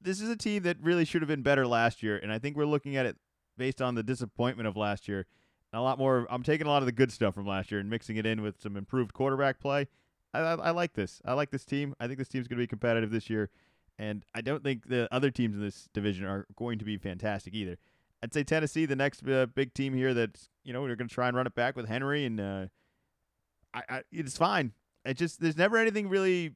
this 0.00 0.20
is 0.20 0.28
a 0.28 0.36
team 0.36 0.62
that 0.64 0.76
really 0.80 1.04
should 1.04 1.22
have 1.22 1.28
been 1.28 1.42
better 1.42 1.66
last 1.66 2.02
year. 2.02 2.18
And 2.18 2.32
I 2.32 2.38
think 2.38 2.56
we're 2.56 2.66
looking 2.66 2.96
at 2.96 3.06
it 3.06 3.16
based 3.56 3.80
on 3.82 3.94
the 3.94 4.02
disappointment 4.02 4.68
of 4.68 4.76
last 4.76 5.08
year. 5.08 5.26
And 5.72 5.80
A 5.80 5.82
lot 5.82 5.98
more. 5.98 6.26
I'm 6.30 6.42
taking 6.42 6.66
a 6.66 6.70
lot 6.70 6.82
of 6.82 6.86
the 6.86 6.92
good 6.92 7.10
stuff 7.12 7.34
from 7.34 7.46
last 7.46 7.70
year 7.70 7.80
and 7.80 7.90
mixing 7.90 8.16
it 8.16 8.26
in 8.26 8.42
with 8.42 8.60
some 8.60 8.76
improved 8.76 9.12
quarterback 9.12 9.58
play. 9.60 9.88
I, 10.36 10.52
I, 10.52 10.54
I 10.54 10.70
like 10.70 10.94
this. 10.94 11.20
I 11.24 11.32
like 11.32 11.50
this 11.50 11.64
team. 11.64 11.94
I 12.00 12.06
think 12.06 12.18
this 12.18 12.28
team's 12.28 12.48
going 12.48 12.58
to 12.58 12.62
be 12.62 12.66
competitive 12.66 13.10
this 13.10 13.30
year, 13.30 13.50
and 13.98 14.24
I 14.34 14.40
don't 14.40 14.62
think 14.62 14.88
the 14.88 15.12
other 15.12 15.30
teams 15.30 15.54
in 15.56 15.62
this 15.62 15.88
division 15.92 16.26
are 16.26 16.46
going 16.56 16.78
to 16.78 16.84
be 16.84 16.96
fantastic 16.98 17.54
either. 17.54 17.78
I'd 18.22 18.32
say 18.32 18.44
Tennessee, 18.44 18.86
the 18.86 18.96
next 18.96 19.26
uh, 19.28 19.46
big 19.46 19.74
team 19.74 19.94
here. 19.94 20.14
That's 20.14 20.48
you 20.64 20.72
know 20.72 20.86
they're 20.86 20.96
going 20.96 21.08
to 21.08 21.14
try 21.14 21.28
and 21.28 21.36
run 21.36 21.46
it 21.46 21.54
back 21.54 21.76
with 21.76 21.88
Henry, 21.88 22.24
and 22.24 22.40
uh, 22.40 22.66
I, 23.74 23.82
I 23.88 24.02
it's 24.10 24.36
fine. 24.36 24.72
It 25.04 25.16
just 25.16 25.40
there's 25.40 25.56
never 25.56 25.76
anything 25.76 26.08
really 26.08 26.54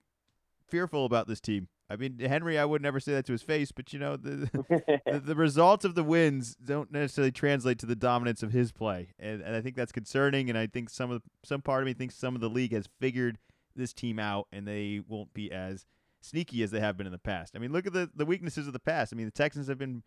fearful 0.69 1.05
about 1.05 1.29
this 1.29 1.41
team. 1.41 1.69
I 1.91 1.97
mean, 1.97 2.21
Henry, 2.21 2.57
I 2.57 2.65
would 2.65 2.83
never 2.83 3.01
say 3.01 3.13
that 3.15 3.27
to 3.27 3.33
his 3.33 3.43
face, 3.43 3.73
but 3.73 3.93
you 3.93 3.99
know, 3.99 4.17
the, 4.17 4.49
the, 5.07 5.21
the 5.21 5.35
results 5.35 5.85
of 5.85 5.97
the 5.97 6.05
wins 6.05 6.55
don't 6.65 6.93
necessarily 6.93 7.33
translate 7.33 7.81
to 7.81 7.87
the 7.87 7.97
dominance 7.97 8.45
of 8.45 8.53
his 8.53 8.71
play, 8.71 9.09
and, 9.19 9.43
and 9.43 9.57
I 9.57 9.61
think 9.61 9.75
that's 9.75 9.93
concerning. 9.93 10.49
And 10.49 10.57
I 10.57 10.67
think 10.67 10.89
some 10.89 11.11
of 11.11 11.23
some 11.45 11.63
part 11.63 11.83
of 11.83 11.87
me 11.87 11.93
thinks 11.93 12.15
some 12.15 12.35
of 12.35 12.41
the 12.41 12.49
league 12.49 12.73
has 12.73 12.89
figured 13.01 13.39
this 13.81 13.93
team 13.93 14.19
out, 14.19 14.47
and 14.53 14.67
they 14.67 15.03
won't 15.09 15.35
be 15.35 15.51
as 15.51 15.87
sneaky 16.21 16.63
as 16.63 16.71
they 16.71 16.81
have 16.81 16.97
been 16.97 17.07
in 17.07 17.13
the 17.13 17.19
past. 17.19 17.57
I 17.57 17.59
mean, 17.59 17.73
look 17.73 17.87
at 17.87 17.93
the 17.93 18.11
the 18.15 18.27
weaknesses 18.27 18.67
of 18.67 18.73
the 18.73 18.79
past. 18.79 19.13
I 19.13 19.17
mean, 19.17 19.27
the 19.27 19.33
Texans 19.33 19.67
have 19.67 19.79
been 19.79 20.03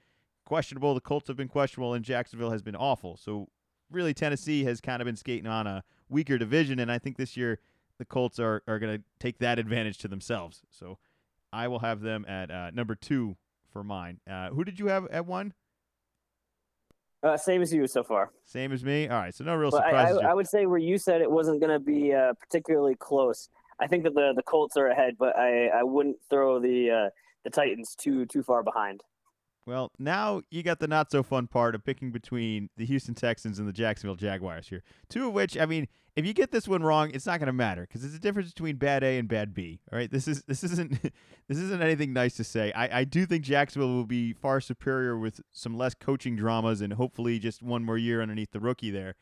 questionable, 0.45 0.93
the 0.93 1.01
Colts 1.01 1.27
have 1.27 1.37
been 1.37 1.49
questionable, 1.49 1.93
and 1.93 2.05
Jacksonville 2.05 2.51
has 2.51 2.61
been 2.61 2.75
awful. 2.75 3.17
So 3.17 3.49
really, 3.91 4.13
Tennessee 4.13 4.63
has 4.63 4.79
kind 4.79 5.01
of 5.01 5.05
been 5.05 5.17
skating 5.17 5.47
on 5.47 5.67
a 5.67 5.83
weaker 6.07 6.37
division, 6.37 6.79
and 6.79 6.91
I 6.91 6.99
think 6.99 7.17
this 7.17 7.35
year 7.35 7.59
the 7.97 8.05
Colts 8.05 8.39
are 8.39 8.63
are 8.67 8.79
going 8.79 8.97
to 8.97 9.03
take 9.19 9.39
that 9.39 9.59
advantage 9.59 9.97
to 9.99 10.07
themselves. 10.07 10.61
So. 10.69 10.97
I 11.53 11.67
will 11.67 11.79
have 11.79 12.01
them 12.01 12.25
at 12.27 12.49
uh, 12.49 12.71
number 12.71 12.95
two 12.95 13.37
for 13.71 13.83
mine. 13.83 14.19
Uh, 14.29 14.49
who 14.49 14.63
did 14.63 14.79
you 14.79 14.87
have 14.87 15.05
at 15.07 15.27
one? 15.27 15.53
Uh, 17.21 17.37
same 17.37 17.61
as 17.61 17.71
you 17.71 17.87
so 17.87 18.03
far. 18.03 18.31
Same 18.43 18.73
as 18.73 18.83
me. 18.83 19.07
All 19.07 19.19
right, 19.19 19.33
so 19.33 19.45
no 19.45 19.55
real 19.55 19.69
But 19.69 19.85
I. 19.85 20.09
I, 20.09 20.31
I 20.31 20.33
would 20.33 20.47
say 20.47 20.65
where 20.65 20.79
you 20.79 20.97
said 20.97 21.21
it 21.21 21.31
wasn't 21.31 21.61
going 21.61 21.71
to 21.71 21.79
be 21.79 22.11
uh, 22.11 22.33
particularly 22.33 22.95
close. 22.95 23.49
I 23.79 23.87
think 23.87 24.03
that 24.03 24.13
the 24.13 24.33
the 24.35 24.43
Colts 24.43 24.77
are 24.77 24.87
ahead, 24.87 25.15
but 25.17 25.35
I, 25.37 25.67
I 25.67 25.83
wouldn't 25.83 26.17
throw 26.29 26.59
the 26.59 26.91
uh, 26.91 27.09
the 27.43 27.49
Titans 27.49 27.95
too 27.95 28.25
too 28.25 28.43
far 28.43 28.63
behind. 28.63 29.01
well, 29.65 29.91
now 29.97 30.41
you 30.49 30.63
got 30.63 30.79
the 30.79 30.87
not 30.87 31.11
so 31.11 31.23
fun 31.23 31.47
part 31.47 31.75
of 31.75 31.83
picking 31.83 32.11
between 32.11 32.69
the 32.77 32.85
Houston 32.85 33.15
Texans 33.15 33.59
and 33.59 33.67
the 33.67 33.73
Jacksonville 33.73 34.15
Jaguars 34.15 34.67
here. 34.67 34.83
Two 35.09 35.27
of 35.27 35.33
which, 35.33 35.57
I 35.57 35.65
mean, 35.65 35.87
if 36.15 36.25
you 36.25 36.33
get 36.33 36.51
this 36.51 36.67
one 36.67 36.83
wrong, 36.83 37.09
it's 37.13 37.25
not 37.25 37.39
going 37.39 37.47
to 37.47 37.53
matter 37.53 37.81
because 37.81 38.01
there's 38.01 38.13
a 38.13 38.19
difference 38.19 38.49
between 38.49 38.75
bad 38.75 39.03
A 39.03 39.17
and 39.17 39.27
bad 39.27 39.53
B. 39.53 39.79
All 39.91 39.97
right, 39.97 40.11
this 40.11 40.27
is 40.27 40.43
this 40.43 40.63
isn't 40.63 41.01
this 41.47 41.57
isn't 41.57 41.81
anything 41.81 42.13
nice 42.13 42.35
to 42.35 42.43
say. 42.43 42.71
I, 42.73 42.99
I 42.99 43.03
do 43.03 43.25
think 43.25 43.43
Jacksonville 43.43 43.93
will 43.93 44.05
be 44.05 44.33
far 44.33 44.61
superior 44.61 45.17
with 45.17 45.41
some 45.51 45.75
less 45.77 45.95
coaching 45.95 46.35
dramas 46.35 46.81
and 46.81 46.93
hopefully 46.93 47.39
just 47.39 47.63
one 47.63 47.83
more 47.83 47.97
year 47.97 48.21
underneath 48.21 48.51
the 48.51 48.59
rookie 48.59 48.91
there. 48.91 49.15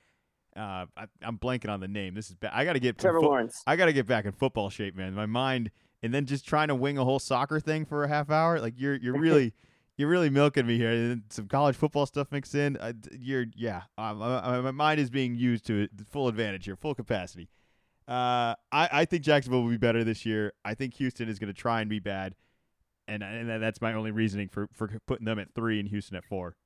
Uh, 0.55 0.85
I, 0.97 1.05
I'm 1.21 1.37
blanking 1.37 1.69
on 1.69 1.79
the 1.79 1.87
name. 1.87 2.13
This 2.13 2.29
is 2.29 2.35
bad. 2.35 2.51
I 2.53 2.65
got 2.65 2.73
to 2.73 2.79
get 2.79 2.97
Trevor 2.97 3.19
fo- 3.21 3.27
Lawrence. 3.27 3.63
I 3.65 3.75
got 3.75 3.85
to 3.85 3.93
get 3.93 4.05
back 4.05 4.25
in 4.25 4.31
football 4.33 4.69
shape, 4.69 4.95
man. 4.95 5.13
My 5.13 5.25
mind, 5.25 5.71
and 6.03 6.13
then 6.13 6.25
just 6.25 6.45
trying 6.47 6.67
to 6.69 6.75
wing 6.75 6.97
a 6.97 7.05
whole 7.05 7.19
soccer 7.19 7.59
thing 7.59 7.85
for 7.85 8.03
a 8.03 8.07
half 8.07 8.29
hour. 8.29 8.59
Like 8.59 8.73
you're, 8.77 8.95
you're 8.95 9.13
really, 9.19 9.53
you're 9.97 10.09
really 10.09 10.29
milking 10.29 10.65
me 10.67 10.77
here. 10.77 10.91
And 10.91 11.23
some 11.29 11.47
college 11.47 11.75
football 11.75 12.05
stuff 12.05 12.27
mixed 12.31 12.53
in. 12.55 12.77
I, 12.81 12.93
you're, 13.17 13.45
yeah. 13.55 13.83
Um, 13.97 14.21
I, 14.21 14.57
I- 14.57 14.61
my 14.61 14.71
mind 14.71 14.99
is 14.99 15.09
being 15.09 15.35
used 15.35 15.65
to 15.67 15.87
full 16.09 16.27
advantage 16.27 16.65
here, 16.65 16.75
full 16.75 16.95
capacity. 16.95 17.49
Uh, 18.07 18.55
I, 18.73 18.89
I 18.91 19.05
think 19.05 19.23
Jacksonville 19.23 19.63
will 19.63 19.69
be 19.69 19.77
better 19.77 20.03
this 20.03 20.25
year. 20.25 20.51
I 20.65 20.73
think 20.73 20.95
Houston 20.95 21.29
is 21.29 21.39
going 21.39 21.53
to 21.53 21.57
try 21.57 21.79
and 21.79 21.89
be 21.89 21.99
bad, 21.99 22.35
and 23.07 23.23
and 23.23 23.61
that's 23.63 23.79
my 23.79 23.93
only 23.93 24.11
reasoning 24.11 24.49
for 24.49 24.67
for 24.73 24.89
putting 25.07 25.23
them 25.25 25.39
at 25.39 25.53
three 25.53 25.79
and 25.79 25.87
Houston 25.87 26.17
at 26.17 26.25
four. 26.25 26.57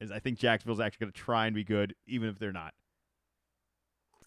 Is 0.00 0.10
I 0.10 0.18
think 0.18 0.38
Jacksonville's 0.38 0.80
actually 0.80 1.06
going 1.06 1.12
to 1.12 1.18
try 1.18 1.46
and 1.46 1.54
be 1.54 1.64
good, 1.64 1.94
even 2.06 2.28
if 2.28 2.38
they're 2.38 2.52
not. 2.52 2.74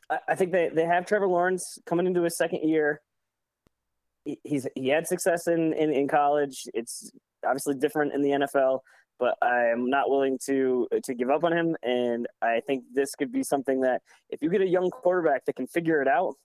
I, 0.10 0.20
I 0.30 0.36
think 0.36 0.52
they, 0.52 0.70
they 0.70 0.86
have 0.86 1.06
Trevor 1.06 1.28
Lawrence 1.28 1.80
coming 1.86 2.08
into 2.08 2.24
his 2.24 2.38
second 2.38 2.68
year. 2.68 3.02
He, 4.24 4.40
he's 4.44 4.68
he 4.76 4.90
had 4.90 5.08
success 5.08 5.48
in, 5.48 5.74
in, 5.74 5.92
in 5.92 6.08
college. 6.08 6.64
It's 6.74 7.12
obviously 7.46 7.76
different 7.76 8.14
in 8.14 8.22
the 8.22 8.30
NFL, 8.30 8.80
but 9.20 9.38
I 9.42 9.68
am 9.68 9.90
not 9.90 10.10
willing 10.10 10.40
to 10.46 10.88
to 11.04 11.14
give 11.14 11.30
up 11.30 11.44
on 11.44 11.54
him. 11.54 11.76
And 11.84 12.28
I 12.42 12.62
think 12.66 12.86
this 12.94 13.16
could 13.16 13.32
be 13.32 13.44
something 13.44 13.82
that 13.82 14.02
if 14.30 14.42
you 14.42 14.50
get 14.50 14.62
a 14.62 14.68
young 14.68 14.90
quarterback 14.90 15.46
that 15.46 15.56
can 15.56 15.68
figure 15.68 16.02
it 16.02 16.08
out, 16.08 16.36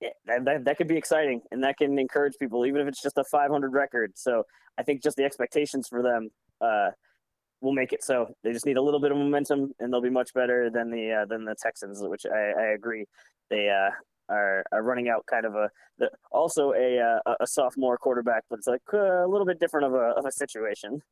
yeah, 0.00 0.10
that, 0.26 0.44
that, 0.46 0.64
that 0.64 0.76
could 0.78 0.88
be 0.88 0.96
exciting 0.96 1.42
and 1.50 1.62
that 1.62 1.76
can 1.76 1.98
encourage 1.98 2.34
people, 2.40 2.64
even 2.64 2.80
if 2.80 2.88
it's 2.88 3.02
just 3.02 3.18
a 3.18 3.24
500 3.24 3.72
record. 3.72 4.12
So 4.16 4.44
I 4.78 4.82
think 4.82 5.02
just 5.02 5.16
the 5.16 5.24
expectations 5.24 5.88
for 5.88 6.02
them 6.02 6.30
uh, 6.60 6.90
will 7.60 7.72
make 7.72 7.92
it 7.92 8.02
so. 8.02 8.34
They 8.42 8.52
just 8.52 8.66
need 8.66 8.76
a 8.76 8.82
little 8.82 9.00
bit 9.00 9.12
of 9.12 9.18
momentum, 9.18 9.72
and 9.78 9.92
they'll 9.92 10.00
be 10.00 10.10
much 10.10 10.32
better 10.34 10.70
than 10.70 10.90
the 10.90 11.22
uh, 11.22 11.26
than 11.26 11.44
the 11.44 11.54
Texans, 11.54 12.00
which 12.02 12.26
I, 12.26 12.52
I 12.58 12.66
agree. 12.74 13.06
They 13.50 13.68
uh, 13.68 13.90
are, 14.32 14.64
are 14.72 14.82
running 14.82 15.08
out 15.08 15.26
kind 15.26 15.44
of 15.44 15.54
a 15.54 15.70
the, 15.98 16.10
also 16.30 16.72
a 16.72 16.98
uh, 16.98 17.34
a 17.40 17.46
sophomore 17.46 17.98
quarterback, 17.98 18.44
but 18.48 18.58
it's 18.58 18.68
like 18.68 18.82
uh, 18.92 19.24
a 19.24 19.28
little 19.28 19.46
bit 19.46 19.60
different 19.60 19.86
of 19.86 19.94
a 19.94 20.14
of 20.16 20.24
a 20.24 20.32
situation. 20.32 21.02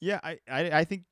Yeah, 0.00 0.20
I, 0.22 0.38
I, 0.50 0.70
I 0.80 0.84
think 0.84 1.02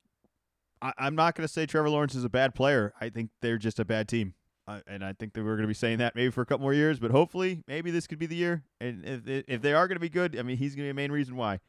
I, 0.81 0.93
I'm 0.97 1.15
not 1.15 1.35
going 1.35 1.47
to 1.47 1.53
say 1.53 1.65
Trevor 1.65 1.89
Lawrence 1.89 2.15
is 2.15 2.23
a 2.23 2.29
bad 2.29 2.55
player. 2.55 2.93
I 2.99 3.09
think 3.09 3.29
they're 3.41 3.59
just 3.59 3.79
a 3.79 3.85
bad 3.85 4.07
team. 4.07 4.33
Uh, 4.67 4.81
and 4.85 5.03
I 5.03 5.13
think 5.13 5.33
that 5.33 5.43
we're 5.43 5.55
going 5.55 5.63
to 5.63 5.67
be 5.67 5.73
saying 5.73 5.97
that 5.97 6.15
maybe 6.15 6.29
for 6.29 6.41
a 6.41 6.45
couple 6.45 6.61
more 6.61 6.75
years, 6.75 6.99
but 6.99 7.09
hopefully, 7.09 7.63
maybe 7.67 7.89
this 7.89 8.05
could 8.05 8.19
be 8.19 8.27
the 8.27 8.35
year. 8.35 8.63
And 8.79 9.03
if 9.03 9.45
if 9.47 9.61
they 9.61 9.73
are 9.73 9.87
going 9.87 9.95
to 9.95 10.01
be 10.01 10.09
good, 10.09 10.37
I 10.37 10.43
mean, 10.43 10.57
he's 10.57 10.75
going 10.75 10.87
to 10.87 10.87
be 10.87 10.91
a 10.91 10.93
main 10.93 11.11
reason 11.11 11.35
why. 11.35 11.59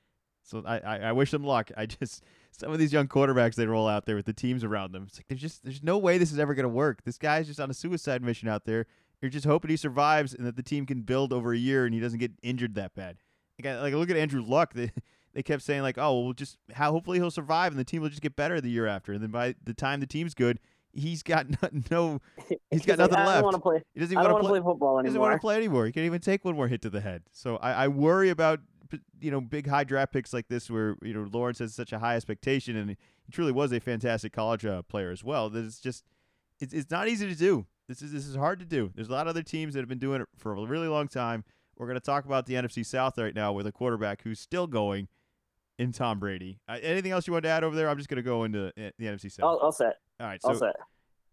So 0.42 0.62
I, 0.66 0.78
I, 0.78 0.96
I 0.98 1.12
wish 1.12 1.30
them 1.30 1.44
luck. 1.44 1.70
I 1.76 1.86
just 1.86 2.22
some 2.52 2.72
of 2.72 2.78
these 2.78 2.92
young 2.92 3.08
quarterbacks 3.08 3.54
they 3.54 3.66
roll 3.66 3.88
out 3.88 4.06
there 4.06 4.16
with 4.16 4.26
the 4.26 4.32
teams 4.32 4.64
around 4.64 4.92
them. 4.92 5.04
It's 5.08 5.18
like 5.18 5.26
there's 5.28 5.40
just 5.40 5.62
there's 5.64 5.82
no 5.82 5.98
way 5.98 6.18
this 6.18 6.32
is 6.32 6.38
ever 6.38 6.54
going 6.54 6.64
to 6.64 6.68
work. 6.68 7.02
This 7.04 7.18
guy's 7.18 7.46
just 7.46 7.60
on 7.60 7.70
a 7.70 7.74
suicide 7.74 8.22
mission 8.22 8.48
out 8.48 8.64
there. 8.64 8.86
You're 9.22 9.30
just 9.30 9.44
hoping 9.46 9.70
he 9.70 9.76
survives 9.76 10.32
and 10.34 10.46
that 10.46 10.56
the 10.56 10.62
team 10.62 10.86
can 10.86 11.02
build 11.02 11.32
over 11.32 11.52
a 11.52 11.58
year 11.58 11.84
and 11.84 11.94
he 11.94 12.00
doesn't 12.00 12.18
get 12.18 12.32
injured 12.42 12.74
that 12.76 12.94
bad. 12.94 13.16
Like, 13.62 13.74
I- 13.74 13.80
like 13.82 13.94
look 13.94 14.10
at 14.10 14.16
Andrew 14.16 14.42
Luck. 14.42 14.72
They 14.74 14.90
they 15.32 15.42
kept 15.44 15.62
saying 15.62 15.82
like, 15.82 15.96
oh, 15.96 16.20
we'll 16.24 16.32
just 16.32 16.58
how 16.72 16.90
hopefully 16.90 17.18
he'll 17.18 17.30
survive 17.30 17.70
and 17.72 17.78
the 17.78 17.84
team 17.84 18.02
will 18.02 18.08
just 18.08 18.20
get 18.22 18.34
better 18.34 18.60
the 18.60 18.68
year 18.70 18.86
after. 18.88 19.12
And 19.12 19.22
then 19.22 19.30
by 19.30 19.54
the 19.62 19.72
time 19.74 20.00
the 20.00 20.06
team's 20.06 20.34
good, 20.34 20.58
he's 20.92 21.22
got 21.22 21.46
no, 21.62 21.68
no 21.90 22.20
He's 22.70 22.84
got 22.84 22.98
like, 22.98 23.10
nothing 23.10 23.24
left. 23.26 23.34
don't 23.36 23.44
want 23.44 23.54
to 23.54 23.60
play. 23.60 23.82
he 23.94 24.00
doesn't 24.00 24.16
I 24.16 24.24
don't 24.24 24.32
want 24.32 24.42
to 24.44 24.48
play. 24.48 24.58
play 24.60 24.64
football 24.72 24.98
He 24.98 25.04
doesn't 25.04 25.20
want 25.20 25.28
anymore. 25.30 25.38
to 25.38 25.40
play 25.40 25.56
anymore. 25.56 25.86
He 25.86 25.92
can't 25.92 26.06
even 26.06 26.20
take 26.20 26.44
one 26.44 26.56
more 26.56 26.66
hit 26.66 26.82
to 26.82 26.90
the 26.90 27.00
head. 27.00 27.22
So 27.30 27.58
I, 27.58 27.84
I 27.84 27.88
worry 27.88 28.28
about 28.30 28.58
you 29.20 29.30
know 29.30 29.40
big 29.40 29.66
high 29.66 29.84
draft 29.84 30.12
picks 30.12 30.32
like 30.32 30.48
this 30.48 30.70
where 30.70 30.96
you 31.02 31.14
know 31.14 31.28
Lawrence 31.32 31.58
has 31.58 31.74
such 31.74 31.92
a 31.92 31.98
high 31.98 32.16
expectation 32.16 32.76
and 32.76 32.90
he 32.90 33.32
truly 33.32 33.52
was 33.52 33.72
a 33.72 33.80
fantastic 33.80 34.32
college 34.32 34.64
uh, 34.66 34.82
player 34.82 35.10
as 35.10 35.22
well. 35.22 35.50
That 35.50 35.64
it's 35.64 35.80
just 35.80 36.04
it's, 36.58 36.72
it's 36.72 36.90
not 36.90 37.08
easy 37.08 37.28
to 37.28 37.34
do. 37.34 37.66
This 37.88 38.02
is 38.02 38.12
this 38.12 38.26
is 38.26 38.36
hard 38.36 38.60
to 38.60 38.66
do. 38.66 38.90
There's 38.94 39.08
a 39.08 39.12
lot 39.12 39.26
of 39.26 39.30
other 39.30 39.42
teams 39.42 39.74
that 39.74 39.80
have 39.80 39.88
been 39.88 39.98
doing 39.98 40.20
it 40.22 40.28
for 40.36 40.52
a 40.54 40.64
really 40.64 40.88
long 40.88 41.08
time. 41.08 41.44
We're 41.76 41.86
going 41.86 41.98
to 41.98 42.04
talk 42.04 42.26
about 42.26 42.46
the 42.46 42.54
NFC 42.54 42.84
South 42.84 43.16
right 43.16 43.34
now 43.34 43.52
with 43.52 43.66
a 43.66 43.72
quarterback 43.72 44.22
who's 44.22 44.38
still 44.38 44.66
going 44.66 45.08
in 45.78 45.92
Tom 45.92 46.18
Brady. 46.18 46.60
Uh, 46.68 46.76
anything 46.82 47.10
else 47.10 47.26
you 47.26 47.32
want 47.32 47.44
to 47.44 47.48
add 47.48 47.64
over 47.64 47.74
there? 47.74 47.88
I'm 47.88 47.96
just 47.96 48.10
going 48.10 48.16
to 48.16 48.22
go 48.22 48.44
into 48.44 48.66
uh, 48.66 48.90
the 48.98 49.06
NFC 49.06 49.32
South. 49.32 49.44
All, 49.44 49.56
all 49.56 49.72
set. 49.72 49.96
All 50.20 50.26
right, 50.26 50.38
All 50.44 50.54
set. 50.54 50.76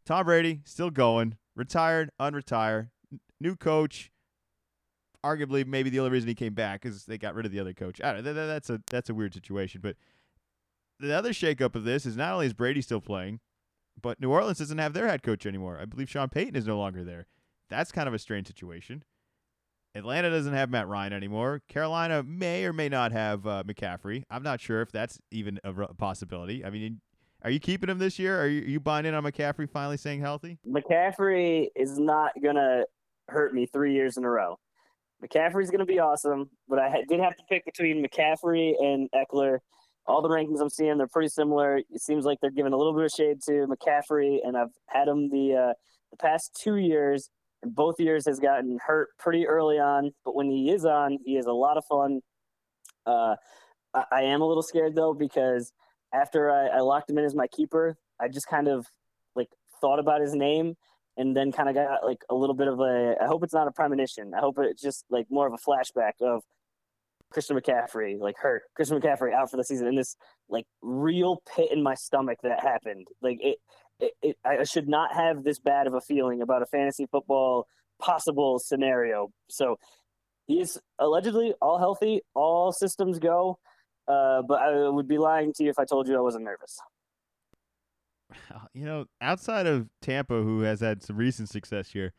Tom 0.06 0.26
Brady 0.26 0.62
still 0.64 0.90
going, 0.90 1.36
retired, 1.54 2.12
unretire, 2.20 2.90
n- 3.12 3.20
new 3.42 3.58
coach. 3.58 4.10
Arguably, 5.26 5.66
maybe 5.66 5.90
the 5.90 6.00
only 6.00 6.12
reason 6.12 6.28
he 6.30 6.36
came 6.36 6.54
back 6.54 6.86
is 6.86 7.06
they 7.06 7.18
got 7.18 7.36
rid 7.36 7.46
of 7.46 7.52
the 7.52 7.60
other 7.60 7.74
coach. 7.74 8.02
I 8.02 8.14
don't, 8.14 8.24
that, 8.24 8.34
that- 8.34 8.46
that's 8.46 8.70
a 8.70 8.82
that's 8.90 9.10
a 9.10 9.14
weird 9.14 9.34
situation. 9.34 9.82
But 9.82 9.96
the 11.00 11.14
other 11.16 11.32
shakeup 11.32 11.76
of 11.76 11.84
this 11.84 12.06
is 12.06 12.16
not 12.16 12.34
only 12.34 12.46
is 12.48 12.54
Brady 12.54 12.82
still 12.82 13.02
playing, 13.02 13.40
but 14.02 14.20
New 14.20 14.32
Orleans 14.32 14.60
doesn't 14.60 14.78
have 14.78 14.94
their 14.94 15.08
head 15.08 15.24
coach 15.24 15.46
anymore. 15.46 15.80
I 15.82 15.86
believe 15.86 16.10
Sean 16.10 16.30
Payton 16.30 16.56
is 16.56 16.68
no 16.68 16.78
longer 16.78 17.04
there. 17.04 17.28
That's 17.70 17.92
kind 17.92 18.08
of 18.08 18.14
a 18.14 18.20
strange 18.20 18.48
situation. 18.48 19.04
Atlanta 19.96 20.30
doesn't 20.30 20.54
have 20.54 20.70
Matt 20.70 20.88
Ryan 20.88 21.14
anymore. 21.14 21.62
Carolina 21.68 22.22
may 22.24 22.66
or 22.66 22.74
may 22.74 22.88
not 22.90 23.12
have 23.12 23.48
uh, 23.48 23.64
McCaffrey. 23.66 24.24
I'm 24.30 24.44
not 24.44 24.62
sure 24.62 24.82
if 24.82 24.92
that's 24.92 25.20
even 25.32 25.60
a 25.64 25.74
possibility. 25.96 26.64
I 26.64 26.70
mean, 26.70 27.02
are 27.42 27.50
you 27.50 27.60
keeping 27.60 27.90
him 27.90 27.98
this 27.98 28.20
year? 28.20 28.40
Are 28.40 28.48
you, 28.48 28.62
are 28.62 28.68
you 28.68 28.80
buying 28.80 29.06
in 29.08 29.16
on 29.16 29.24
McCaffrey 29.24 29.68
finally 29.70 29.98
staying 29.98 30.20
healthy? 30.22 30.60
McCaffrey 30.68 31.68
is 31.76 31.98
not 31.98 32.32
gonna 32.44 32.84
hurt 33.28 33.54
me 33.56 33.66
three 33.66 33.94
years 33.94 34.18
in 34.18 34.24
a 34.24 34.30
row. 34.30 34.60
McCaffrey's 35.24 35.72
gonna 35.72 35.86
be 35.86 36.00
awesome, 36.00 36.50
but 36.68 36.80
I 36.80 37.04
did 37.08 37.20
have 37.20 37.36
to 37.38 37.44
pick 37.50 37.66
between 37.66 38.06
McCaffrey 38.06 38.74
and 38.80 39.10
Ekeler. 39.12 39.60
All 40.06 40.22
the 40.22 40.30
rankings 40.30 40.62
I'm 40.62 40.70
seeing, 40.70 40.98
they're 40.98 41.08
pretty 41.08 41.30
similar. 41.30 41.78
It 41.78 42.02
seems 42.02 42.24
like 42.24 42.40
they're 42.40 42.52
giving 42.52 42.74
a 42.74 42.78
little 42.78 42.94
bit 42.94 43.06
of 43.06 43.12
shade 43.12 43.42
to 43.48 43.68
McCaffrey, 43.68 44.40
and 44.44 44.56
I've 44.56 44.72
had 44.88 45.08
him 45.08 45.30
the 45.30 45.56
uh, 45.56 45.74
the 46.12 46.18
past 46.18 46.58
two 46.62 46.76
years, 46.78 47.30
and 47.62 47.76
both 47.76 48.00
years 48.00 48.26
has 48.28 48.40
gotten 48.40 48.78
hurt 48.86 49.10
pretty 49.18 49.48
early 49.48 49.80
on. 49.80 50.12
But 50.24 50.36
when 50.36 50.50
he 50.50 50.72
is 50.72 50.86
on, 50.86 51.18
he 51.26 51.36
is 51.38 51.46
a 51.46 51.52
lot 51.52 51.78
of 51.78 51.86
fun. 51.86 52.22
Uh, 53.06 53.36
I, 53.94 54.04
I 54.12 54.22
am 54.24 54.42
a 54.42 54.48
little 54.48 54.64
scared 54.64 54.96
though 54.96 55.14
because 55.14 55.74
after 56.14 56.52
I, 56.52 56.68
I 56.68 56.80
locked 56.80 57.10
him 57.10 57.18
in 57.18 57.26
as 57.26 57.36
my 57.36 57.48
keeper, 57.48 57.98
I 58.20 58.28
just 58.28 58.48
kind 58.48 58.68
of 58.68 58.88
like 59.36 59.50
thought 59.82 60.00
about 60.00 60.22
his 60.22 60.36
name 60.36 60.76
and 61.18 61.36
then 61.36 61.52
kind 61.52 61.68
of 61.68 61.76
got 61.76 62.06
like 62.06 62.22
a 62.30 62.36
little 62.36 62.56
bit 62.56 62.68
of 62.68 62.80
a. 62.80 63.16
I 63.22 63.26
hope 63.26 63.44
it's 63.44 63.54
not 63.54 63.68
a 63.68 63.72
premonition. 63.72 64.34
I 64.36 64.40
hope 64.40 64.56
it's 64.60 64.82
just 64.82 65.04
like 65.10 65.26
more 65.30 65.48
of 65.48 65.54
a 65.54 65.58
flashback 65.58 66.14
of 66.22 66.44
Christian 67.32 67.60
McCaffrey 67.60 68.20
like 68.20 68.36
hurt, 68.38 68.64
Christian 68.76 69.00
McCaffrey 69.02 69.34
out 69.34 69.50
for 69.52 69.58
the 69.58 69.64
season, 69.64 69.88
and 69.88 69.98
this 69.98 70.16
like 70.48 70.66
real 70.82 71.42
pit 71.56 71.70
in 71.72 71.84
my 71.84 71.96
stomach 71.96 72.38
that 72.44 72.62
happened. 72.62 73.08
Like 73.22 73.40
it, 73.42 73.58
it, 74.00 74.14
it 74.22 74.38
I 74.46 74.64
should 74.64 74.88
not 74.88 75.14
have 75.14 75.44
this 75.44 75.60
bad 75.60 75.88
of 75.88 75.94
a 75.94 76.02
feeling 76.02 76.42
about 76.42 76.62
a 76.62 76.68
fantasy 76.68 77.08
football 77.12 77.68
possible 78.00 78.60
scenario. 78.60 79.30
So 79.50 79.78
he's 80.46 80.78
allegedly 81.00 81.54
all 81.62 81.80
healthy, 81.80 82.22
all 82.36 82.72
systems 82.72 83.20
go. 83.20 83.58
Uh, 84.08 84.42
but 84.48 84.62
I 84.62 84.88
would 84.88 85.08
be 85.08 85.18
lying 85.18 85.52
to 85.56 85.64
you 85.66 85.70
if 85.70 85.80
I 85.80 85.84
told 85.84 86.08
you 86.08 86.16
I 86.16 86.22
wasn't 86.22 86.46
nervous. 86.46 86.78
You 88.74 88.86
know, 88.86 89.06
outside 89.22 89.66
of 89.66 89.90
Tampa, 90.02 90.36
who 90.36 90.62
has 90.62 90.82
had 90.82 91.02
some 91.02 91.18
recent 91.18 91.50
success 91.50 91.90
here, 91.90 92.14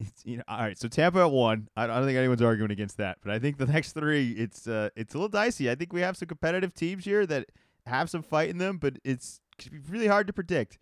it's 0.00 0.24
you 0.24 0.36
know 0.36 0.44
all 0.48 0.58
right. 0.58 0.78
So 0.78 0.88
Tampa 0.88 1.20
at 1.20 1.30
one. 1.30 1.68
I, 1.76 1.86
don't 1.86 2.04
think 2.04 2.16
anyone's 2.16 2.42
arguing 2.42 2.70
against 2.70 2.96
that. 2.98 3.18
But 3.22 3.32
I 3.32 3.38
think 3.38 3.58
the 3.58 3.66
next 3.74 3.92
three, 3.92 4.32
it's 4.32 4.66
uh, 4.66 4.90
it's 4.96 5.14
a 5.14 5.18
little 5.18 5.28
dicey. 5.28 5.70
I 5.70 5.74
think 5.74 5.92
we 5.92 6.00
have 6.00 6.16
some 6.16 6.28
competitive 6.28 6.72
teams 6.72 7.04
here 7.04 7.26
that 7.26 7.46
have 7.86 8.08
some 8.08 8.22
fight 8.22 8.48
in 8.50 8.58
them, 8.58 8.78
but 8.78 8.98
it's 9.04 9.40
really 9.88 10.06
hard 10.06 10.26
to 10.28 10.32
predict. 10.32 10.78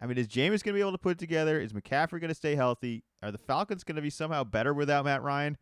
I 0.00 0.06
mean, 0.06 0.18
is 0.18 0.28
Jameis 0.28 0.62
going 0.62 0.72
to 0.72 0.72
be 0.74 0.80
able 0.80 0.92
to 0.92 0.98
put 0.98 1.12
it 1.12 1.18
together? 1.18 1.60
Is 1.60 1.72
McCaffrey 1.72 2.20
going 2.20 2.28
to 2.28 2.34
stay 2.34 2.54
healthy? 2.54 3.02
Are 3.22 3.32
the 3.32 3.38
Falcons 3.38 3.82
going 3.82 3.96
to 3.96 4.02
be 4.02 4.10
somehow 4.10 4.44
better 4.44 4.72
without 4.72 5.04
Matt 5.04 5.22
Ryan? 5.22 5.56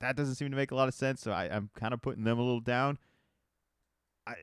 That 0.00 0.16
doesn't 0.16 0.36
seem 0.36 0.50
to 0.50 0.56
make 0.56 0.70
a 0.70 0.76
lot 0.76 0.86
of 0.86 0.94
sense. 0.94 1.20
So 1.20 1.32
I, 1.32 1.44
I'm 1.44 1.70
kind 1.74 1.92
of 1.92 2.00
putting 2.00 2.24
them 2.24 2.38
a 2.38 2.42
little 2.42 2.60
down. 2.60 2.98
I 4.26 4.34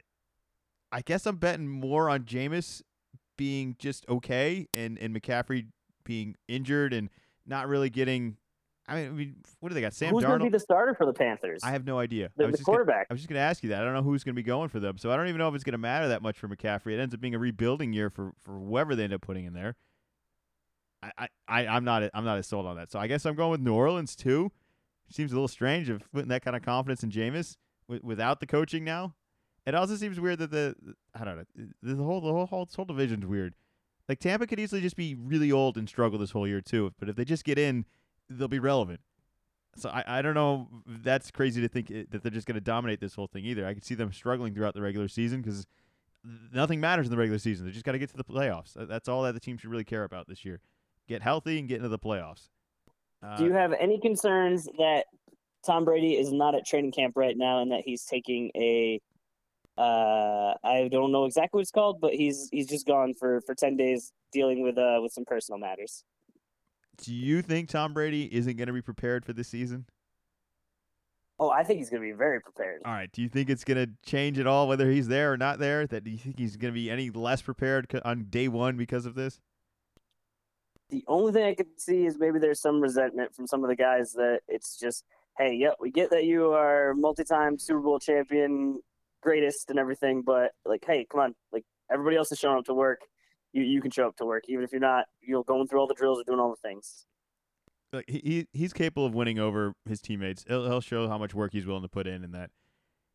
I 0.91 1.01
guess 1.01 1.25
I'm 1.25 1.37
betting 1.37 1.67
more 1.67 2.09
on 2.09 2.23
Jameis 2.23 2.81
being 3.37 3.75
just 3.79 4.07
okay 4.09 4.67
and, 4.73 4.97
and 4.97 5.15
McCaffrey 5.15 5.67
being 6.03 6.35
injured 6.47 6.93
and 6.93 7.09
not 7.45 7.67
really 7.67 7.89
getting. 7.89 8.37
I 8.89 8.95
mean, 8.95 9.05
I 9.07 9.09
mean 9.09 9.35
what 9.59 9.69
do 9.69 9.75
they 9.75 9.81
got? 9.81 9.93
Sam 9.93 10.13
Who's 10.13 10.23
Darnold. 10.23 10.27
going 10.27 10.39
to 10.39 10.45
be 10.45 10.49
the 10.49 10.59
starter 10.59 10.93
for 10.95 11.05
the 11.05 11.13
Panthers? 11.13 11.61
I 11.63 11.71
have 11.71 11.85
no 11.85 11.99
idea. 11.99 12.31
the, 12.37 12.43
I 12.43 12.47
was 12.47 12.53
the 12.53 12.57
just 12.59 12.65
gonna- 12.65 12.77
quarterback. 12.77 13.07
I 13.09 13.13
was 13.13 13.19
just 13.21 13.29
going 13.29 13.35
to 13.37 13.41
ask 13.43 13.61
you 13.63 13.69
that. 13.69 13.81
I 13.81 13.85
don't 13.85 13.93
know 13.93 14.01
who's 14.01 14.23
going 14.23 14.33
to 14.35 14.41
be 14.41 14.43
going 14.45 14.69
for 14.69 14.79
them, 14.79 14.97
so 14.97 15.11
I 15.11 15.17
don't 15.17 15.27
even 15.27 15.39
know 15.39 15.49
if 15.49 15.55
it's 15.55 15.63
going 15.65 15.73
to 15.73 15.77
matter 15.77 16.07
that 16.09 16.21
much 16.21 16.37
for 16.37 16.47
McCaffrey. 16.47 16.93
It 16.93 16.99
ends 16.99 17.13
up 17.13 17.19
being 17.21 17.35
a 17.35 17.39
rebuilding 17.39 17.91
year 17.93 18.09
for 18.09 18.31
for 18.43 18.53
whoever 18.57 18.95
they 18.95 19.03
end 19.03 19.13
up 19.13 19.21
putting 19.21 19.45
in 19.45 19.53
there. 19.53 19.75
I, 21.03 21.11
I, 21.17 21.27
I 21.47 21.67
I'm 21.67 21.83
not 21.83 22.03
I'm 22.13 22.23
not 22.25 22.37
as 22.37 22.47
sold 22.47 22.65
on 22.65 22.77
that. 22.77 22.91
So 22.91 22.97
I 22.99 23.07
guess 23.07 23.25
I'm 23.25 23.35
going 23.35 23.51
with 23.51 23.61
New 23.61 23.73
Orleans 23.73 24.15
too. 24.15 24.51
Seems 25.09 25.31
a 25.31 25.35
little 25.35 25.47
strange 25.47 25.89
of 25.89 26.01
putting 26.11 26.29
that 26.29 26.41
kind 26.43 26.55
of 26.55 26.63
confidence 26.63 27.03
in 27.03 27.11
Jameis 27.11 27.55
w- 27.87 28.01
without 28.05 28.39
the 28.39 28.47
coaching 28.47 28.83
now. 28.83 29.15
It 29.67 29.75
also 29.75 29.97
seems 29.97 30.17
weird 30.17 30.39
that 30.39 30.49
the 30.49 30.75
I 31.13 31.25
don't 31.25 31.37
know 31.37 31.67
the 31.83 32.01
whole 32.01 32.21
the 32.21 32.31
whole 32.31 32.45
whole, 32.45 32.69
whole 32.73 32.85
division's 32.85 33.25
weird. 33.25 33.53
Like 34.07 34.19
Tampa 34.19 34.47
could 34.47 34.61
easily 34.61 34.79
just 34.79 34.95
be 34.95 35.13
really 35.13 35.51
old 35.51 35.77
and 35.77 35.89
struggle 35.89 36.17
this 36.17 36.31
whole 36.31 36.47
year 36.47 36.61
too. 36.61 36.93
But 36.97 37.09
if 37.09 37.17
they 37.17 37.25
just 37.25 37.43
get 37.43 37.59
in, 37.59 37.83
they'll 38.29 38.47
be 38.47 38.59
relevant. 38.59 39.01
So 39.75 39.89
I, 39.89 40.19
I 40.19 40.21
don't 40.21 40.35
know. 40.35 40.69
That's 40.87 41.31
crazy 41.31 41.61
to 41.61 41.67
think 41.67 41.91
it, 41.91 42.11
that 42.11 42.23
they're 42.23 42.31
just 42.31 42.47
going 42.47 42.55
to 42.55 42.61
dominate 42.61 43.01
this 43.01 43.13
whole 43.13 43.27
thing 43.27 43.43
either. 43.43 43.67
I 43.67 43.73
could 43.73 43.83
see 43.83 43.93
them 43.93 44.13
struggling 44.13 44.55
throughout 44.55 44.73
the 44.73 44.81
regular 44.81 45.09
season 45.09 45.41
because 45.41 45.67
nothing 46.53 46.79
matters 46.79 47.05
in 47.05 47.11
the 47.11 47.17
regular 47.17 47.37
season. 47.37 47.65
They 47.65 47.73
just 47.73 47.83
got 47.83 47.91
to 47.91 47.99
get 47.99 48.09
to 48.11 48.17
the 48.17 48.23
playoffs. 48.23 48.71
That's 48.73 49.09
all 49.09 49.23
that 49.23 49.33
the 49.33 49.39
team 49.41 49.57
should 49.57 49.69
really 49.69 49.83
care 49.83 50.05
about 50.05 50.29
this 50.29 50.45
year. 50.45 50.61
Get 51.09 51.21
healthy 51.21 51.59
and 51.59 51.67
get 51.67 51.77
into 51.77 51.89
the 51.89 51.99
playoffs. 51.99 52.47
Uh, 53.21 53.35
Do 53.35 53.43
you 53.43 53.53
have 53.53 53.73
any 53.73 53.99
concerns 53.99 54.69
that 54.77 55.07
Tom 55.65 55.83
Brady 55.83 56.17
is 56.17 56.31
not 56.31 56.55
at 56.55 56.65
training 56.65 56.93
camp 56.93 57.17
right 57.17 57.37
now 57.37 57.61
and 57.61 57.71
that 57.71 57.81
he's 57.85 58.05
taking 58.05 58.49
a 58.55 59.01
uh 59.77 60.53
I 60.63 60.87
don't 60.91 61.11
know 61.11 61.25
exactly 61.25 61.59
what 61.59 61.61
it's 61.61 61.71
called, 61.71 62.01
but 62.01 62.13
he's 62.13 62.49
he's 62.51 62.67
just 62.67 62.87
gone 62.87 63.13
for 63.13 63.41
for 63.41 63.53
10 63.55 63.77
days 63.77 64.11
dealing 64.31 64.61
with 64.63 64.77
uh 64.77 64.99
with 65.01 65.11
some 65.13 65.25
personal 65.25 65.59
matters. 65.59 66.03
do 66.97 67.13
you 67.13 67.41
think 67.41 67.69
Tom 67.69 67.93
Brady 67.93 68.23
isn't 68.35 68.57
going 68.57 68.67
to 68.67 68.73
be 68.73 68.81
prepared 68.81 69.23
for 69.25 69.33
this 69.33 69.47
season? 69.47 69.85
Oh, 71.39 71.51
I 71.51 71.63
think 71.63 71.77
he's 71.79 71.89
going 71.91 72.01
to 72.01 72.07
be 72.07 72.13
very 72.17 72.41
prepared. 72.41 72.81
All 72.83 72.93
right. 72.93 73.11
Do 73.11 73.21
you 73.21 73.29
think 73.29 73.49
it's 73.51 73.63
going 73.63 73.77
to 73.77 73.91
change 74.03 74.39
at 74.39 74.47
all 74.47 74.67
whether 74.67 74.89
he's 74.89 75.07
there 75.07 75.31
or 75.31 75.37
not 75.37 75.59
there? 75.59 75.85
That 75.85 76.03
do 76.03 76.09
you 76.09 76.17
think 76.17 76.39
he's 76.39 76.55
going 76.57 76.73
to 76.73 76.75
be 76.79 76.89
any 76.89 77.11
less 77.11 77.43
prepared 77.43 77.87
on 78.03 78.25
day 78.29 78.47
one 78.47 78.75
because 78.75 79.05
of 79.05 79.13
this? 79.13 79.39
The 80.89 81.03
only 81.07 81.33
thing 81.33 81.43
I 81.43 81.53
could 81.53 81.79
see 81.79 82.05
is 82.05 82.17
maybe 82.17 82.39
there's 82.39 82.61
some 82.61 82.81
resentment 82.81 83.35
from 83.35 83.45
some 83.45 83.63
of 83.63 83.69
the 83.69 83.75
guys 83.75 84.13
that 84.13 84.39
it's 84.47 84.79
just, 84.79 85.03
hey, 85.37 85.53
yep, 85.53 85.75
we 85.79 85.91
get 85.91 86.09
that 86.11 86.23
you 86.23 86.53
are 86.53 86.95
multi-time 86.95 87.59
Super 87.59 87.81
Bowl 87.81 87.99
champion, 87.99 88.81
greatest 89.27 89.69
and 89.69 89.77
everything, 89.77 90.21
but 90.25 90.51
like, 90.65 90.85
hey, 90.87 91.05
come 91.11 91.19
on, 91.19 91.35
like 91.51 91.65
everybody 91.91 92.15
else 92.15 92.31
is 92.31 92.39
showing 92.39 92.57
up 92.57 92.65
to 92.65 92.73
work. 92.73 93.01
You 93.51 93.63
you 93.63 93.81
can 93.81 93.91
show 93.91 94.07
up 94.07 94.15
to 94.17 94.25
work 94.25 94.43
even 94.47 94.63
if 94.63 94.71
you're 94.71 94.79
not. 94.79 95.05
You're 95.21 95.43
going 95.43 95.67
through 95.67 95.79
all 95.81 95.87
the 95.87 95.93
drills 95.93 96.19
or 96.19 96.23
doing 96.23 96.39
all 96.39 96.49
the 96.49 96.67
things. 96.67 97.05
like 97.91 98.05
he, 98.07 98.21
he 98.23 98.47
he's 98.53 98.71
capable 98.71 99.05
of 99.05 99.13
winning 99.13 99.39
over 99.39 99.73
his 99.85 99.99
teammates. 99.99 100.45
He'll, 100.47 100.65
he'll 100.65 100.81
show 100.81 101.09
how 101.09 101.17
much 101.17 101.33
work 101.33 101.51
he's 101.51 101.65
willing 101.65 101.83
to 101.83 101.89
put 101.89 102.07
in, 102.07 102.23
and 102.23 102.33
that 102.33 102.51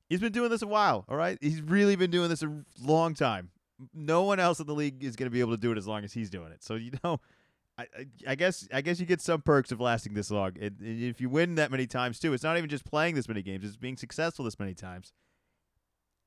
he's 0.09 0.21
been 0.21 0.33
doing 0.33 0.51
this 0.51 0.63
a 0.63 0.67
while. 0.67 1.05
All 1.09 1.17
right, 1.17 1.39
he's 1.41 1.63
really 1.63 1.97
been 1.97 2.11
doing 2.11 2.29
this 2.29 2.43
a 2.43 2.65
long 2.83 3.15
time. 3.15 3.51
No 3.95 4.23
one 4.23 4.39
else 4.39 4.61
in 4.61 4.67
the 4.67 4.75
league 4.75 5.03
is 5.03 5.17
going 5.17 5.27
to 5.27 5.33
be 5.33 5.41
able 5.41 5.53
to 5.53 5.61
do 5.61 5.73
it 5.73 5.79
as 5.79 5.87
long 5.87 6.05
as 6.05 6.13
he's 6.13 6.29
doing 6.29 6.53
it. 6.53 6.63
So 6.63 6.75
you 6.75 6.93
know, 7.03 7.21
I 7.79 7.87
I, 8.27 8.35
guess 8.35 8.69
I 8.73 8.83
guess 8.83 9.01
you 9.01 9.07
get 9.07 9.23
some 9.23 9.41
perks 9.41 9.73
of 9.73 9.81
lasting 9.81 10.13
this 10.13 10.31
long. 10.31 10.53
And 10.61 10.77
if 10.81 11.21
you 11.23 11.31
win 11.31 11.55
that 11.55 11.71
many 11.71 11.87
times 11.87 12.19
too, 12.19 12.35
it's 12.35 12.45
not 12.45 12.59
even 12.59 12.69
just 12.69 12.85
playing 12.85 13.15
this 13.15 13.29
many 13.29 13.43
games; 13.43 13.65
it's 13.65 13.77
being 13.77 13.97
successful 13.97 14.45
this 14.45 14.59
many 14.59 14.75
times. 14.75 15.13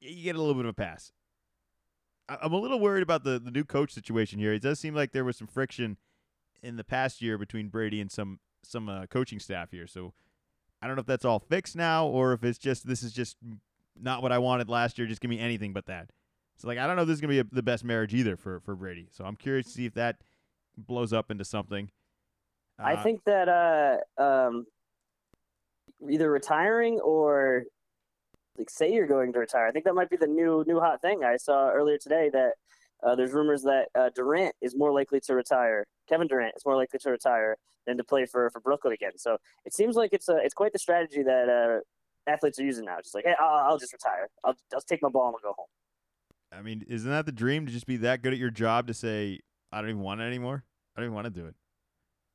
You 0.05 0.23
get 0.23 0.35
a 0.35 0.39
little 0.39 0.53
bit 0.55 0.65
of 0.65 0.69
a 0.69 0.73
pass. 0.73 1.11
I- 2.29 2.37
I'm 2.41 2.53
a 2.53 2.57
little 2.59 2.79
worried 2.79 3.03
about 3.03 3.23
the, 3.23 3.39
the 3.39 3.51
new 3.51 3.63
coach 3.63 3.91
situation 3.91 4.39
here. 4.39 4.53
It 4.53 4.61
does 4.61 4.79
seem 4.79 4.95
like 4.95 5.11
there 5.11 5.25
was 5.25 5.37
some 5.37 5.47
friction 5.47 5.97
in 6.63 6.77
the 6.77 6.83
past 6.83 7.21
year 7.21 7.37
between 7.37 7.69
Brady 7.69 8.01
and 8.01 8.11
some 8.11 8.39
some 8.63 8.89
uh, 8.89 9.05
coaching 9.07 9.39
staff 9.39 9.69
here. 9.71 9.85
So 9.85 10.13
I 10.81 10.87
don't 10.87 10.95
know 10.95 11.01
if 11.01 11.05
that's 11.05 11.25
all 11.25 11.39
fixed 11.39 11.75
now 11.75 12.07
or 12.07 12.33
if 12.33 12.43
it's 12.43 12.57
just 12.57 12.87
this 12.87 13.03
is 13.03 13.13
just 13.13 13.37
not 13.99 14.21
what 14.23 14.31
I 14.31 14.39
wanted 14.39 14.69
last 14.69 14.97
year. 14.97 15.07
Just 15.07 15.21
give 15.21 15.29
me 15.29 15.39
anything 15.39 15.71
but 15.73 15.85
that. 15.85 16.09
So 16.57 16.67
like 16.67 16.77
I 16.79 16.87
don't 16.87 16.95
know 16.95 17.03
if 17.03 17.07
this 17.07 17.15
is 17.15 17.21
gonna 17.21 17.33
be 17.33 17.39
a, 17.39 17.43
the 17.43 17.61
best 17.63 17.83
marriage 17.83 18.13
either 18.13 18.35
for 18.37 18.59
for 18.61 18.75
Brady. 18.75 19.07
So 19.11 19.23
I'm 19.25 19.35
curious 19.35 19.67
to 19.67 19.71
see 19.73 19.85
if 19.85 19.93
that 19.93 20.17
blows 20.77 21.13
up 21.13 21.29
into 21.29 21.45
something. 21.45 21.91
I 22.79 22.95
Uh, 22.95 23.03
think 23.03 23.23
that 23.25 23.47
uh, 23.47 24.21
um, 24.21 24.65
either 26.09 26.29
retiring 26.31 26.99
or 27.01 27.63
like 28.57 28.69
say 28.69 28.91
you're 28.91 29.07
going 29.07 29.33
to 29.33 29.39
retire. 29.39 29.67
I 29.67 29.71
think 29.71 29.85
that 29.85 29.93
might 29.93 30.09
be 30.09 30.17
the 30.17 30.27
new 30.27 30.63
new 30.67 30.79
hot 30.79 31.01
thing. 31.01 31.23
I 31.23 31.37
saw 31.37 31.69
earlier 31.69 31.97
today 31.97 32.29
that 32.33 32.53
uh, 33.03 33.15
there's 33.15 33.31
rumors 33.31 33.63
that 33.63 33.87
uh, 33.95 34.09
Durant 34.15 34.55
is 34.61 34.75
more 34.75 34.91
likely 34.93 35.19
to 35.21 35.35
retire. 35.35 35.85
Kevin 36.07 36.27
Durant 36.27 36.53
is 36.55 36.65
more 36.65 36.75
likely 36.75 36.99
to 36.99 37.09
retire 37.11 37.57
than 37.85 37.97
to 37.97 38.03
play 38.03 38.25
for 38.25 38.49
for 38.49 38.59
Brooklyn 38.59 38.93
again. 38.93 39.17
So 39.17 39.37
it 39.65 39.73
seems 39.73 39.95
like 39.95 40.11
it's 40.13 40.29
a 40.29 40.37
it's 40.37 40.53
quite 40.53 40.73
the 40.73 40.79
strategy 40.79 41.23
that 41.23 41.49
uh, 41.49 42.31
athletes 42.31 42.59
are 42.59 42.63
using 42.63 42.85
now. 42.85 42.97
Just 42.97 43.15
like, 43.15 43.25
hey, 43.25 43.35
I'll, 43.39 43.71
I'll 43.71 43.77
just 43.77 43.93
retire. 43.93 44.29
I'll 44.43 44.55
I'll 44.73 44.81
take 44.81 45.01
my 45.01 45.09
ball 45.09 45.27
and 45.27 45.35
I'll 45.35 45.51
go 45.51 45.55
home. 45.57 45.67
I 46.51 46.61
mean, 46.61 46.85
isn't 46.87 47.09
that 47.09 47.25
the 47.25 47.31
dream 47.31 47.65
to 47.65 47.71
just 47.71 47.85
be 47.85 47.97
that 47.97 48.21
good 48.21 48.33
at 48.33 48.39
your 48.39 48.51
job 48.51 48.87
to 48.87 48.93
say 48.93 49.39
I 49.71 49.81
don't 49.81 49.89
even 49.89 50.01
want 50.01 50.21
it 50.21 50.25
anymore? 50.25 50.63
I 50.95 51.01
don't 51.01 51.07
even 51.07 51.15
want 51.15 51.25
to 51.25 51.31
do 51.31 51.47
it. 51.47 51.55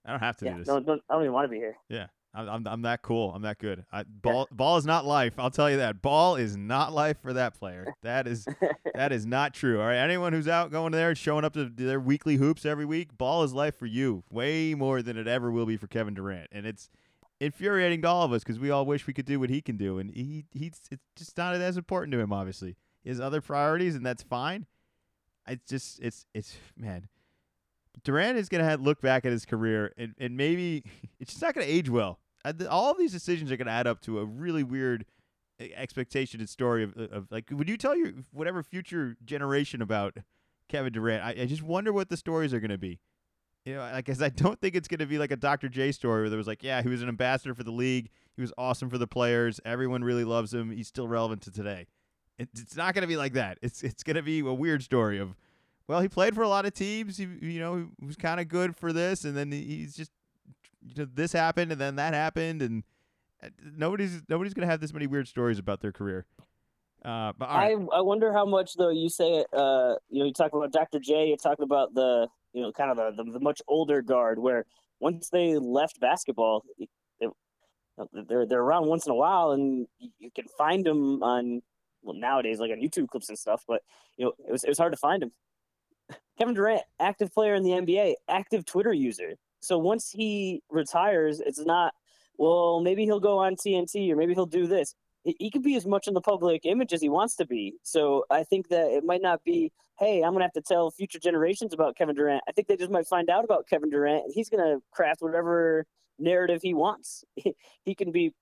I 0.05 0.11
don't 0.11 0.21
have 0.21 0.37
to 0.39 0.45
yeah, 0.45 0.53
do 0.53 0.59
this. 0.59 0.66
don't, 0.66 0.87
don't, 0.87 1.03
I 1.09 1.14
don't 1.14 1.23
even 1.23 1.33
want 1.33 1.45
to 1.45 1.51
be 1.51 1.57
here. 1.57 1.77
Yeah, 1.89 2.07
I'm, 2.33 2.49
I'm 2.49 2.66
I'm 2.66 2.83
that 2.83 3.03
cool. 3.03 3.33
I'm 3.35 3.43
that 3.43 3.59
good. 3.59 3.85
I, 3.93 4.03
ball 4.22 4.49
ball 4.51 4.76
is 4.76 4.85
not 4.87 5.05
life. 5.05 5.35
I'll 5.39 5.51
tell 5.51 5.70
you 5.70 5.78
that. 5.78 6.03
Ball 6.03 6.37
is 6.37 6.57
not 6.57 6.93
life 6.93 7.16
for 7.22 7.33
that 7.33 7.59
player. 7.59 7.87
That 8.03 8.26
is 8.26 8.47
that 8.95 9.12
is 9.12 9.26
not 9.26 9.53
true. 9.53 9.81
All 9.81 9.87
right, 9.87 9.99
anyone 9.99 10.33
who's 10.33 10.49
out 10.49 10.70
going 10.70 10.93
there 10.93 11.14
showing 11.14 11.45
up 11.45 11.53
to 11.53 11.66
their 11.66 12.01
weekly 12.01 12.37
hoops 12.37 12.64
every 12.64 12.87
week, 12.87 13.16
ball 13.18 13.43
is 13.43 13.53
life 13.53 13.78
for 13.78 13.87
you. 13.87 14.24
Way 14.31 14.74
more 14.74 15.03
than 15.03 15.18
it 15.18 15.28
ever 15.28 15.51
will 15.51 15.66
be 15.66 15.76
for 15.76 15.87
Kevin 15.87 16.14
Durant, 16.14 16.49
and 16.51 16.66
it's 16.66 16.89
infuriating 17.41 18.01
to 18.03 18.09
all 18.09 18.22
of 18.22 18.33
us 18.33 18.43
because 18.43 18.59
we 18.59 18.70
all 18.70 18.87
wish 18.87 19.07
we 19.07 19.12
could 19.12 19.26
do 19.26 19.39
what 19.39 19.51
he 19.51 19.61
can 19.61 19.76
do, 19.76 19.99
and 19.99 20.11
he 20.14 20.45
he's 20.53 20.81
it's 20.91 21.05
just 21.14 21.37
not 21.37 21.55
as 21.55 21.76
important 21.76 22.12
to 22.12 22.18
him. 22.18 22.33
Obviously, 22.33 22.76
his 23.05 23.20
other 23.20 23.41
priorities, 23.43 23.95
and 23.95 24.05
that's 24.05 24.22
fine. 24.22 24.66
It's 25.47 25.68
just 25.68 26.01
it's 26.01 26.26
it's 26.33 26.57
man. 26.76 27.09
Durant 28.05 28.39
is 28.39 28.49
gonna 28.49 28.65
have, 28.65 28.81
look 28.81 29.01
back 29.01 29.25
at 29.25 29.33
his 29.33 29.45
career 29.45 29.93
and, 29.97 30.15
and 30.19 30.37
maybe 30.37 30.85
it's 31.21 31.33
just 31.33 31.43
not 31.43 31.55
gonna 31.55 31.67
age 31.67 31.89
well. 31.89 32.19
Uh, 32.45 32.53
All 32.69 32.95
these 32.95 33.13
decisions 33.13 33.51
are 33.53 33.57
gonna 33.57 33.71
add 33.71 33.87
up 33.87 34.01
to 34.03 34.19
a 34.19 34.25
really 34.25 34.63
weird 34.63 35.05
expectation 35.75 36.41
and 36.41 36.49
story 36.49 36.83
of, 36.83 36.97
of 36.97 37.27
like 37.31 37.51
would 37.51 37.69
you 37.69 37.77
tell 37.77 37.95
your 37.95 38.13
whatever 38.33 38.63
future 38.63 39.17
generation 39.25 39.83
about 39.83 40.17
Kevin 40.69 40.93
Durant? 40.93 41.25
I, 41.25 41.43
I 41.43 41.47
just 41.47 41.63
wonder 41.63 41.93
what 41.93 42.09
the 42.09 42.17
stories 42.17 42.55
are 42.55 42.61
gonna 42.61 42.79
be. 42.79 43.01
You 43.67 43.75
know, 43.75 43.83
I 43.83 44.01
guess 44.01 44.23
I 44.23 44.31
don't 44.31 44.59
think 44.59 44.75
it's 44.75 44.89
gonna 44.89 45.07
be 45.07 45.19
like 45.19 45.31
a 45.31 45.37
Dr. 45.37 45.69
J 45.69 45.93
story 45.93 46.23
where 46.23 46.31
there 46.31 46.39
was 46.39 46.47
like, 46.47 46.63
yeah, 46.63 46.81
he 46.83 46.89
was 46.89 47.03
an 47.03 47.09
ambassador 47.09 47.55
for 47.55 47.63
the 47.63 47.71
league, 47.71 48.09
he 48.35 48.41
was 48.41 48.53
awesome 48.57 48.89
for 48.89 48.97
the 48.97 49.07
players, 49.07 49.61
everyone 49.65 50.03
really 50.03 50.25
loves 50.25 50.55
him, 50.55 50.71
he's 50.71 50.89
still 50.89 51.09
relevant 51.09 51.43
to 51.43 51.51
today. 51.51 51.87
It, 52.39 52.49
it's 52.57 52.77
not 52.77 52.95
gonna 52.95 53.07
be 53.07 53.19
like 53.19 53.35
that. 53.35 53.59
It's 53.61 53.83
it's 53.83 54.03
gonna 54.03 54.23
be 54.23 54.41
a 54.41 54.45
weird 54.55 54.83
story 54.83 55.19
of 55.19 55.37
well, 55.91 56.01
he 56.01 56.09
played 56.09 56.36
for 56.36 56.43
a 56.43 56.49
lot 56.49 56.66
of 56.66 56.72
teams. 56.72 57.16
He, 57.16 57.26
you 57.43 57.59
know, 57.59 57.88
he 57.99 58.07
was 58.07 58.14
kind 58.14 58.38
of 58.38 58.47
good 58.47 58.76
for 58.76 58.93
this, 58.93 59.24
and 59.24 59.36
then 59.36 59.51
he's 59.51 59.97
just, 59.97 60.12
you 60.80 60.95
know, 60.97 61.09
this 61.12 61.32
happened, 61.32 61.72
and 61.72 61.80
then 61.80 61.97
that 61.97 62.14
happened, 62.14 62.62
and 62.62 62.84
uh, 63.43 63.49
nobody's 63.76 64.22
nobody's 64.28 64.55
gonna 64.55 64.68
have 64.68 64.80
this 64.80 64.93
many 64.93 65.09
weird 65.09 65.26
stories 65.26 65.59
about 65.59 65.80
their 65.80 65.91
career. 65.91 66.26
Uh, 67.05 67.32
but 67.36 67.49
right, 67.49 67.76
I 67.76 67.97
I 67.97 68.01
wonder 68.03 68.32
how 68.32 68.47
much 68.47 68.74
though 68.76 68.91
you 68.91 69.09
say. 69.09 69.45
Uh, 69.53 69.97
you 70.09 70.20
know, 70.20 70.26
you 70.26 70.32
talk 70.32 70.53
about 70.53 70.70
Dr. 70.70 71.01
J. 71.01 71.26
You're 71.26 71.36
talking 71.36 71.64
about 71.64 71.93
the 71.93 72.28
you 72.53 72.62
know, 72.62 72.70
kind 72.70 72.93
of 72.93 72.97
the, 72.97 73.24
the, 73.24 73.32
the 73.32 73.41
much 73.41 73.61
older 73.66 74.01
guard 74.01 74.38
where 74.38 74.66
once 75.01 75.28
they 75.30 75.57
left 75.57 75.99
basketball, 75.99 76.64
they, 76.78 76.86
they're 78.28 78.47
they're 78.47 78.61
around 78.62 78.86
once 78.86 79.07
in 79.07 79.12
a 79.12 79.16
while, 79.16 79.51
and 79.51 79.88
you 79.99 80.30
can 80.36 80.47
find 80.57 80.86
them 80.86 81.20
on 81.24 81.62
well 82.03 82.14
nowadays 82.14 82.61
like 82.61 82.70
on 82.70 82.78
YouTube 82.78 83.09
clips 83.09 83.28
and 83.28 83.36
stuff. 83.36 83.64
But 83.66 83.82
you 84.16 84.26
know, 84.26 84.32
it 84.47 84.53
was 84.53 84.62
it 84.62 84.68
was 84.68 84.78
hard 84.78 84.93
to 84.93 84.97
find 84.97 85.20
them. 85.20 85.32
Kevin 86.39 86.55
Durant, 86.55 86.83
active 86.99 87.33
player 87.33 87.55
in 87.55 87.63
the 87.63 87.71
NBA, 87.71 88.15
active 88.29 88.65
Twitter 88.65 88.93
user. 88.93 89.35
So 89.61 89.79
once 89.79 90.11
he 90.11 90.63
retires, 90.71 91.41
it's 91.41 91.61
not 91.61 91.93
well, 92.41 92.81
maybe 92.81 93.05
he'll 93.05 93.21
go 93.21 93.37
on 93.37 93.55
TNT 93.55 94.11
or 94.11 94.17
maybe 94.17 94.33
he'll 94.33 94.47
do 94.47 94.67
this. 94.67 94.95
He 95.25 95.51
could 95.51 95.63
be 95.63 95.77
as 95.77 95.85
much 95.85 96.09
in 96.09 96.15
the 96.15 96.23
public 96.23 96.63
image 96.65 96.95
as 96.95 97.03
he 97.03 97.11
wants 97.11 97.37
to 97.37 97.47
be. 97.47 97.75
So 97.83 98.25
I 98.31 98.45
think 98.45 98.69
that 98.69 98.87
it 98.87 99.05
might 99.05 99.21
not 99.21 99.45
be, 99.45 99.71
hey, 99.99 100.23
I'm 100.23 100.31
going 100.31 100.39
to 100.39 100.45
have 100.45 100.53
to 100.55 100.63
tell 100.63 100.91
future 100.91 101.19
generations 101.19 101.75
about 101.75 101.97
Kevin 101.97 102.17
Durant. 102.17 102.43
I 102.49 102.53
think 102.53 102.67
they 102.67 102.79
just 102.79 102.91
might 102.91 103.07
find 103.07 103.29
out 103.29 103.45
about 103.45 103.69
Kevin 103.69 103.91
Durant 103.91 104.25
and 104.25 104.33
he's 104.35 104.49
going 104.49 104.65
to 104.65 104.83
craft 104.91 105.21
whatever 105.21 105.85
narrative 106.19 106.61
he 106.63 106.73
wants. 106.73 107.23
he 107.85 107.95
can 107.95 108.11
be 108.11 108.33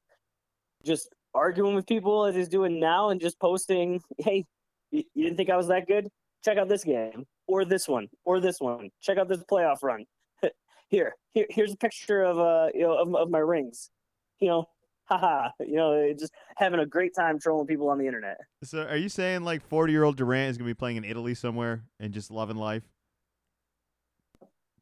just 0.84 1.12
arguing 1.34 1.74
with 1.74 1.88
people 1.88 2.24
as 2.24 2.36
he's 2.36 2.48
doing 2.48 2.78
now 2.78 3.10
and 3.10 3.20
just 3.20 3.40
posting, 3.40 4.00
hey, 4.18 4.46
you 4.92 5.02
didn't 5.16 5.36
think 5.36 5.50
I 5.50 5.56
was 5.56 5.66
that 5.66 5.88
good? 5.88 6.06
Check 6.44 6.56
out 6.56 6.68
this 6.68 6.84
game 6.84 7.26
or 7.48 7.64
this 7.64 7.88
one 7.88 8.08
or 8.24 8.38
this 8.38 8.60
one. 8.60 8.90
Check 9.00 9.18
out 9.18 9.28
this 9.28 9.42
playoff 9.50 9.82
run. 9.82 10.04
here, 10.88 11.16
here, 11.32 11.46
here's 11.50 11.72
a 11.72 11.76
picture 11.76 12.22
of 12.22 12.38
uh, 12.38 12.68
you 12.72 12.82
know, 12.82 12.96
of, 12.96 13.14
of 13.16 13.30
my 13.30 13.38
rings. 13.38 13.90
You 14.38 14.48
know, 14.48 14.68
haha, 15.06 15.48
you 15.58 15.76
know, 15.76 16.12
just 16.16 16.32
having 16.56 16.78
a 16.78 16.86
great 16.86 17.14
time 17.16 17.40
trolling 17.40 17.66
people 17.66 17.88
on 17.88 17.98
the 17.98 18.06
internet. 18.06 18.36
So, 18.62 18.82
are 18.82 18.96
you 18.96 19.08
saying 19.08 19.42
like 19.42 19.66
forty-year-old 19.66 20.16
Durant 20.16 20.50
is 20.50 20.58
gonna 20.58 20.70
be 20.70 20.74
playing 20.74 20.98
in 20.98 21.04
Italy 21.04 21.34
somewhere 21.34 21.82
and 21.98 22.12
just 22.12 22.30
loving 22.30 22.56
life? 22.56 22.84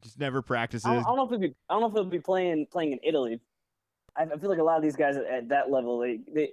Just 0.01 0.19
never 0.19 0.41
practices. 0.43 0.85
I 0.85 0.93
don't, 0.93 1.03
I 1.03 1.07
don't 1.07 1.17
know 1.17 1.23
if 1.23 1.29
he'll 1.29 1.39
be. 1.39 1.55
I 1.69 1.73
don't 1.73 1.81
know 1.81 1.87
if 1.87 1.93
he'll 1.93 2.03
be 2.05 2.19
playing 2.19 2.67
playing 2.71 2.91
in 2.91 2.99
Italy. 3.03 3.39
I, 4.15 4.23
I 4.23 4.37
feel 4.37 4.49
like 4.49 4.59
a 4.59 4.63
lot 4.63 4.77
of 4.77 4.83
these 4.83 4.95
guys 4.95 5.15
at, 5.15 5.25
at 5.25 5.49
that 5.49 5.71
level, 5.71 5.99
they, 5.99 6.19
they 6.33 6.51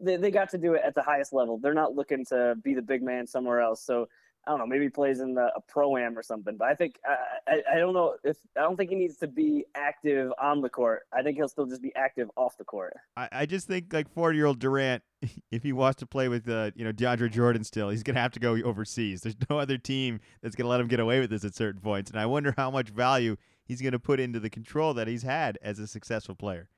they 0.00 0.16
they 0.16 0.30
got 0.30 0.50
to 0.50 0.58
do 0.58 0.74
it 0.74 0.82
at 0.84 0.94
the 0.94 1.02
highest 1.02 1.32
level. 1.32 1.58
They're 1.58 1.74
not 1.74 1.94
looking 1.94 2.24
to 2.26 2.56
be 2.62 2.74
the 2.74 2.82
big 2.82 3.02
man 3.02 3.26
somewhere 3.26 3.60
else. 3.60 3.82
So 3.84 4.08
I 4.46 4.50
don't 4.50 4.58
know, 4.58 4.66
maybe 4.66 4.84
he 4.84 4.90
plays 4.90 5.20
in 5.20 5.34
the, 5.34 5.50
a 5.56 5.60
pro 5.60 5.96
am 5.96 6.18
or 6.18 6.22
something. 6.22 6.56
But 6.56 6.68
I 6.68 6.74
think 6.74 7.00
I, 7.06 7.16
I, 7.50 7.62
I 7.74 7.78
don't 7.78 7.94
know 7.94 8.16
if 8.24 8.36
I 8.56 8.60
don't 8.60 8.76
think 8.76 8.90
he 8.90 8.96
needs 8.96 9.16
to 9.18 9.26
be 9.26 9.64
active 9.74 10.32
on 10.40 10.60
the 10.60 10.68
court. 10.68 11.02
I 11.12 11.22
think 11.22 11.36
he'll 11.36 11.48
still 11.48 11.66
just 11.66 11.82
be 11.82 11.94
active 11.94 12.30
off 12.36 12.56
the 12.58 12.64
court. 12.64 12.94
I, 13.16 13.28
I 13.32 13.46
just 13.46 13.66
think 13.66 13.92
like 13.92 14.08
forty 14.12 14.36
year 14.36 14.46
old 14.46 14.58
Durant, 14.58 15.02
if 15.50 15.62
he 15.62 15.72
wants 15.72 15.96
to 16.00 16.06
play 16.06 16.28
with 16.28 16.48
uh, 16.48 16.70
you 16.74 16.84
know 16.84 16.92
DeAndre 16.92 17.30
Jordan 17.30 17.64
still, 17.64 17.88
he's 17.88 18.02
gonna 18.02 18.20
have 18.20 18.32
to 18.32 18.40
go 18.40 18.56
overseas. 18.62 19.22
There's 19.22 19.36
no 19.48 19.58
other 19.58 19.78
team 19.78 20.20
that's 20.42 20.56
gonna 20.56 20.68
let 20.68 20.80
him 20.80 20.88
get 20.88 21.00
away 21.00 21.20
with 21.20 21.30
this 21.30 21.44
at 21.44 21.54
certain 21.54 21.80
points. 21.80 22.10
And 22.10 22.20
I 22.20 22.26
wonder 22.26 22.54
how 22.56 22.70
much 22.70 22.90
value 22.90 23.36
he's 23.64 23.80
gonna 23.80 23.98
put 23.98 24.20
into 24.20 24.40
the 24.40 24.50
control 24.50 24.94
that 24.94 25.08
he's 25.08 25.22
had 25.22 25.58
as 25.62 25.78
a 25.78 25.86
successful 25.86 26.34
player. 26.34 26.68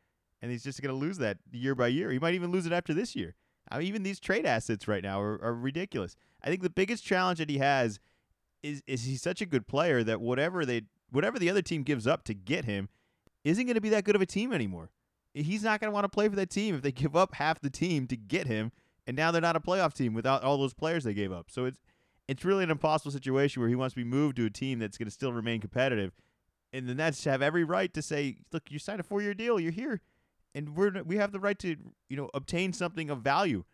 And 0.42 0.50
he's 0.50 0.62
just 0.62 0.80
gonna 0.82 0.94
lose 0.94 1.18
that 1.18 1.38
year 1.50 1.74
by 1.74 1.88
year. 1.88 2.10
He 2.10 2.18
might 2.18 2.34
even 2.34 2.52
lose 2.52 2.66
it 2.66 2.72
after 2.72 2.94
this 2.94 3.16
year. 3.16 3.34
I 3.70 3.78
mean, 3.78 3.88
even 3.88 4.02
these 4.02 4.20
trade 4.20 4.46
assets 4.46 4.86
right 4.86 5.02
now 5.02 5.20
are, 5.20 5.42
are 5.42 5.54
ridiculous. 5.54 6.16
I 6.42 6.48
think 6.48 6.62
the 6.62 6.70
biggest 6.70 7.04
challenge 7.04 7.38
that 7.38 7.50
he 7.50 7.58
has 7.58 7.98
is 8.62 8.82
is 8.86 9.04
he's 9.04 9.22
such 9.22 9.40
a 9.40 9.46
good 9.46 9.66
player 9.66 10.02
that 10.04 10.20
whatever 10.20 10.64
they 10.64 10.82
whatever 11.10 11.38
the 11.38 11.50
other 11.50 11.62
team 11.62 11.82
gives 11.82 12.06
up 12.06 12.24
to 12.24 12.34
get 12.34 12.64
him 12.64 12.88
isn't 13.44 13.64
going 13.64 13.74
to 13.74 13.80
be 13.80 13.88
that 13.90 14.04
good 14.04 14.16
of 14.16 14.22
a 14.22 14.26
team 14.26 14.52
anymore. 14.52 14.90
He's 15.34 15.62
not 15.62 15.80
going 15.80 15.90
to 15.90 15.94
want 15.94 16.04
to 16.04 16.08
play 16.08 16.28
for 16.28 16.36
that 16.36 16.50
team 16.50 16.74
if 16.74 16.82
they 16.82 16.92
give 16.92 17.14
up 17.14 17.34
half 17.34 17.60
the 17.60 17.70
team 17.70 18.06
to 18.06 18.16
get 18.16 18.46
him, 18.46 18.72
and 19.06 19.16
now 19.16 19.30
they're 19.30 19.42
not 19.42 19.54
a 19.54 19.60
playoff 19.60 19.92
team 19.92 20.14
without 20.14 20.42
all 20.42 20.56
those 20.56 20.72
players 20.72 21.04
they 21.04 21.14
gave 21.14 21.30
up. 21.30 21.50
So 21.50 21.66
it's 21.66 21.78
it's 22.28 22.44
really 22.44 22.64
an 22.64 22.70
impossible 22.70 23.12
situation 23.12 23.60
where 23.60 23.68
he 23.68 23.76
wants 23.76 23.94
to 23.94 24.00
be 24.00 24.04
moved 24.04 24.36
to 24.36 24.46
a 24.46 24.50
team 24.50 24.78
that's 24.78 24.98
going 24.98 25.06
to 25.06 25.12
still 25.12 25.32
remain 25.32 25.60
competitive, 25.60 26.12
and 26.72 26.88
the 26.88 26.94
Nets 26.94 27.24
have 27.24 27.42
every 27.42 27.64
right 27.64 27.92
to 27.94 28.02
say, 28.02 28.36
"Look, 28.52 28.70
you 28.70 28.78
signed 28.78 29.00
a 29.00 29.04
four-year 29.04 29.34
deal. 29.34 29.60
You're 29.60 29.72
here, 29.72 30.00
and 30.55 30.76
we're 30.76 31.03
we 31.03 31.16
have 31.16 31.32
the 31.32 31.40
right 31.40 31.59
to 31.61 31.76
you 32.09 32.16
know 32.16 32.30
obtain 32.34 32.72
something 32.72 33.11
of 33.11 33.20
value." 33.22 33.64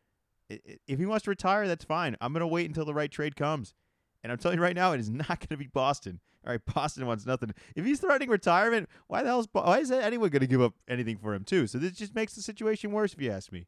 if 0.87 0.99
he 0.99 1.07
wants 1.07 1.25
to 1.25 1.31
retire, 1.31 1.67
that's 1.69 1.85
fine. 1.85 2.17
I'm 2.21 2.33
going 2.33 2.41
to 2.41 2.47
wait 2.47 2.67
until 2.67 2.85
the 2.85 2.95
right 2.95 3.11
trade 3.11 3.37
comes. 3.37 3.75
And 4.23 4.31
I'm 4.31 4.39
telling 4.39 4.59
you 4.59 4.63
right 4.63 4.77
now, 4.77 4.93
it 4.93 5.01
is 5.01 5.11
not 5.11 5.29
going 5.29 5.49
to 5.51 5.57
be 5.57 5.67
Boston. 5.67 6.21
All 6.47 6.53
right, 6.53 6.61
Boston 6.75 7.07
wants 7.07 7.25
nothing. 7.25 7.53
If 7.77 7.85
he's 7.85 8.01
threatening 8.01 8.29
retirement, 8.29 8.89
why 9.07 9.23
the 9.23 9.29
hell 9.29 9.41
is 9.41 9.49
why 9.53 9.79
is 9.79 9.91
anyone 9.91 10.31
going 10.31 10.41
to 10.41 10.47
give 10.47 10.61
up 10.61 10.75
anything 10.89 11.17
for 11.19 11.35
him 11.35 11.45
too? 11.45 11.67
So 11.67 11.79
this 11.79 11.93
just 11.93 12.15
makes 12.15 12.35
the 12.35 12.43
situation 12.43 12.91
worse, 12.91 13.13
if 13.13 13.21
you 13.21 13.31
ask 13.31 13.53
me. 13.53 13.67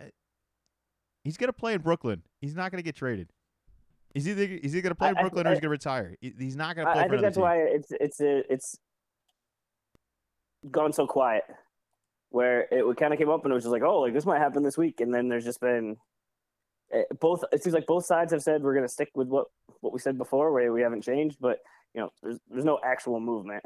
Uh, 0.00 0.06
he's 1.24 1.36
going 1.36 1.48
to 1.48 1.52
play 1.52 1.74
in 1.74 1.80
Brooklyn. 1.80 2.22
He's 2.40 2.54
not 2.54 2.70
going 2.70 2.78
to 2.78 2.84
get 2.84 2.94
traded. 2.94 3.30
He's 4.14 4.28
either 4.28 4.46
he's 4.46 4.74
either 4.74 4.82
going 4.82 4.90
to 4.90 4.96
play 4.96 5.08
in 5.08 5.14
Brooklyn 5.14 5.46
I, 5.46 5.50
I, 5.50 5.52
or 5.52 5.54
he's 5.54 5.60
going 5.60 5.68
to 5.68 5.70
retire. 5.70 6.16
He's 6.20 6.56
not 6.56 6.76
going 6.76 6.86
to 6.86 6.92
play. 6.92 7.02
I, 7.02 7.04
I 7.04 7.08
think 7.08 7.22
that's 7.22 7.36
team. 7.36 7.42
why 7.42 7.58
it's 7.58 7.92
it's 7.92 8.20
a, 8.20 8.52
it's 8.52 8.78
gone 10.70 10.92
so 10.92 11.06
quiet 11.06 11.44
where 12.30 12.66
it 12.70 12.84
kind 12.96 13.12
of 13.12 13.18
came 13.18 13.28
up 13.28 13.44
and 13.44 13.52
it 13.52 13.54
was 13.54 13.64
just 13.64 13.72
like, 13.72 13.82
oh, 13.82 14.00
like 14.00 14.14
this 14.14 14.26
might 14.26 14.38
happen 14.38 14.62
this 14.62 14.78
week, 14.78 15.00
and 15.00 15.12
then 15.12 15.28
there's 15.28 15.44
just 15.44 15.60
been 15.60 15.96
eh, 16.92 17.02
both. 17.20 17.44
It 17.52 17.62
seems 17.62 17.74
like 17.74 17.86
both 17.86 18.06
sides 18.06 18.32
have 18.32 18.42
said 18.42 18.62
we're 18.62 18.74
going 18.74 18.86
to 18.86 18.92
stick 18.92 19.10
with 19.14 19.28
what 19.28 19.46
what 19.80 19.92
we 19.92 19.98
said 19.98 20.16
before, 20.16 20.52
where 20.52 20.72
we 20.72 20.82
haven't 20.82 21.02
changed, 21.02 21.38
but 21.40 21.58
you 21.94 22.00
know, 22.00 22.10
there's 22.22 22.38
there's 22.48 22.64
no 22.64 22.78
actual 22.84 23.20
movement. 23.20 23.64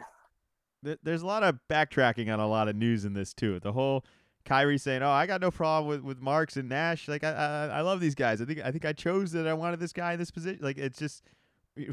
There's 1.02 1.22
a 1.22 1.26
lot 1.26 1.42
of 1.42 1.58
backtracking 1.70 2.30
on 2.30 2.40
a 2.40 2.46
lot 2.46 2.68
of 2.68 2.76
news 2.76 3.06
in 3.06 3.14
this 3.14 3.32
too. 3.32 3.58
The 3.58 3.72
whole 3.72 4.04
Kyrie 4.44 4.76
saying, 4.78 5.02
"Oh, 5.02 5.10
I 5.10 5.26
got 5.26 5.40
no 5.40 5.50
problem 5.50 5.88
with, 5.88 6.02
with 6.02 6.20
Marks 6.20 6.56
and 6.56 6.68
Nash. 6.68 7.08
Like 7.08 7.24
I, 7.24 7.30
I 7.30 7.78
I 7.78 7.80
love 7.80 8.00
these 8.00 8.14
guys. 8.14 8.42
I 8.42 8.44
think 8.44 8.60
I 8.60 8.70
think 8.70 8.84
I 8.84 8.92
chose 8.92 9.32
that 9.32 9.46
I 9.46 9.54
wanted 9.54 9.80
this 9.80 9.92
guy 9.92 10.12
in 10.12 10.18
this 10.18 10.30
position. 10.30 10.60
Like 10.62 10.76
it's 10.76 10.98
just 10.98 11.22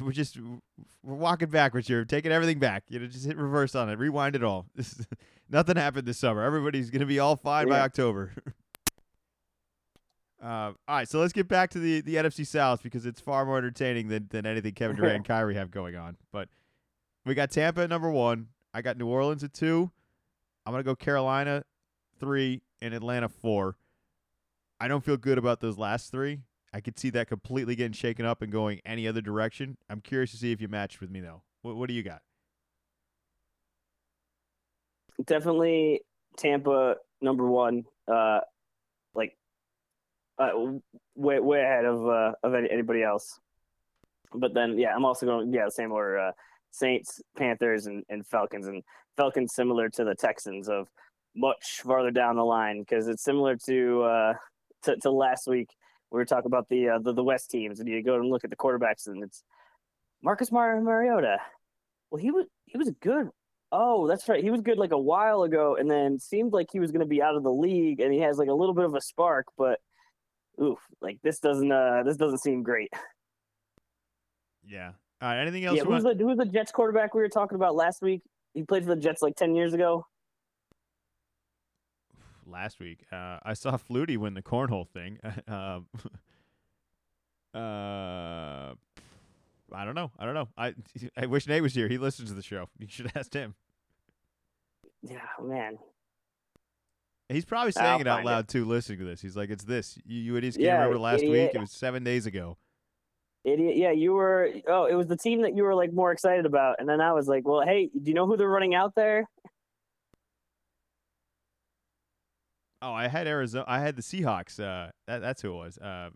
we're 0.01 0.11
just 0.11 0.37
we're 1.03 1.15
walking 1.15 1.49
backwards 1.49 1.87
here, 1.87 2.05
taking 2.05 2.31
everything 2.31 2.59
back. 2.59 2.83
You 2.89 2.99
know, 2.99 3.07
just 3.07 3.25
hit 3.25 3.37
reverse 3.37 3.75
on 3.75 3.89
it, 3.89 3.97
rewind 3.97 4.35
it 4.35 4.43
all. 4.43 4.67
nothing 5.51 5.75
happened 5.75 6.07
this 6.07 6.17
summer. 6.17 6.41
Everybody's 6.43 6.89
gonna 6.89 7.05
be 7.05 7.19
all 7.19 7.35
fine 7.35 7.67
yeah. 7.67 7.73
by 7.73 7.79
October. 7.81 8.31
uh, 10.43 10.45
all 10.45 10.75
right, 10.87 11.07
so 11.07 11.19
let's 11.19 11.33
get 11.33 11.47
back 11.47 11.69
to 11.71 11.79
the 11.79 12.01
the 12.01 12.15
NFC 12.15 12.45
South 12.45 12.81
because 12.81 13.05
it's 13.05 13.21
far 13.21 13.45
more 13.45 13.57
entertaining 13.57 14.07
than 14.07 14.27
than 14.29 14.45
anything 14.45 14.73
Kevin 14.73 14.95
Durant 14.95 15.15
and 15.17 15.25
Kyrie 15.27 15.55
have 15.55 15.71
going 15.71 15.95
on. 15.95 16.17
But 16.31 16.49
we 17.25 17.35
got 17.35 17.51
Tampa 17.51 17.81
at 17.81 17.89
number 17.89 18.09
one. 18.09 18.47
I 18.73 18.81
got 18.81 18.97
New 18.97 19.07
Orleans 19.07 19.43
at 19.43 19.53
two. 19.53 19.91
I'm 20.65 20.73
gonna 20.73 20.83
go 20.83 20.95
Carolina 20.95 21.63
three 22.19 22.61
and 22.81 22.93
Atlanta 22.93 23.29
four. 23.29 23.77
I 24.79 24.87
don't 24.87 25.03
feel 25.03 25.17
good 25.17 25.37
about 25.37 25.59
those 25.59 25.77
last 25.77 26.11
three. 26.11 26.39
I 26.73 26.79
could 26.79 26.97
see 26.97 27.09
that 27.11 27.27
completely 27.27 27.75
getting 27.75 27.93
shaken 27.93 28.25
up 28.25 28.41
and 28.41 28.51
going 28.51 28.79
any 28.85 29.07
other 29.07 29.21
direction. 29.21 29.77
I'm 29.89 29.99
curious 29.99 30.31
to 30.31 30.37
see 30.37 30.51
if 30.51 30.61
you 30.61 30.69
matched 30.69 31.01
with 31.01 31.11
me 31.11 31.19
though. 31.19 31.43
What, 31.61 31.75
what 31.75 31.87
do 31.89 31.93
you 31.93 32.01
got? 32.01 32.21
Definitely 35.25 36.01
Tampa 36.37 36.95
number 37.21 37.45
one. 37.47 37.83
Uh, 38.07 38.39
like 39.13 39.35
uh, 40.39 40.49
way 41.15 41.39
way 41.39 41.61
ahead 41.61 41.85
of 41.85 42.07
uh, 42.07 42.31
of 42.43 42.53
anybody 42.53 43.03
else. 43.03 43.39
But 44.33 44.53
then 44.53 44.77
yeah, 44.77 44.95
I'm 44.95 45.05
also 45.05 45.25
going 45.25 45.53
yeah 45.53 45.69
same 45.69 45.91
order. 45.91 46.19
Uh, 46.19 46.31
Saints, 46.71 47.21
Panthers, 47.37 47.85
and, 47.85 48.03
and 48.09 48.25
Falcons, 48.25 48.67
and 48.67 48.81
Falcons 49.17 49.53
similar 49.53 49.89
to 49.89 50.03
the 50.03 50.15
Texans 50.15 50.69
of 50.69 50.87
much 51.35 51.81
farther 51.83 52.11
down 52.11 52.37
the 52.37 52.45
line 52.45 52.79
because 52.79 53.07
it's 53.07 53.23
similar 53.23 53.55
to, 53.65 54.03
uh, 54.03 54.33
to 54.83 54.95
to 54.97 55.11
last 55.11 55.47
week 55.47 55.69
we 56.11 56.17
were 56.17 56.25
talking 56.25 56.47
about 56.47 56.67
the, 56.69 56.89
uh, 56.89 56.99
the 56.99 57.13
the 57.13 57.23
West 57.23 57.51
teams, 57.51 57.79
and 57.79 57.87
you 57.87 58.01
go 58.03 58.15
and 58.15 58.29
look 58.29 58.43
at 58.43 58.49
the 58.49 58.55
quarterbacks, 58.55 59.07
and 59.07 59.23
it's 59.23 59.43
Marcus 60.23 60.51
Mar- 60.51 60.81
Mariota. 60.81 61.37
Well, 62.09 62.21
he 62.21 62.31
was 62.31 62.45
he 62.65 62.77
was 62.77 62.87
a 62.87 62.93
good. 62.93 63.29
Oh, 63.71 64.07
that's 64.07 64.27
right. 64.27 64.43
He 64.43 64.49
was 64.49 64.61
good 64.61 64.77
like 64.77 64.91
a 64.91 64.99
while 64.99 65.43
ago, 65.43 65.77
and 65.79 65.89
then 65.89 66.19
seemed 66.19 66.51
like 66.51 66.67
he 66.71 66.79
was 66.79 66.91
going 66.91 67.01
to 67.01 67.05
be 67.05 67.21
out 67.21 67.35
of 67.35 67.43
the 67.43 67.51
league, 67.51 68.01
and 68.01 68.13
he 68.13 68.19
has 68.19 68.37
like 68.37 68.49
a 68.49 68.53
little 68.53 68.75
bit 68.75 68.85
of 68.85 68.93
a 68.93 69.01
spark, 69.01 69.45
but 69.57 69.79
oof, 70.61 70.79
like 71.01 71.17
this 71.23 71.39
doesn't 71.39 71.71
uh 71.71 72.03
this 72.05 72.17
doesn't 72.17 72.39
seem 72.39 72.63
great. 72.63 72.91
Yeah. 74.65 74.91
All 75.21 75.29
right. 75.29 75.41
Anything 75.41 75.65
else? 75.65 75.77
Yeah. 75.77 75.83
Who's 75.83 76.03
want... 76.03 76.17
the 76.17 76.23
who's 76.23 76.37
the 76.37 76.45
Jets 76.45 76.71
quarterback 76.71 77.13
we 77.13 77.21
were 77.21 77.29
talking 77.29 77.55
about 77.55 77.75
last 77.75 78.01
week? 78.01 78.21
He 78.53 78.63
played 78.63 78.83
for 78.83 78.93
the 78.95 79.01
Jets 79.01 79.21
like 79.21 79.35
ten 79.35 79.55
years 79.55 79.73
ago 79.73 80.05
last 82.45 82.79
week. 82.79 83.05
Uh, 83.11 83.39
I 83.43 83.53
saw 83.53 83.77
Flutie 83.77 84.17
win 84.17 84.33
the 84.33 84.41
cornhole 84.41 84.87
thing. 84.87 85.19
Um, 85.47 85.87
uh, 87.59 88.73
I 89.73 89.85
don't 89.85 89.95
know. 89.95 90.11
I 90.17 90.25
don't 90.25 90.33
know. 90.33 90.49
I 90.57 90.73
I 91.17 91.25
wish 91.25 91.47
Nate 91.47 91.61
was 91.61 91.73
here. 91.73 91.87
He 91.87 91.97
listens 91.97 92.29
to 92.29 92.35
the 92.35 92.41
show. 92.41 92.67
You 92.77 92.87
should 92.89 93.11
ask 93.15 93.33
him. 93.33 93.55
Yeah, 95.01 95.19
man. 95.41 95.77
He's 97.29 97.45
probably 97.45 97.71
saying 97.71 97.87
I'll 97.87 98.01
it 98.01 98.07
out 98.07 98.25
loud 98.25 98.43
it. 98.45 98.47
too, 98.49 98.65
listening 98.65 98.99
to 98.99 99.05
this. 99.05 99.21
He's 99.21 99.37
like, 99.37 99.49
"It's 99.49 99.63
this." 99.63 99.97
You, 100.05 100.19
you 100.19 100.35
idiots 100.37 100.57
can't 100.57 100.65
yeah, 100.65 100.75
remember 100.75 100.99
last 100.99 101.23
idiot. 101.23 101.31
week. 101.31 101.55
It 101.55 101.59
was 101.61 101.71
seven 101.71 102.03
days 102.03 102.25
ago. 102.25 102.57
Idiot. 103.43 103.77
Yeah, 103.77 103.91
you 103.91 104.13
were. 104.13 104.49
Oh, 104.67 104.85
it 104.85 104.95
was 104.95 105.07
the 105.07 105.17
team 105.17 105.41
that 105.43 105.55
you 105.55 105.63
were 105.63 105.73
like 105.73 105.93
more 105.93 106.11
excited 106.11 106.45
about, 106.45 106.75
and 106.79 106.87
then 106.87 106.99
I 106.99 107.13
was 107.13 107.27
like, 107.27 107.47
"Well, 107.47 107.61
hey, 107.61 107.87
do 107.87 108.09
you 108.09 108.13
know 108.13 108.27
who 108.27 108.35
they're 108.35 108.49
running 108.49 108.75
out 108.75 108.95
there?" 108.95 109.29
Oh, 112.81 112.93
I 112.93 113.07
had 113.07 113.27
Arizona. 113.27 113.65
I 113.67 113.79
had 113.79 113.95
the 113.95 114.01
Seahawks. 114.01 114.59
Uh, 114.59 114.91
that, 115.07 115.19
that's 115.19 115.41
who 115.41 115.53
it 115.53 115.57
was. 115.57 115.77
Uh, 115.77 116.09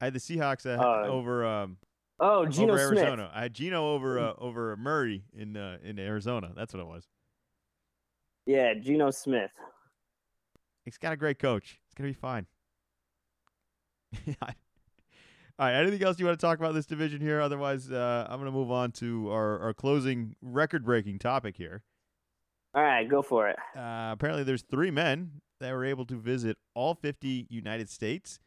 I 0.00 0.04
had 0.04 0.14
the 0.14 0.20
Seahawks 0.20 0.64
uh, 0.64 0.80
uh, 0.80 1.06
over. 1.08 1.44
Um, 1.44 1.76
Oh, 2.20 2.44
Geno 2.46 2.74
over 2.74 2.88
Smith. 2.88 2.98
Arizona. 2.98 3.30
I 3.34 3.42
had 3.42 3.54
Geno 3.54 3.92
over 3.92 4.18
uh, 4.18 4.34
over 4.38 4.76
Murray 4.76 5.24
in 5.32 5.56
uh, 5.56 5.78
in 5.82 5.98
Arizona. 5.98 6.52
That's 6.54 6.74
what 6.74 6.80
it 6.80 6.86
was. 6.86 7.08
Yeah, 8.46 8.74
Geno 8.74 9.10
Smith. 9.10 9.50
He's 10.84 10.98
got 10.98 11.12
a 11.12 11.16
great 11.16 11.38
coach. 11.38 11.78
It's 11.86 11.94
gonna 11.94 12.10
be 12.10 12.14
fine. 12.14 12.46
All 14.26 14.46
right. 15.66 15.74
Anything 15.74 16.02
else 16.02 16.18
you 16.18 16.26
want 16.26 16.38
to 16.38 16.44
talk 16.44 16.58
about 16.58 16.74
this 16.74 16.86
division 16.86 17.20
here? 17.20 17.40
Otherwise, 17.40 17.90
uh, 17.90 18.26
I'm 18.28 18.38
gonna 18.38 18.50
move 18.50 18.70
on 18.70 18.92
to 18.92 19.30
our, 19.30 19.58
our 19.60 19.74
closing 19.74 20.34
record-breaking 20.42 21.18
topic 21.18 21.56
here. 21.56 21.82
All 22.74 22.82
right, 22.82 23.08
go 23.08 23.22
for 23.22 23.48
it. 23.48 23.56
Uh, 23.76 24.10
apparently, 24.12 24.44
there's 24.44 24.62
three 24.62 24.90
men 24.90 25.40
that 25.60 25.72
were 25.72 25.84
able 25.84 26.06
to 26.06 26.16
visit 26.16 26.56
all 26.74 26.94
50 26.94 27.46
United 27.50 27.90
States 27.90 28.38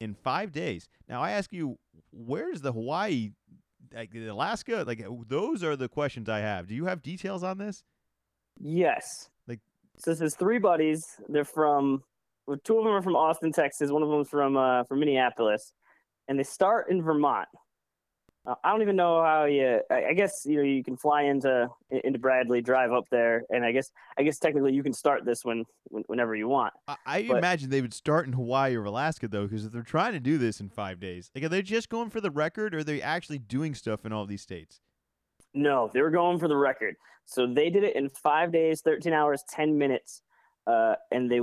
in 0.00 0.14
five 0.14 0.52
days. 0.52 0.88
Now, 1.08 1.22
I 1.22 1.32
ask 1.32 1.52
you, 1.52 1.78
where's 2.12 2.60
the 2.60 2.72
Hawaii, 2.72 3.32
like 3.94 4.10
Alaska? 4.14 4.84
Like 4.86 5.04
those 5.28 5.64
are 5.64 5.76
the 5.76 5.88
questions 5.88 6.28
I 6.28 6.40
have. 6.40 6.66
Do 6.66 6.74
you 6.74 6.86
have 6.86 7.02
details 7.02 7.42
on 7.42 7.58
this? 7.58 7.82
Yes. 8.60 9.30
Like- 9.46 9.60
so 9.96 10.10
this 10.10 10.20
is 10.20 10.34
three 10.34 10.58
buddies. 10.58 11.06
They're 11.28 11.44
from 11.44 12.02
two 12.64 12.78
of 12.78 12.84
them 12.84 12.92
are 12.94 13.02
from 13.02 13.16
Austin, 13.16 13.52
Texas. 13.52 13.90
One 13.90 14.02
of 14.02 14.08
them's 14.08 14.28
from 14.28 14.56
uh, 14.56 14.84
from 14.84 15.00
Minneapolis, 15.00 15.72
and 16.28 16.38
they 16.38 16.44
start 16.44 16.90
in 16.90 17.02
Vermont. 17.02 17.48
Uh, 18.48 18.54
I 18.64 18.70
don't 18.70 18.80
even 18.80 18.96
know 18.96 19.22
how 19.22 19.44
you. 19.44 19.80
I, 19.90 20.06
I 20.06 20.12
guess 20.14 20.46
you 20.46 20.56
know 20.56 20.62
you 20.62 20.82
can 20.82 20.96
fly 20.96 21.22
into 21.24 21.68
into 21.90 22.18
Bradley, 22.18 22.62
drive 22.62 22.92
up 22.92 23.04
there, 23.10 23.44
and 23.50 23.62
I 23.62 23.72
guess 23.72 23.90
I 24.16 24.22
guess 24.22 24.38
technically 24.38 24.72
you 24.72 24.82
can 24.82 24.94
start 24.94 25.26
this 25.26 25.44
when, 25.44 25.64
when 25.84 26.02
whenever 26.06 26.34
you 26.34 26.48
want. 26.48 26.72
I, 26.88 26.96
I 27.06 27.22
But- 27.28 27.38
imagine 27.38 27.68
they 27.68 27.82
would 27.82 27.92
start 27.92 28.26
in 28.26 28.32
Hawaii 28.32 28.74
or 28.74 28.84
Alaska 28.84 29.28
though, 29.28 29.46
because 29.46 29.66
if 29.66 29.72
they're 29.72 29.82
trying 29.82 30.14
to 30.14 30.20
do 30.20 30.38
this 30.38 30.60
in 30.60 30.70
five 30.70 30.98
days, 30.98 31.30
like 31.34 31.44
are 31.44 31.50
they 31.50 31.60
just 31.60 31.90
going 31.90 32.08
for 32.08 32.22
the 32.22 32.30
record, 32.30 32.74
or 32.74 32.78
are 32.78 32.84
they 32.84 33.02
actually 33.02 33.38
doing 33.38 33.74
stuff 33.74 34.06
in 34.06 34.12
all 34.12 34.24
these 34.24 34.42
states? 34.42 34.80
No, 35.52 35.90
they 35.92 36.00
were 36.00 36.10
going 36.10 36.38
for 36.38 36.48
the 36.48 36.56
record. 36.56 36.96
So 37.26 37.46
they 37.46 37.68
did 37.68 37.84
it 37.84 37.96
in 37.96 38.08
five 38.08 38.50
days, 38.52 38.80
13 38.80 39.12
hours, 39.12 39.44
10 39.50 39.76
minutes, 39.76 40.22
uh, 40.66 40.94
and 41.10 41.30
they 41.30 41.40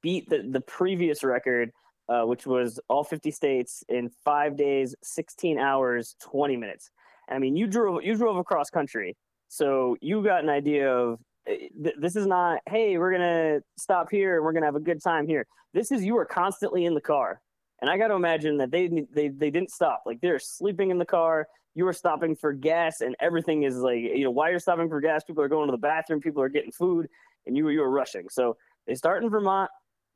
beat 0.00 0.28
the, 0.28 0.42
the 0.48 0.60
previous 0.60 1.24
record, 1.24 1.72
uh, 2.12 2.26
which 2.26 2.46
was 2.46 2.78
all 2.88 3.04
50 3.04 3.30
states 3.30 3.82
in 3.88 4.10
five 4.24 4.56
days, 4.56 4.94
16 5.02 5.58
hours, 5.58 6.14
20 6.20 6.56
minutes. 6.56 6.90
I 7.28 7.38
mean, 7.38 7.56
you 7.56 7.66
drove 7.66 8.02
you 8.02 8.14
drove 8.16 8.36
across 8.36 8.68
country, 8.68 9.16
so 9.48 9.96
you 10.00 10.22
got 10.22 10.42
an 10.42 10.50
idea 10.50 10.92
of 10.92 11.20
eh, 11.46 11.68
th- 11.82 11.96
this 11.98 12.16
is 12.16 12.26
not. 12.26 12.60
Hey, 12.68 12.98
we're 12.98 13.12
gonna 13.12 13.60
stop 13.78 14.10
here 14.10 14.36
and 14.36 14.44
we're 14.44 14.52
gonna 14.52 14.66
have 14.66 14.76
a 14.76 14.80
good 14.80 15.02
time 15.02 15.26
here. 15.26 15.46
This 15.72 15.90
is 15.90 16.04
you 16.04 16.18
are 16.18 16.26
constantly 16.26 16.84
in 16.84 16.94
the 16.94 17.00
car, 17.00 17.40
and 17.80 17.88
I 17.88 17.96
got 17.96 18.08
to 18.08 18.14
imagine 18.14 18.58
that 18.58 18.70
they 18.70 18.88
they 18.88 19.28
they 19.28 19.50
didn't 19.50 19.70
stop. 19.70 20.02
Like 20.04 20.20
they're 20.20 20.40
sleeping 20.40 20.90
in 20.90 20.98
the 20.98 21.06
car 21.06 21.46
you 21.74 21.86
are 21.88 21.92
stopping 21.94 22.36
for 22.36 22.52
gas 22.52 23.00
and 23.00 23.16
everything 23.18 23.62
is 23.62 23.78
like 23.78 23.98
you 23.98 24.24
know 24.24 24.30
why 24.30 24.50
you're 24.50 24.58
stopping 24.58 24.90
for 24.90 25.00
gas 25.00 25.24
people 25.24 25.42
are 25.42 25.48
going 25.48 25.66
to 25.68 25.72
the 25.72 25.78
bathroom 25.78 26.20
people 26.20 26.42
are 26.42 26.50
getting 26.50 26.70
food 26.70 27.08
and 27.46 27.56
you 27.56 27.66
you 27.70 27.82
are 27.82 27.90
rushing 27.90 28.28
so 28.28 28.56
they 28.86 28.94
start 28.94 29.24
in 29.24 29.30
vermont 29.30 29.70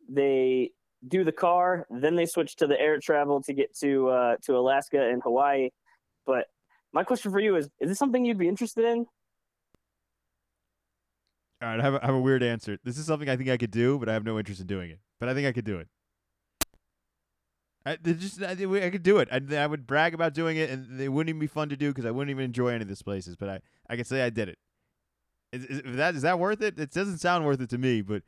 they 0.08 0.70
do 1.06 1.24
the 1.24 1.32
car 1.32 1.86
then 1.90 2.16
they 2.16 2.26
switch 2.26 2.56
to 2.56 2.66
the 2.66 2.78
air 2.80 2.98
travel 2.98 3.42
to 3.42 3.52
get 3.52 3.74
to 3.76 4.08
uh, 4.08 4.36
to 4.42 4.56
alaska 4.56 5.00
and 5.00 5.22
hawaii 5.22 5.68
but 6.24 6.46
my 6.92 7.04
question 7.04 7.30
for 7.30 7.40
you 7.40 7.56
is 7.56 7.68
is 7.80 7.88
this 7.88 7.98
something 7.98 8.24
you'd 8.24 8.38
be 8.38 8.48
interested 8.48 8.84
in 8.84 9.06
All 11.62 11.68
right, 11.68 11.80
I 11.80 11.82
have 11.82 11.94
a, 11.94 12.02
I 12.02 12.06
have 12.06 12.14
a 12.14 12.20
weird 12.20 12.42
answer. 12.42 12.78
This 12.84 12.98
is 12.98 13.06
something 13.06 13.30
I 13.30 13.36
think 13.36 13.48
I 13.48 13.56
could 13.56 13.70
do, 13.70 13.98
but 13.98 14.10
I 14.10 14.12
have 14.12 14.24
no 14.24 14.38
interest 14.38 14.60
in 14.60 14.66
doing 14.66 14.90
it. 14.90 14.98
But 15.18 15.30
I 15.30 15.34
think 15.34 15.46
I 15.46 15.52
could 15.52 15.64
do 15.64 15.78
it. 15.78 15.88
I 17.86 17.96
just 17.96 18.42
I, 18.42 18.50
I 18.50 18.90
could 18.90 19.04
do 19.04 19.18
it. 19.18 19.28
I, 19.30 19.56
I 19.56 19.66
would 19.66 19.86
brag 19.86 20.12
about 20.12 20.34
doing 20.34 20.56
it, 20.56 20.70
and 20.70 21.00
it 21.00 21.08
wouldn't 21.08 21.28
even 21.28 21.38
be 21.38 21.46
fun 21.46 21.68
to 21.68 21.76
do 21.76 21.90
because 21.90 22.04
I 22.04 22.10
wouldn't 22.10 22.30
even 22.30 22.44
enjoy 22.44 22.70
any 22.70 22.82
of 22.82 22.88
these 22.88 23.02
places. 23.02 23.36
But 23.36 23.48
I 23.48 23.60
I 23.88 23.96
could 23.96 24.08
say 24.08 24.22
I 24.22 24.30
did 24.30 24.48
it. 24.48 24.58
Is 25.52 25.64
is 25.64 25.96
that 25.96 26.16
is 26.16 26.22
that 26.22 26.40
worth 26.40 26.60
it? 26.62 26.78
It 26.80 26.90
doesn't 26.90 27.18
sound 27.18 27.46
worth 27.46 27.60
it 27.60 27.70
to 27.70 27.78
me, 27.78 28.02
but 28.02 28.24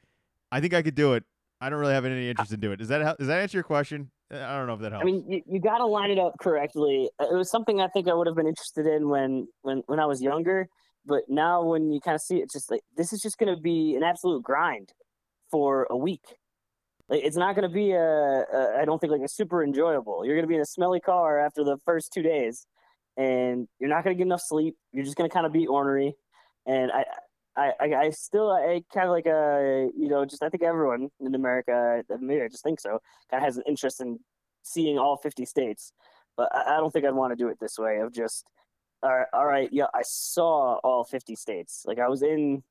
I 0.53 0.61
think 0.61 0.75
I 0.75 0.83
could 0.83 0.95
do 0.95 1.15
it. 1.15 1.25
I 1.61 1.69
don't 1.71 1.81
really 1.81 1.95
have 1.95 2.05
any 2.05 2.27
uh, 2.27 2.31
interest 2.31 2.53
in 2.53 2.61
doing 2.61 2.75
it. 2.75 2.77
Does 2.77 2.89
that? 2.89 3.19
Does 3.19 3.27
that 3.27 3.41
answer 3.41 3.59
your 3.59 3.65
question? 3.65 4.11
Uh, 4.33 4.39
I 4.39 4.57
don't 4.59 4.67
know 4.67 4.75
if 4.75 4.81
that 4.81 4.93
helps. 4.93 5.03
I 5.03 5.07
mean, 5.07 5.25
you, 5.29 5.43
you 5.47 5.61
got 5.61 5.79
to 5.79 5.87
line 5.87 6.11
it 6.11 6.19
up 6.19 6.35
correctly. 6.41 7.11
Uh, 7.21 7.27
it 7.31 7.35
was 7.35 7.51
something 7.51 7.81
I 7.81 7.89
think 7.89 8.09
I 8.09 8.15
would 8.15 8.27
have 8.27 8.37
been 8.37 8.47
interested 8.47 8.87
in 8.87 9.09
when 9.09 9.49
when 9.63 9.83
when 9.87 9.99
I 9.99 10.07
was 10.07 10.23
younger, 10.23 10.69
but 11.05 11.23
now 11.29 11.63
when 11.65 11.91
you 11.91 12.01
kind 12.01 12.15
of 12.15 12.21
see 12.21 12.37
it, 12.37 12.43
it's 12.43 12.53
just 12.53 12.71
like 12.71 12.83
this 12.97 13.13
is 13.13 13.21
just 13.21 13.39
going 13.39 13.55
to 13.55 13.61
be 13.61 13.97
an 13.97 14.03
absolute 14.03 14.43
grind 14.43 14.93
for 15.51 15.87
a 15.91 15.97
week. 15.97 16.37
Like 17.09 17.25
it's 17.25 17.37
not 17.37 17.57
going 17.57 17.69
to 17.69 17.75
be 17.75 17.93
a, 17.93 17.99
a 17.99 18.79
I 18.81 18.85
don't 18.85 19.01
think 19.01 19.11
like 19.11 19.23
a 19.23 19.29
super 19.29 19.65
enjoyable. 19.65 20.25
You're 20.25 20.37
going 20.37 20.45
to 20.45 20.49
be 20.49 20.57
in 20.57 20.61
a 20.61 20.67
smelly 20.67 21.01
car 21.01 21.41
after 21.41 21.65
the 21.65 21.79
first 21.85 22.13
two 22.13 22.23
days, 22.23 22.67
and 23.17 23.67
you're 23.81 23.91
not 23.91 24.05
going 24.05 24.15
to 24.15 24.19
get 24.19 24.27
enough 24.27 24.43
sleep. 24.45 24.77
You're 24.93 25.05
just 25.05 25.17
going 25.17 25.29
to 25.29 25.35
kind 25.35 25.47
of 25.47 25.53
be 25.53 25.67
ornery, 25.67 26.15
and 26.67 26.93
I. 26.93 27.05
I, 27.59 27.95
I, 27.95 28.11
still 28.11 28.51
I 28.51 28.83
kind 28.95 29.07
of 29.07 29.11
like 29.11 29.27
uh 29.27 29.91
you 29.97 30.09
know 30.09 30.25
just 30.25 30.43
I 30.43 30.49
think 30.49 30.63
everyone 30.63 31.09
in 31.21 31.35
America 31.35 32.03
maybe 32.21 32.43
I 32.43 32.49
just 32.49 32.63
think 32.63 32.81
so 32.81 33.01
kind 33.31 33.43
of 33.43 33.47
has 33.47 33.57
an 33.57 33.65
interest 33.67 34.01
in 34.01 34.21
seeing 34.69 34.99
all 34.99 35.17
50 35.17 35.45
states. 35.45 35.93
But 36.37 36.55
I, 36.55 36.75
I 36.75 36.77
don't 36.77 36.93
think 36.93 37.05
I'd 37.05 37.15
want 37.15 37.33
to 37.33 37.37
do 37.37 37.49
it 37.49 37.59
this 37.61 37.79
way 37.79 37.99
of 37.99 38.13
just, 38.13 38.47
all 39.03 39.17
right, 39.17 39.27
all 39.33 39.47
right, 39.47 39.69
yeah, 39.73 39.87
I 39.95 40.03
saw 40.05 40.79
all 40.85 41.05
50 41.05 41.35
states. 41.35 41.85
Like 41.87 41.99
I 41.99 42.09
was 42.09 42.23
in, 42.23 42.63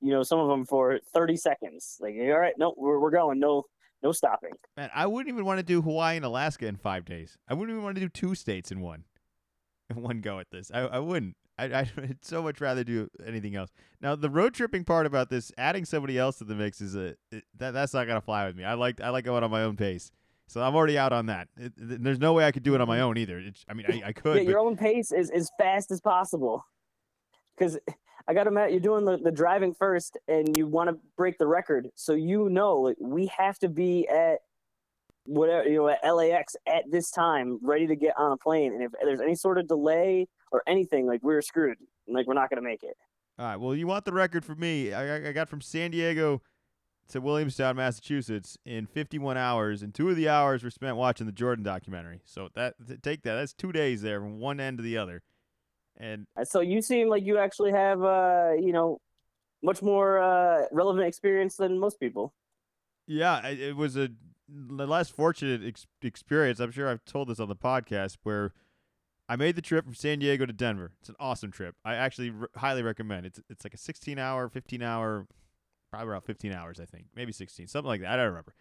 you 0.00 0.10
know, 0.10 0.22
some 0.22 0.38
of 0.38 0.48
them 0.48 0.64
for 0.64 1.00
30 1.12 1.36
seconds. 1.36 1.96
Like, 2.00 2.14
all 2.18 2.38
right, 2.38 2.54
no, 2.58 2.74
we're, 2.76 2.98
we're 2.98 3.10
going, 3.10 3.40
no, 3.40 3.64
no 4.02 4.12
stopping. 4.12 4.52
Man, 4.76 4.90
I 4.94 5.06
wouldn't 5.06 5.32
even 5.32 5.44
want 5.44 5.58
to 5.58 5.64
do 5.64 5.82
Hawaii 5.82 6.16
and 6.16 6.24
Alaska 6.24 6.66
in 6.66 6.76
five 6.76 7.04
days. 7.04 7.36
I 7.48 7.54
wouldn't 7.54 7.70
even 7.70 7.82
want 7.82 7.96
to 7.96 8.00
do 8.00 8.08
two 8.08 8.34
states 8.34 8.70
in 8.70 8.80
one, 8.80 9.04
in 9.90 10.02
one 10.02 10.20
go 10.20 10.38
at 10.38 10.50
this. 10.50 10.70
I, 10.72 10.80
I 10.80 10.98
wouldn't. 10.98 11.36
I, 11.58 11.64
I'd 11.80 12.18
so 12.22 12.42
much 12.42 12.60
rather 12.60 12.84
do 12.84 13.10
anything 13.26 13.56
else. 13.56 13.70
Now, 14.00 14.14
the 14.14 14.30
road 14.30 14.54
tripping 14.54 14.84
part 14.84 15.06
about 15.06 15.30
this, 15.30 15.52
adding 15.58 15.84
somebody 15.84 16.18
else 16.18 16.38
to 16.38 16.44
the 16.44 16.54
mix 16.54 16.80
is 16.80 16.94
a 16.94 17.16
it, 17.30 17.44
that 17.56 17.72
that's 17.72 17.94
not 17.94 18.06
gonna 18.06 18.20
fly 18.20 18.46
with 18.46 18.56
me. 18.56 18.64
I 18.64 18.74
like 18.74 19.00
I 19.00 19.10
like 19.10 19.24
going 19.24 19.42
on 19.42 19.50
my 19.50 19.62
own 19.62 19.76
pace, 19.76 20.10
so 20.46 20.62
I'm 20.62 20.74
already 20.74 20.96
out 20.96 21.12
on 21.12 21.26
that. 21.26 21.48
It, 21.56 21.72
it- 21.76 22.02
there's 22.02 22.20
no 22.20 22.32
way 22.32 22.46
I 22.46 22.52
could 22.52 22.62
do 22.62 22.74
it 22.74 22.80
on 22.80 22.88
my 22.88 22.98
mm-hmm. 22.98 23.06
own 23.06 23.18
either. 23.18 23.42
I 23.68 23.74
mean, 23.74 23.86
I, 23.88 24.08
I 24.08 24.12
could, 24.12 24.36
yeah, 24.36 24.44
but 24.44 24.50
your 24.50 24.60
own 24.60 24.76
pace 24.76 25.12
is 25.12 25.30
as 25.30 25.50
fast 25.58 25.90
as 25.90 26.00
possible. 26.00 26.64
Because 27.56 27.76
I 28.28 28.34
got 28.34 28.44
to 28.44 28.50
admit, 28.50 28.70
you're 28.70 28.80
doing 28.80 29.04
the, 29.04 29.16
the 29.16 29.32
driving 29.32 29.74
first 29.74 30.16
and 30.28 30.54
you 30.54 30.66
want 30.66 30.90
to 30.90 30.98
break 31.16 31.38
the 31.38 31.46
record. 31.46 31.88
So 31.94 32.12
you 32.12 32.48
know, 32.50 32.76
like, 32.76 32.96
we 33.00 33.26
have 33.36 33.58
to 33.60 33.68
be 33.68 34.06
at 34.06 34.38
whatever, 35.24 35.68
you 35.68 35.78
know, 35.78 35.88
at 35.88 36.04
LAX 36.14 36.54
at 36.66 36.84
this 36.90 37.10
time, 37.10 37.58
ready 37.62 37.86
to 37.86 37.96
get 37.96 38.14
on 38.16 38.32
a 38.32 38.36
plane. 38.36 38.74
And 38.74 38.82
if 38.82 38.92
there's 39.02 39.20
any 39.20 39.34
sort 39.34 39.58
of 39.58 39.66
delay 39.66 40.28
or 40.52 40.62
anything, 40.66 41.06
like, 41.06 41.22
we're 41.22 41.42
screwed. 41.42 41.78
Like, 42.06 42.26
we're 42.26 42.34
not 42.34 42.50
to 42.62 42.68
make 42.68 42.82
it. 42.82 42.96
All 43.38 43.46
right. 43.46 43.56
Well, 43.56 43.74
you 43.74 43.86
want 43.86 44.04
the 44.04 44.12
record 44.12 44.44
for 44.44 44.54
me? 44.54 44.92
I, 44.92 45.28
I- 45.28 45.32
got 45.32 45.48
from 45.48 45.60
San 45.60 45.90
Diego 45.90 46.42
to 47.10 47.20
Williamstown, 47.20 47.76
Massachusetts, 47.76 48.58
in 48.66 48.86
51 48.86 49.36
hours, 49.36 49.82
and 49.82 49.94
two 49.94 50.10
of 50.10 50.16
the 50.16 50.28
hours 50.28 50.62
were 50.64 50.70
spent 50.70 50.96
watching 50.96 51.26
the 51.26 51.32
Jordan 51.32 51.64
documentary. 51.64 52.20
So 52.24 52.48
that 52.54 52.74
take 53.02 53.22
that. 53.22 53.34
That's 53.36 53.52
two 53.54 53.72
days 53.72 54.02
there 54.02 54.20
from 54.20 54.40
one 54.40 54.60
end 54.60 54.78
to 54.78 54.82
the 54.82 54.96
other. 54.98 55.22
And 55.96 56.26
Uh, 56.36 56.44
So 56.44 56.60
you 56.60 56.82
seem 56.82 57.08
like 57.08 57.24
you 57.24 57.38
actually 57.38 57.72
have, 57.72 58.02
uh, 58.02 58.50
you 58.58 58.72
know, 58.72 59.00
much 59.62 59.82
more 59.82 60.18
uh, 60.18 60.66
relevant 60.70 61.06
experience 61.06 61.56
than 61.56 61.78
most 61.78 61.98
people. 61.98 62.34
yeah, 63.06 63.46
it, 63.46 63.74
was 63.76 63.96
a 63.96 64.10
less 64.68 65.08
fortunate 65.10 65.62
ex- 65.66 65.86
experience. 66.02 66.60
I'm 66.60 66.70
sure 66.70 66.88
I've 66.88 67.04
told 67.04 67.28
this 67.28 67.40
on 67.40 67.48
the 67.48 67.56
podcast 67.56 68.16
where 68.22 68.52
I 69.28 69.36
made 69.36 69.56
the 69.56 69.62
trip 69.62 69.84
from 69.84 69.94
San 69.94 70.18
Diego 70.20 70.46
to 70.46 70.52
Denver. 70.52 70.92
It's 71.00 71.08
an 71.08 71.16
awesome 71.20 71.50
trip. 71.50 71.76
I 71.84 71.94
actually 71.94 72.32
highly 72.56 72.82
recommend. 72.82 73.26
It's 73.26 73.40
it's 73.50 73.64
like 73.64 73.74
a 73.74 73.78
16 73.78 74.18
hour, 74.18 74.48
15 74.48 74.82
hour, 74.82 75.26
probably 75.90 76.08
around 76.08 76.22
15 76.22 76.52
hours, 76.52 76.80
I 76.80 76.86
think, 76.86 77.06
maybe 77.14 77.32
16, 77.32 77.66
something 77.66 77.86
like 77.86 78.00
that. 78.00 78.12
I 78.12 78.16
don't 78.16 78.26
remember. 78.26 78.54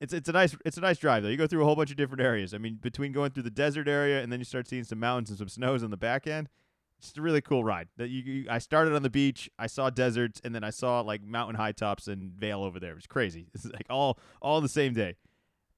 It's 0.00 0.12
it's 0.12 0.28
a 0.28 0.32
nice 0.32 0.56
it's 0.64 0.76
a 0.76 0.80
nice 0.80 0.98
drive 0.98 1.22
though. 1.22 1.28
You 1.28 1.36
go 1.36 1.46
through 1.46 1.62
a 1.62 1.64
whole 1.64 1.76
bunch 1.76 1.90
of 1.90 1.96
different 1.96 2.22
areas. 2.22 2.54
I 2.54 2.58
mean, 2.58 2.78
between 2.80 3.12
going 3.12 3.30
through 3.30 3.44
the 3.44 3.50
desert 3.50 3.86
area 3.86 4.22
and 4.22 4.32
then 4.32 4.40
you 4.40 4.44
start 4.44 4.66
seeing 4.66 4.84
some 4.84 4.98
mountains 4.98 5.30
and 5.30 5.38
some 5.38 5.48
snows 5.48 5.82
on 5.82 5.90
the 5.90 5.96
back 5.96 6.26
end. 6.26 6.48
It's 6.98 7.16
a 7.18 7.20
really 7.20 7.42
cool 7.42 7.64
ride. 7.64 7.88
That 7.98 8.08
you, 8.08 8.22
you 8.22 8.46
I 8.50 8.58
started 8.58 8.94
on 8.94 9.02
the 9.02 9.10
beach, 9.10 9.50
I 9.58 9.66
saw 9.66 9.90
deserts, 9.90 10.40
and 10.42 10.54
then 10.54 10.64
I 10.64 10.70
saw 10.70 11.00
like 11.00 11.22
mountain 11.22 11.56
high 11.56 11.72
tops 11.72 12.08
and 12.08 12.32
Vail 12.32 12.64
over 12.64 12.80
there. 12.80 12.92
It 12.92 12.96
was 12.96 13.06
crazy. 13.06 13.48
It's 13.54 13.66
like 13.66 13.86
all 13.90 14.18
all 14.40 14.60
the 14.60 14.68
same 14.68 14.94
day. 14.94 15.16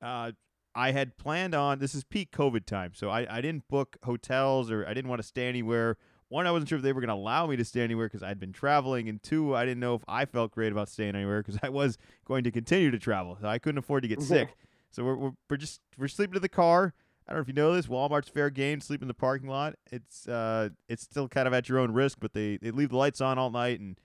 Uh, 0.01 0.32
I 0.77 0.93
had 0.93 1.16
planned 1.16 1.55
on 1.55 1.79
this 1.79 1.95
is 1.95 2.05
peak 2.05 2.31
COVID 2.31 2.66
time, 2.66 2.93
so 2.95 3.09
I, 3.09 3.27
I 3.39 3.41
didn't 3.41 3.66
book 3.66 3.97
hotels 4.05 4.70
or 4.70 4.87
I 4.87 4.93
didn't 4.93 5.09
want 5.09 5.22
to 5.22 5.27
stay 5.27 5.49
anywhere. 5.49 5.97
One, 6.29 6.47
I 6.47 6.51
wasn't 6.51 6.68
sure 6.68 6.77
if 6.77 6.83
they 6.83 6.93
were 6.93 7.01
going 7.01 7.09
to 7.09 7.14
allow 7.14 7.47
me 7.47 7.57
to 7.57 7.64
stay 7.64 7.81
anywhere 7.81 8.09
because 8.09 8.22
I'd 8.22 8.39
been 8.39 8.53
traveling, 8.53 9.09
and 9.09 9.22
two, 9.22 9.57
I 9.57 9.64
didn't 9.64 9.81
know 9.81 9.95
if 9.95 10.03
I 10.07 10.27
felt 10.27 10.51
great 10.53 10.72
about 10.72 10.89
staying 10.89 11.14
anywhere 11.14 11.43
because 11.43 11.59
I 11.62 11.70
was 11.70 11.97
going 12.27 12.45
to 12.45 12.51
continue 12.51 12.91
to 12.91 12.99
travel. 12.99 13.39
So 13.41 13.49
I 13.49 13.59
couldn't 13.59 13.79
afford 13.79 14.03
to 14.03 14.09
get 14.09 14.20
sick. 14.22 14.55
So 14.93 15.05
we're, 15.05 15.16
we're 15.16 15.33
we're 15.51 15.57
just 15.59 15.83
we're 15.99 16.09
sleeping 16.09 16.37
in 16.37 16.43
the 16.43 16.49
car. 16.49 16.95
I 17.29 17.33
don't 17.33 17.39
know 17.39 17.43
if 17.43 17.49
you 17.49 17.55
know 17.55 17.74
this. 17.74 17.87
Walmart's 17.87 18.31
fair 18.31 18.49
game. 18.49 18.81
Sleep 18.81 19.03
in 19.03 19.09
the 19.09 19.14
parking 19.14 19.47
lot. 19.47 19.74
It's 19.93 20.27
uh 20.27 20.70
it's 20.89 21.03
still 21.03 21.29
kind 21.29 21.47
of 21.47 21.53
at 21.53 21.68
your 21.68 21.81
own 21.81 21.93
risk, 21.93 22.16
but 22.18 22.33
they 22.33 22.57
they 22.57 22.70
leave 22.70 22.89
the 22.91 22.97
lights 22.97 23.20
on 23.20 23.39
all 23.39 23.51
night, 23.51 23.79
and 23.79 23.99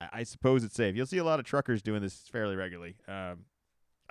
I, 0.00 0.08
I 0.12 0.22
suppose 0.24 0.64
it's 0.64 0.74
safe. 0.74 0.96
You'll 0.96 1.06
see 1.06 1.18
a 1.18 1.24
lot 1.24 1.38
of 1.38 1.44
truckers 1.44 1.80
doing 1.80 2.02
this 2.02 2.24
fairly 2.32 2.56
regularly. 2.56 2.96
Um, 3.06 3.44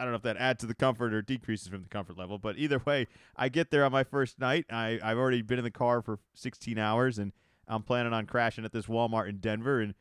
I 0.02 0.04
don't 0.04 0.14
know 0.14 0.18
if 0.18 0.24
that 0.24 0.38
adds 0.38 0.62
to 0.62 0.66
the 0.66 0.74
comfort 0.74 1.14
or 1.14 1.22
decreases 1.22 1.68
from 1.68 1.84
the 1.84 1.88
comfort 1.88 2.18
level, 2.18 2.39
but 2.39 2.58
either 2.58 2.82
way, 2.84 3.06
I 3.36 3.49
get 3.49 3.70
there 3.70 3.86
on 3.86 3.91
my 3.91 4.04
first 4.04 4.39
night. 4.39 4.66
I, 4.72 4.99
I've 5.04 5.20
already 5.20 5.43
been 5.43 5.60
in 5.60 5.64
the 5.64 5.70
car 5.70 6.02
for 6.02 6.18
16 6.34 6.80
hours, 6.80 7.20
and 7.20 7.34
I'm 7.68 7.84
planning 7.84 8.12
on 8.12 8.26
crashing 8.26 8.66
at 8.66 8.72
this 8.72 8.88
Walmart 8.88 9.30
in 9.30 9.38
Denver. 9.38 9.80
And 9.80 9.93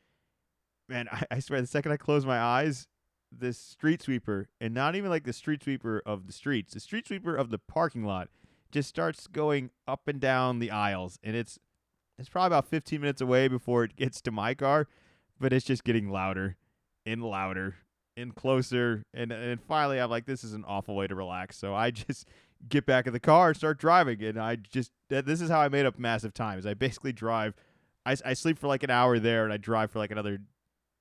man, 0.88 1.07
I, 1.12 1.24
I 1.32 1.40
swear, 1.40 1.61
the 1.61 1.66
second 1.66 1.92
I 1.92 1.98
close 1.98 2.24
my 2.24 2.40
eyes, 2.40 2.88
this 3.30 3.59
street 3.59 4.01
sweeper, 4.01 4.48
and 4.59 4.72
not 4.72 4.96
even 4.96 5.11
like 5.11 5.24
the 5.24 5.34
street 5.34 5.62
sweeper 5.62 6.03
of 6.07 6.26
the 6.26 6.32
streets, 6.32 6.72
the 6.72 6.80
street 6.80 7.07
sweeper 7.07 7.36
of 7.36 7.51
the 7.51 7.59
parking 7.59 8.05
lot, 8.05 8.30
just 8.72 8.88
starts 8.88 9.26
going 9.26 9.68
up 9.86 10.09
and 10.09 10.18
down 10.18 10.61
the 10.61 10.70
aisles, 10.70 11.18
and 11.22 11.36
it's 11.36 11.59
it's 12.18 12.30
probably 12.30 12.46
about 12.46 12.68
15 12.68 13.03
minutes 13.03 13.20
away 13.20 13.48
before 13.48 13.84
it 13.84 13.96
gets 13.96 14.22
to 14.22 14.30
my 14.30 14.55
car, 14.55 14.88
but 15.38 15.53
it's 15.53 15.66
just 15.66 15.84
getting 15.84 16.09
louder 16.09 16.57
and 17.05 17.22
louder 17.22 17.76
and 18.20 18.34
closer, 18.34 19.02
and 19.14 19.32
and 19.32 19.60
finally 19.62 19.98
I'm 19.98 20.10
like, 20.10 20.26
this 20.26 20.44
is 20.44 20.52
an 20.52 20.64
awful 20.66 20.94
way 20.94 21.06
to 21.06 21.14
relax, 21.14 21.56
so 21.56 21.74
I 21.74 21.90
just 21.90 22.26
get 22.68 22.86
back 22.86 23.06
in 23.06 23.12
the 23.12 23.20
car 23.20 23.48
and 23.48 23.56
start 23.56 23.78
driving, 23.78 24.22
and 24.22 24.38
I 24.38 24.56
just 24.56 24.92
this 25.08 25.40
is 25.40 25.48
how 25.48 25.60
I 25.60 25.68
made 25.68 25.86
up 25.86 25.98
massive 25.98 26.34
time. 26.34 26.58
Is 26.58 26.66
I 26.66 26.74
basically 26.74 27.12
drive. 27.12 27.54
I, 28.06 28.16
I 28.24 28.32
sleep 28.32 28.58
for 28.58 28.66
like 28.66 28.82
an 28.82 28.90
hour 28.90 29.18
there 29.18 29.44
and 29.44 29.52
I 29.52 29.58
drive 29.58 29.90
for 29.90 29.98
like 29.98 30.10
another 30.10 30.38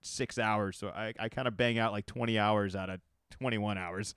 six 0.01 0.38
hours. 0.38 0.78
So 0.78 0.89
I, 0.89 1.13
I 1.20 1.30
kind 1.30 1.47
of 1.47 1.57
bang 1.57 1.78
out 1.78 1.91
like 1.91 2.05
20 2.05 2.38
hours 2.38 2.76
out 2.76 2.89
of 2.89 2.99
21 3.32 3.78
hours. 3.78 4.15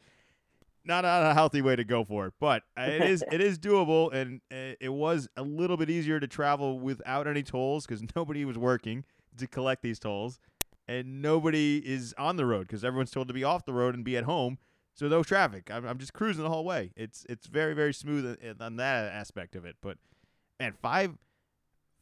Not, 0.84 1.05
not 1.05 1.30
a 1.30 1.34
healthy 1.34 1.62
way 1.62 1.76
to 1.76 1.84
go 1.84 2.05
for 2.05 2.26
it, 2.26 2.34
but 2.40 2.64
it 2.76 3.03
is 3.03 3.22
it 3.30 3.40
is 3.40 3.59
doable, 3.59 4.12
and 4.12 4.40
eh, 4.50 4.74
it 4.80 4.88
was 4.88 5.28
a 5.36 5.42
little 5.42 5.76
bit 5.76 5.90
easier 5.90 6.18
to 6.18 6.26
travel 6.26 6.80
without 6.80 7.28
any 7.28 7.42
tolls 7.42 7.86
because 7.86 8.03
nobody 8.16 8.44
was 8.44 8.59
working 8.59 9.05
to 9.38 9.46
collect 9.46 9.82
these 9.82 10.00
tolls, 10.00 10.40
and 10.93 11.22
nobody 11.22 11.78
is 11.78 12.14
on 12.18 12.36
the 12.36 12.45
road 12.45 12.66
because 12.66 12.84
everyone's 12.84 13.11
told 13.11 13.28
to 13.28 13.34
be 13.34 13.45
off 13.45 13.64
the 13.64 13.72
road 13.72 13.95
and 13.95 14.05
be 14.05 14.16
at 14.16 14.24
home, 14.24 14.59
so 14.93 15.09
no 15.09 15.22
traffic. 15.22 15.70
I'm, 15.72 15.86
I'm 15.86 15.99
just 15.99 16.12
cruising 16.12 16.45
the 16.45 16.51
whole 16.51 16.64
way. 16.64 16.93
It's 16.97 17.24
it's 17.28 17.47
very 17.47 17.74
very 17.74 17.95
smooth 17.95 18.36
on 18.61 18.76
that 18.76 19.12
aspect 19.12 19.57
of 19.57 19.64
it, 19.64 19.76
but 19.80 19.97
man, 20.61 20.74
five 20.80 21.16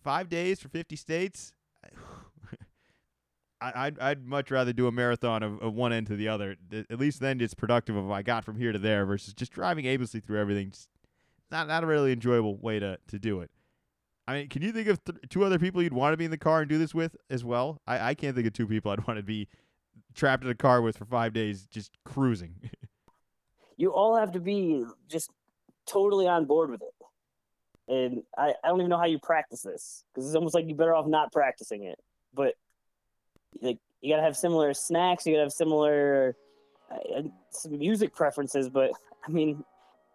five 0.02 0.28
days 0.28 0.60
for 0.60 0.68
50 0.68 0.96
states. 0.96 1.52
I, 3.62 3.90
would 3.90 3.98
I'd 3.98 4.26
much 4.26 4.50
rather 4.50 4.72
do 4.72 4.86
a 4.86 4.92
marathon 4.92 5.42
of, 5.42 5.60
of 5.60 5.74
one 5.74 5.92
end 5.92 6.06
to 6.06 6.16
the 6.16 6.28
other. 6.28 6.56
At 6.72 6.98
least 6.98 7.20
then 7.20 7.42
it's 7.42 7.52
productive 7.52 7.94
of 7.94 8.10
I 8.10 8.22
got 8.22 8.42
from 8.42 8.56
here 8.56 8.72
to 8.72 8.78
there 8.78 9.04
versus 9.04 9.34
just 9.34 9.52
driving 9.52 9.84
aimlessly 9.84 10.20
through 10.20 10.40
everything. 10.40 10.70
Just 10.70 10.88
not 11.50 11.68
not 11.68 11.84
a 11.84 11.86
really 11.86 12.12
enjoyable 12.12 12.56
way 12.56 12.80
to, 12.80 12.98
to 13.08 13.18
do 13.18 13.40
it. 13.40 13.50
I 14.30 14.34
mean, 14.34 14.48
can 14.48 14.62
you 14.62 14.70
think 14.70 14.86
of 14.86 15.02
th- 15.02 15.18
two 15.28 15.42
other 15.42 15.58
people 15.58 15.82
you'd 15.82 15.92
want 15.92 16.12
to 16.12 16.16
be 16.16 16.24
in 16.24 16.30
the 16.30 16.38
car 16.38 16.60
and 16.60 16.68
do 16.68 16.78
this 16.78 16.94
with 16.94 17.16
as 17.30 17.44
well? 17.44 17.80
I, 17.84 18.10
I 18.10 18.14
can't 18.14 18.36
think 18.36 18.46
of 18.46 18.52
two 18.52 18.68
people 18.68 18.92
I'd 18.92 19.04
want 19.08 19.18
to 19.18 19.24
be 19.24 19.48
trapped 20.14 20.44
in 20.44 20.50
a 20.50 20.54
car 20.54 20.82
with 20.82 20.98
for 20.98 21.04
five 21.04 21.32
days 21.32 21.66
just 21.66 21.98
cruising. 22.04 22.54
you 23.76 23.92
all 23.92 24.16
have 24.16 24.30
to 24.32 24.40
be 24.40 24.84
just 25.08 25.30
totally 25.84 26.28
on 26.28 26.44
board 26.44 26.70
with 26.70 26.80
it. 26.80 26.94
And 27.92 28.22
I, 28.38 28.54
I 28.62 28.68
don't 28.68 28.78
even 28.78 28.90
know 28.90 28.98
how 28.98 29.06
you 29.06 29.18
practice 29.18 29.62
this 29.62 30.04
because 30.14 30.28
it's 30.28 30.36
almost 30.36 30.54
like 30.54 30.66
you're 30.68 30.76
better 30.76 30.94
off 30.94 31.08
not 31.08 31.32
practicing 31.32 31.82
it. 31.82 31.98
But 32.32 32.54
like 33.60 33.78
you 34.00 34.14
gotta 34.14 34.22
have 34.22 34.36
similar 34.36 34.74
snacks, 34.74 35.26
you 35.26 35.32
gotta 35.32 35.42
have 35.42 35.52
similar 35.52 36.36
uh, 36.88 37.22
music 37.68 38.14
preferences. 38.14 38.68
But 38.68 38.92
I 39.26 39.30
mean, 39.32 39.64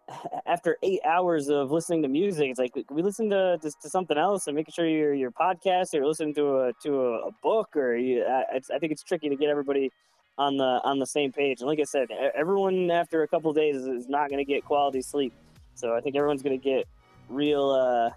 after 0.46 0.76
eight 0.82 1.00
hours 1.04 1.48
of 1.48 1.70
listening 1.70 2.02
to 2.02 2.08
music, 2.08 2.50
it's 2.50 2.58
like 2.58 2.72
we 2.90 3.02
listen 3.02 3.28
to, 3.30 3.58
to, 3.60 3.70
to 3.82 3.88
something 3.88 4.16
else 4.16 4.46
and 4.46 4.56
making 4.56 4.72
sure 4.72 4.88
your 4.88 5.14
your 5.14 5.30
podcast 5.30 5.94
or 5.94 6.06
listening 6.06 6.34
to 6.34 6.58
a 6.58 6.72
to 6.82 7.00
a, 7.00 7.28
a 7.28 7.30
book 7.42 7.76
or 7.76 7.96
you, 7.96 8.24
I, 8.24 8.60
I 8.74 8.78
think 8.78 8.92
it's 8.92 9.02
tricky 9.02 9.28
to 9.28 9.36
get 9.36 9.48
everybody 9.48 9.90
on 10.38 10.56
the 10.56 10.80
on 10.84 10.98
the 10.98 11.06
same 11.06 11.32
page. 11.32 11.60
And 11.60 11.68
like 11.68 11.80
I 11.80 11.84
said, 11.84 12.08
everyone 12.34 12.90
after 12.90 13.22
a 13.22 13.28
couple 13.28 13.52
days 13.52 13.76
is 13.76 14.08
not 14.08 14.28
going 14.28 14.38
to 14.38 14.44
get 14.44 14.64
quality 14.64 15.02
sleep. 15.02 15.32
So 15.74 15.94
I 15.94 16.00
think 16.00 16.16
everyone's 16.16 16.42
going 16.42 16.58
to 16.58 16.64
get 16.64 16.86
real 17.28 17.70
uh, 17.70 18.10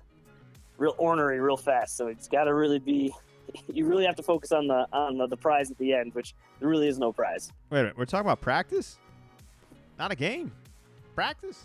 real 0.77 0.95
ornery 0.97 1.39
real 1.39 1.57
fast. 1.57 1.97
So 1.97 2.07
it's 2.07 2.27
got 2.27 2.45
to 2.45 2.53
really 2.53 2.79
be 2.79 3.13
you 3.73 3.85
really 3.85 4.05
have 4.05 4.15
to 4.15 4.23
focus 4.23 4.51
on 4.51 4.67
the 4.67 4.87
on 4.93 5.17
the, 5.17 5.27
the 5.27 5.37
prize 5.37 5.71
at 5.71 5.77
the 5.77 5.93
end, 5.93 6.13
which 6.13 6.35
there 6.59 6.69
really 6.69 6.87
is 6.87 6.99
no 6.99 7.11
prize. 7.11 7.51
Wait 7.69 7.79
a 7.79 7.81
minute, 7.83 7.97
we're 7.97 8.05
talking 8.05 8.25
about 8.25 8.41
practice, 8.41 8.99
not 9.97 10.11
a 10.11 10.15
game. 10.15 10.51
Practice. 11.15 11.63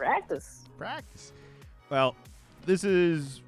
Practice. 0.00 0.64
Practice. 0.78 1.32
Well, 1.90 2.16
this 2.64 2.84
is 2.84 3.42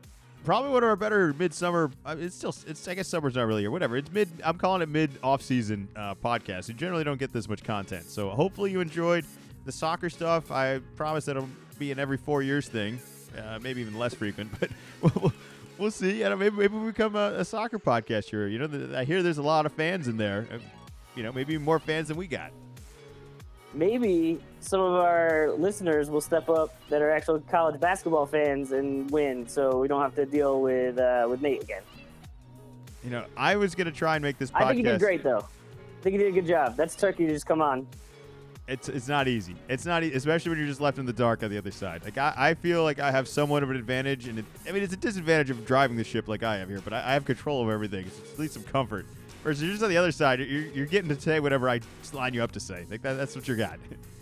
probably 0.45 0.71
one 0.71 0.83
of 0.83 0.91
our 0.91 0.97
better 0.97 1.33
midsummer. 1.33 1.91
Uh, 2.05 2.17
it's 2.19 2.37
still, 2.37 2.55
it's 2.67 2.87
I 2.87 2.93
guess 2.93 3.09
summer's 3.09 3.37
not 3.37 3.47
really 3.47 3.65
or 3.65 3.71
whatever. 3.71 3.97
It's 3.97 4.13
mid. 4.13 4.29
I'm 4.45 4.59
calling 4.59 4.83
it 4.83 4.91
mid 4.91 5.13
off 5.23 5.41
season 5.41 5.89
uh, 5.97 6.15
podcast. 6.15 6.69
You 6.69 6.75
generally 6.75 7.05
don't 7.05 7.19
get 7.19 7.33
this 7.33 7.49
much 7.49 7.65
content, 7.65 8.05
so 8.05 8.29
hopefully 8.29 8.71
you 8.71 8.83
enjoyed 8.83 9.25
the 9.65 9.73
soccer 9.73 10.11
stuff. 10.11 10.51
I 10.51 10.81
promise 10.95 11.25
that 11.25 11.39
it'll 11.39 11.49
be 11.79 11.91
an 11.91 11.99
every 11.99 12.19
four 12.19 12.43
years 12.43 12.69
thing, 12.69 13.01
uh, 13.39 13.59
maybe 13.63 13.81
even 13.81 13.99
less 13.99 14.13
frequent, 14.13 14.51
but. 14.61 15.33
We'll, 15.79 15.91
see. 15.91 16.23
maybe 16.23 16.51
maybe 16.51 16.77
we 16.77 16.87
become 16.89 17.17
a, 17.17 17.37
a 17.39 17.45
soccer 17.47 17.79
podcast 17.79 18.27
here. 18.27 18.47
You 18.47 18.59
know, 18.59 18.67
the, 18.69 18.97
I 18.97 19.05
hear 19.05 19.23
there's 19.23 19.39
a 19.39 19.43
lot 19.43 19.65
of 19.67 19.73
fans 19.73 20.07
in 20.07 20.17
there. 20.19 20.47
You 21.17 21.23
know, 21.25 21.33
maybe 21.33 21.57
more 21.59 21.79
fans 21.81 22.09
than 22.09 22.19
we 22.19 22.29
got. 22.29 22.53
Maybe 23.75 24.39
some 24.61 24.81
of 24.81 24.93
our 24.95 25.53
listeners 25.53 26.11
will 26.11 26.21
step 26.21 26.49
up 26.49 26.75
that 26.89 27.03
are 27.03 27.11
actual 27.11 27.41
college 27.41 27.81
basketball 27.81 28.27
fans 28.27 28.73
and 28.73 29.11
win, 29.11 29.49
so 29.49 29.79
we 29.79 29.89
don't 29.89 30.03
have 30.03 30.15
to 30.17 30.27
deal 30.27 30.61
with 30.61 30.99
uh, 30.99 31.27
with 31.29 31.41
Nate 31.41 31.63
again. 31.63 31.83
You 33.03 33.11
know, 33.11 33.25
I 33.37 33.57
was 33.57 33.75
gonna 33.75 33.91
try 33.91 34.17
and 34.17 34.23
make 34.23 34.39
this 34.39 34.51
podcast. 34.51 34.63
I 34.63 34.69
think 34.69 34.79
you 34.79 34.85
did 34.85 35.01
great, 35.01 35.23
though. 35.23 35.39
I 35.39 36.03
think 36.03 36.15
you 36.15 36.19
did 36.19 36.29
a 36.29 36.33
good 36.33 36.47
job. 36.47 36.77
That's 36.77 36.95
Turkey 36.95 37.27
to 37.27 37.33
just 37.33 37.47
come 37.47 37.63
on 37.63 37.87
it's 38.69 38.89
it's 38.89 39.09
not 39.09 39.27
easy. 39.27 39.57
It's 39.69 39.85
not 39.85 40.05
e- 40.05 40.13
especially 40.13 40.51
when 40.51 40.59
you're 40.59 40.69
just 40.69 40.81
left 40.81 40.99
in 40.99 41.07
the 41.07 41.13
dark 41.13 41.43
on 41.43 41.51
the 41.51 41.59
other 41.59 41.71
side. 41.71 42.05
Like 42.05 42.17
I, 42.17 42.33
I 42.37 42.55
feel 42.55 42.83
like 42.83 43.01
I 43.01 43.11
have 43.11 43.27
somewhat 43.27 43.63
of 43.63 43.71
an 43.71 43.77
advantage, 43.77 44.29
and 44.29 44.39
it, 44.39 44.45
I 44.67 44.73
mean 44.73 44.83
it's 44.83 44.95
a 44.95 44.99
disadvantage 44.99 45.51
of 45.51 45.67
driving 45.67 45.97
the 45.97 46.05
ship 46.05 46.29
like 46.29 46.43
I 46.43 46.57
have 46.59 46.69
here, 46.69 46.81
but 46.83 46.93
I, 46.93 46.99
I 46.99 47.13
have 47.13 47.25
control 47.25 47.63
of 47.63 47.69
everything. 47.69 48.07
It's 48.07 48.33
at 48.33 48.39
least 48.39 48.55
some 48.55 48.63
comfort. 48.63 49.07
Whereas 49.43 49.61
you're 49.61 49.73
just 49.73 49.83
on 49.83 49.91
the 49.91 49.97
other 49.97 50.13
side, 50.13 50.41
you're, 50.41 50.47
you're 50.47 50.87
getting 50.87 51.09
to 51.15 51.21
say 51.21 51.41
whatever 51.41 51.69
I 51.69 51.81
line 52.13 52.33
you 52.35 52.43
up 52.43 52.53
to 52.53 52.61
say. 52.61 52.87
Like 52.91 53.03
that, 53.03 53.15
that's 53.15 53.35
what 53.35 53.49
you 53.49 53.57
got. 53.57 53.79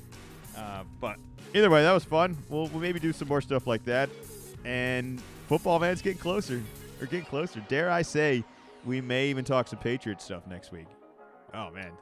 uh, 0.57 0.85
but 1.01 1.16
either 1.55 1.68
way, 1.68 1.83
that 1.83 1.93
was 1.93 2.05
fun. 2.05 2.37
We'll, 2.49 2.68
we'll 2.68 2.81
maybe 2.81 3.01
do 3.01 3.12
some 3.12 3.29
more 3.29 3.41
stuff 3.41 3.66
like 3.66 3.85
that. 3.85 4.09
And 4.64 5.21
football 5.49 5.79
man's 5.79 6.01
getting 6.03 6.18
closer. 6.18 6.62
Or 7.01 7.07
getting 7.07 7.27
closer. 7.27 7.61
Dare 7.68 7.91
I 7.91 8.03
say, 8.03 8.45
we 8.85 9.01
may 9.01 9.29
even 9.29 9.45
talk 9.45 9.68
some 9.68 9.79
Patriots 9.79 10.25
stuff 10.25 10.47
next 10.47 10.73
week. 10.73 10.87
Oh 11.53 11.71
man, 11.71 11.93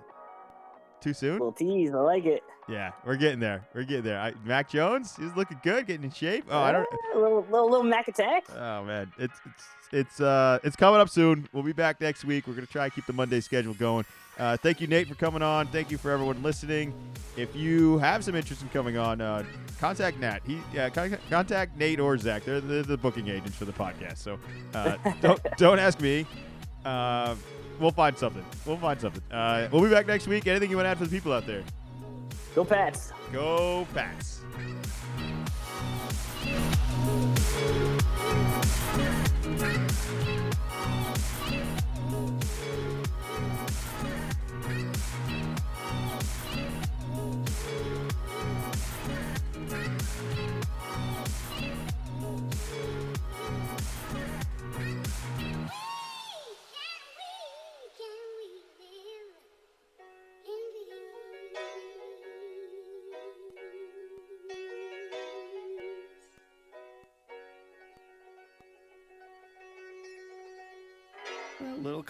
too 1.01 1.15
soon? 1.15 1.35
Little 1.35 1.53
tease. 1.53 1.91
I 1.93 1.99
like 1.99 2.25
it. 2.25 2.43
Yeah, 2.69 2.93
we're 3.05 3.17
getting 3.17 3.41
there. 3.41 3.67
We're 3.75 3.85
getting 3.85 4.05
there. 4.05 4.21
I, 4.21 4.35
Mac 4.45 4.69
Jones, 4.69 5.17
he's 5.17 5.35
looking 5.35 5.59
good, 5.63 5.87
getting 5.87 6.05
in 6.05 6.11
shape. 6.11 6.45
Oh, 6.51 6.59
I 6.59 6.73
don't. 6.73 6.87
A 7.15 7.19
little, 7.19 7.47
little, 7.51 7.71
little 7.71 7.85
Mac 7.85 8.09
attack. 8.09 8.45
Oh 8.55 8.85
man, 8.85 9.11
it's 9.19 9.41
it's 9.47 9.65
it's 9.91 10.21
uh 10.21 10.59
it's 10.63 10.77
coming 10.77 11.01
up 11.01 11.09
soon. 11.09 11.49
We'll 11.53 11.63
be 11.63 11.73
back 11.73 12.01
next 12.01 12.25
week. 12.25 12.47
We're 12.47 12.55
gonna 12.55 12.67
try 12.67 12.89
to 12.89 12.95
keep 12.95 13.07
the 13.07 13.13
Monday 13.15 13.41
schedule 13.41 13.75
going. 13.75 14.05
Uh, 14.39 14.57
thank 14.57 14.81
you, 14.81 14.87
Nate, 14.87 15.09
for 15.09 15.17
coming 15.17 15.43
on. 15.43 15.67
Thank 15.69 15.91
you 15.91 15.99
for 15.99 16.13
everyone 16.13 16.43
listening. 16.43 16.93
If 17.37 17.57
you 17.57 17.99
have 17.99 18.23
some 18.23 18.37
interest 18.37 18.63
in 18.63 18.69
coming 18.69 18.97
on, 18.97 19.21
uh, 19.21 19.43
contact 19.81 20.19
Nat. 20.21 20.41
He 20.47 20.61
yeah, 20.73 20.91
contact 20.91 21.77
Nate 21.77 21.99
or 21.99 22.17
Zach. 22.19 22.45
They're, 22.45 22.61
they're 22.61 22.83
the 22.83 22.97
booking 22.97 23.29
agents 23.29 23.57
for 23.57 23.65
the 23.65 23.73
podcast. 23.73 24.19
So 24.19 24.39
uh, 24.75 24.97
don't 25.21 25.41
don't 25.57 25.79
ask 25.79 26.01
me. 26.01 26.27
Uh, 26.85 27.35
we'll 27.79 27.91
find 27.91 28.17
something. 28.17 28.45
We'll 28.67 28.77
find 28.77 29.01
something. 29.01 29.23
Uh, 29.31 29.69
we'll 29.73 29.83
be 29.83 29.91
back 29.91 30.07
next 30.07 30.27
week. 30.27 30.47
Anything 30.47 30.71
you 30.71 30.77
want 30.77 30.87
to 30.87 30.91
add 30.91 30.99
for 30.99 31.05
the 31.05 31.11
people 31.11 31.33
out 31.33 31.47
there? 31.47 31.63
Go 32.55 32.65
Pats. 32.65 33.13
Go 33.33 33.87
Pats. 33.95 34.41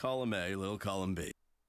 Column 0.08 0.32
A, 0.32 0.54
little 0.54 0.78
column 0.78 1.14
B. 1.14 1.37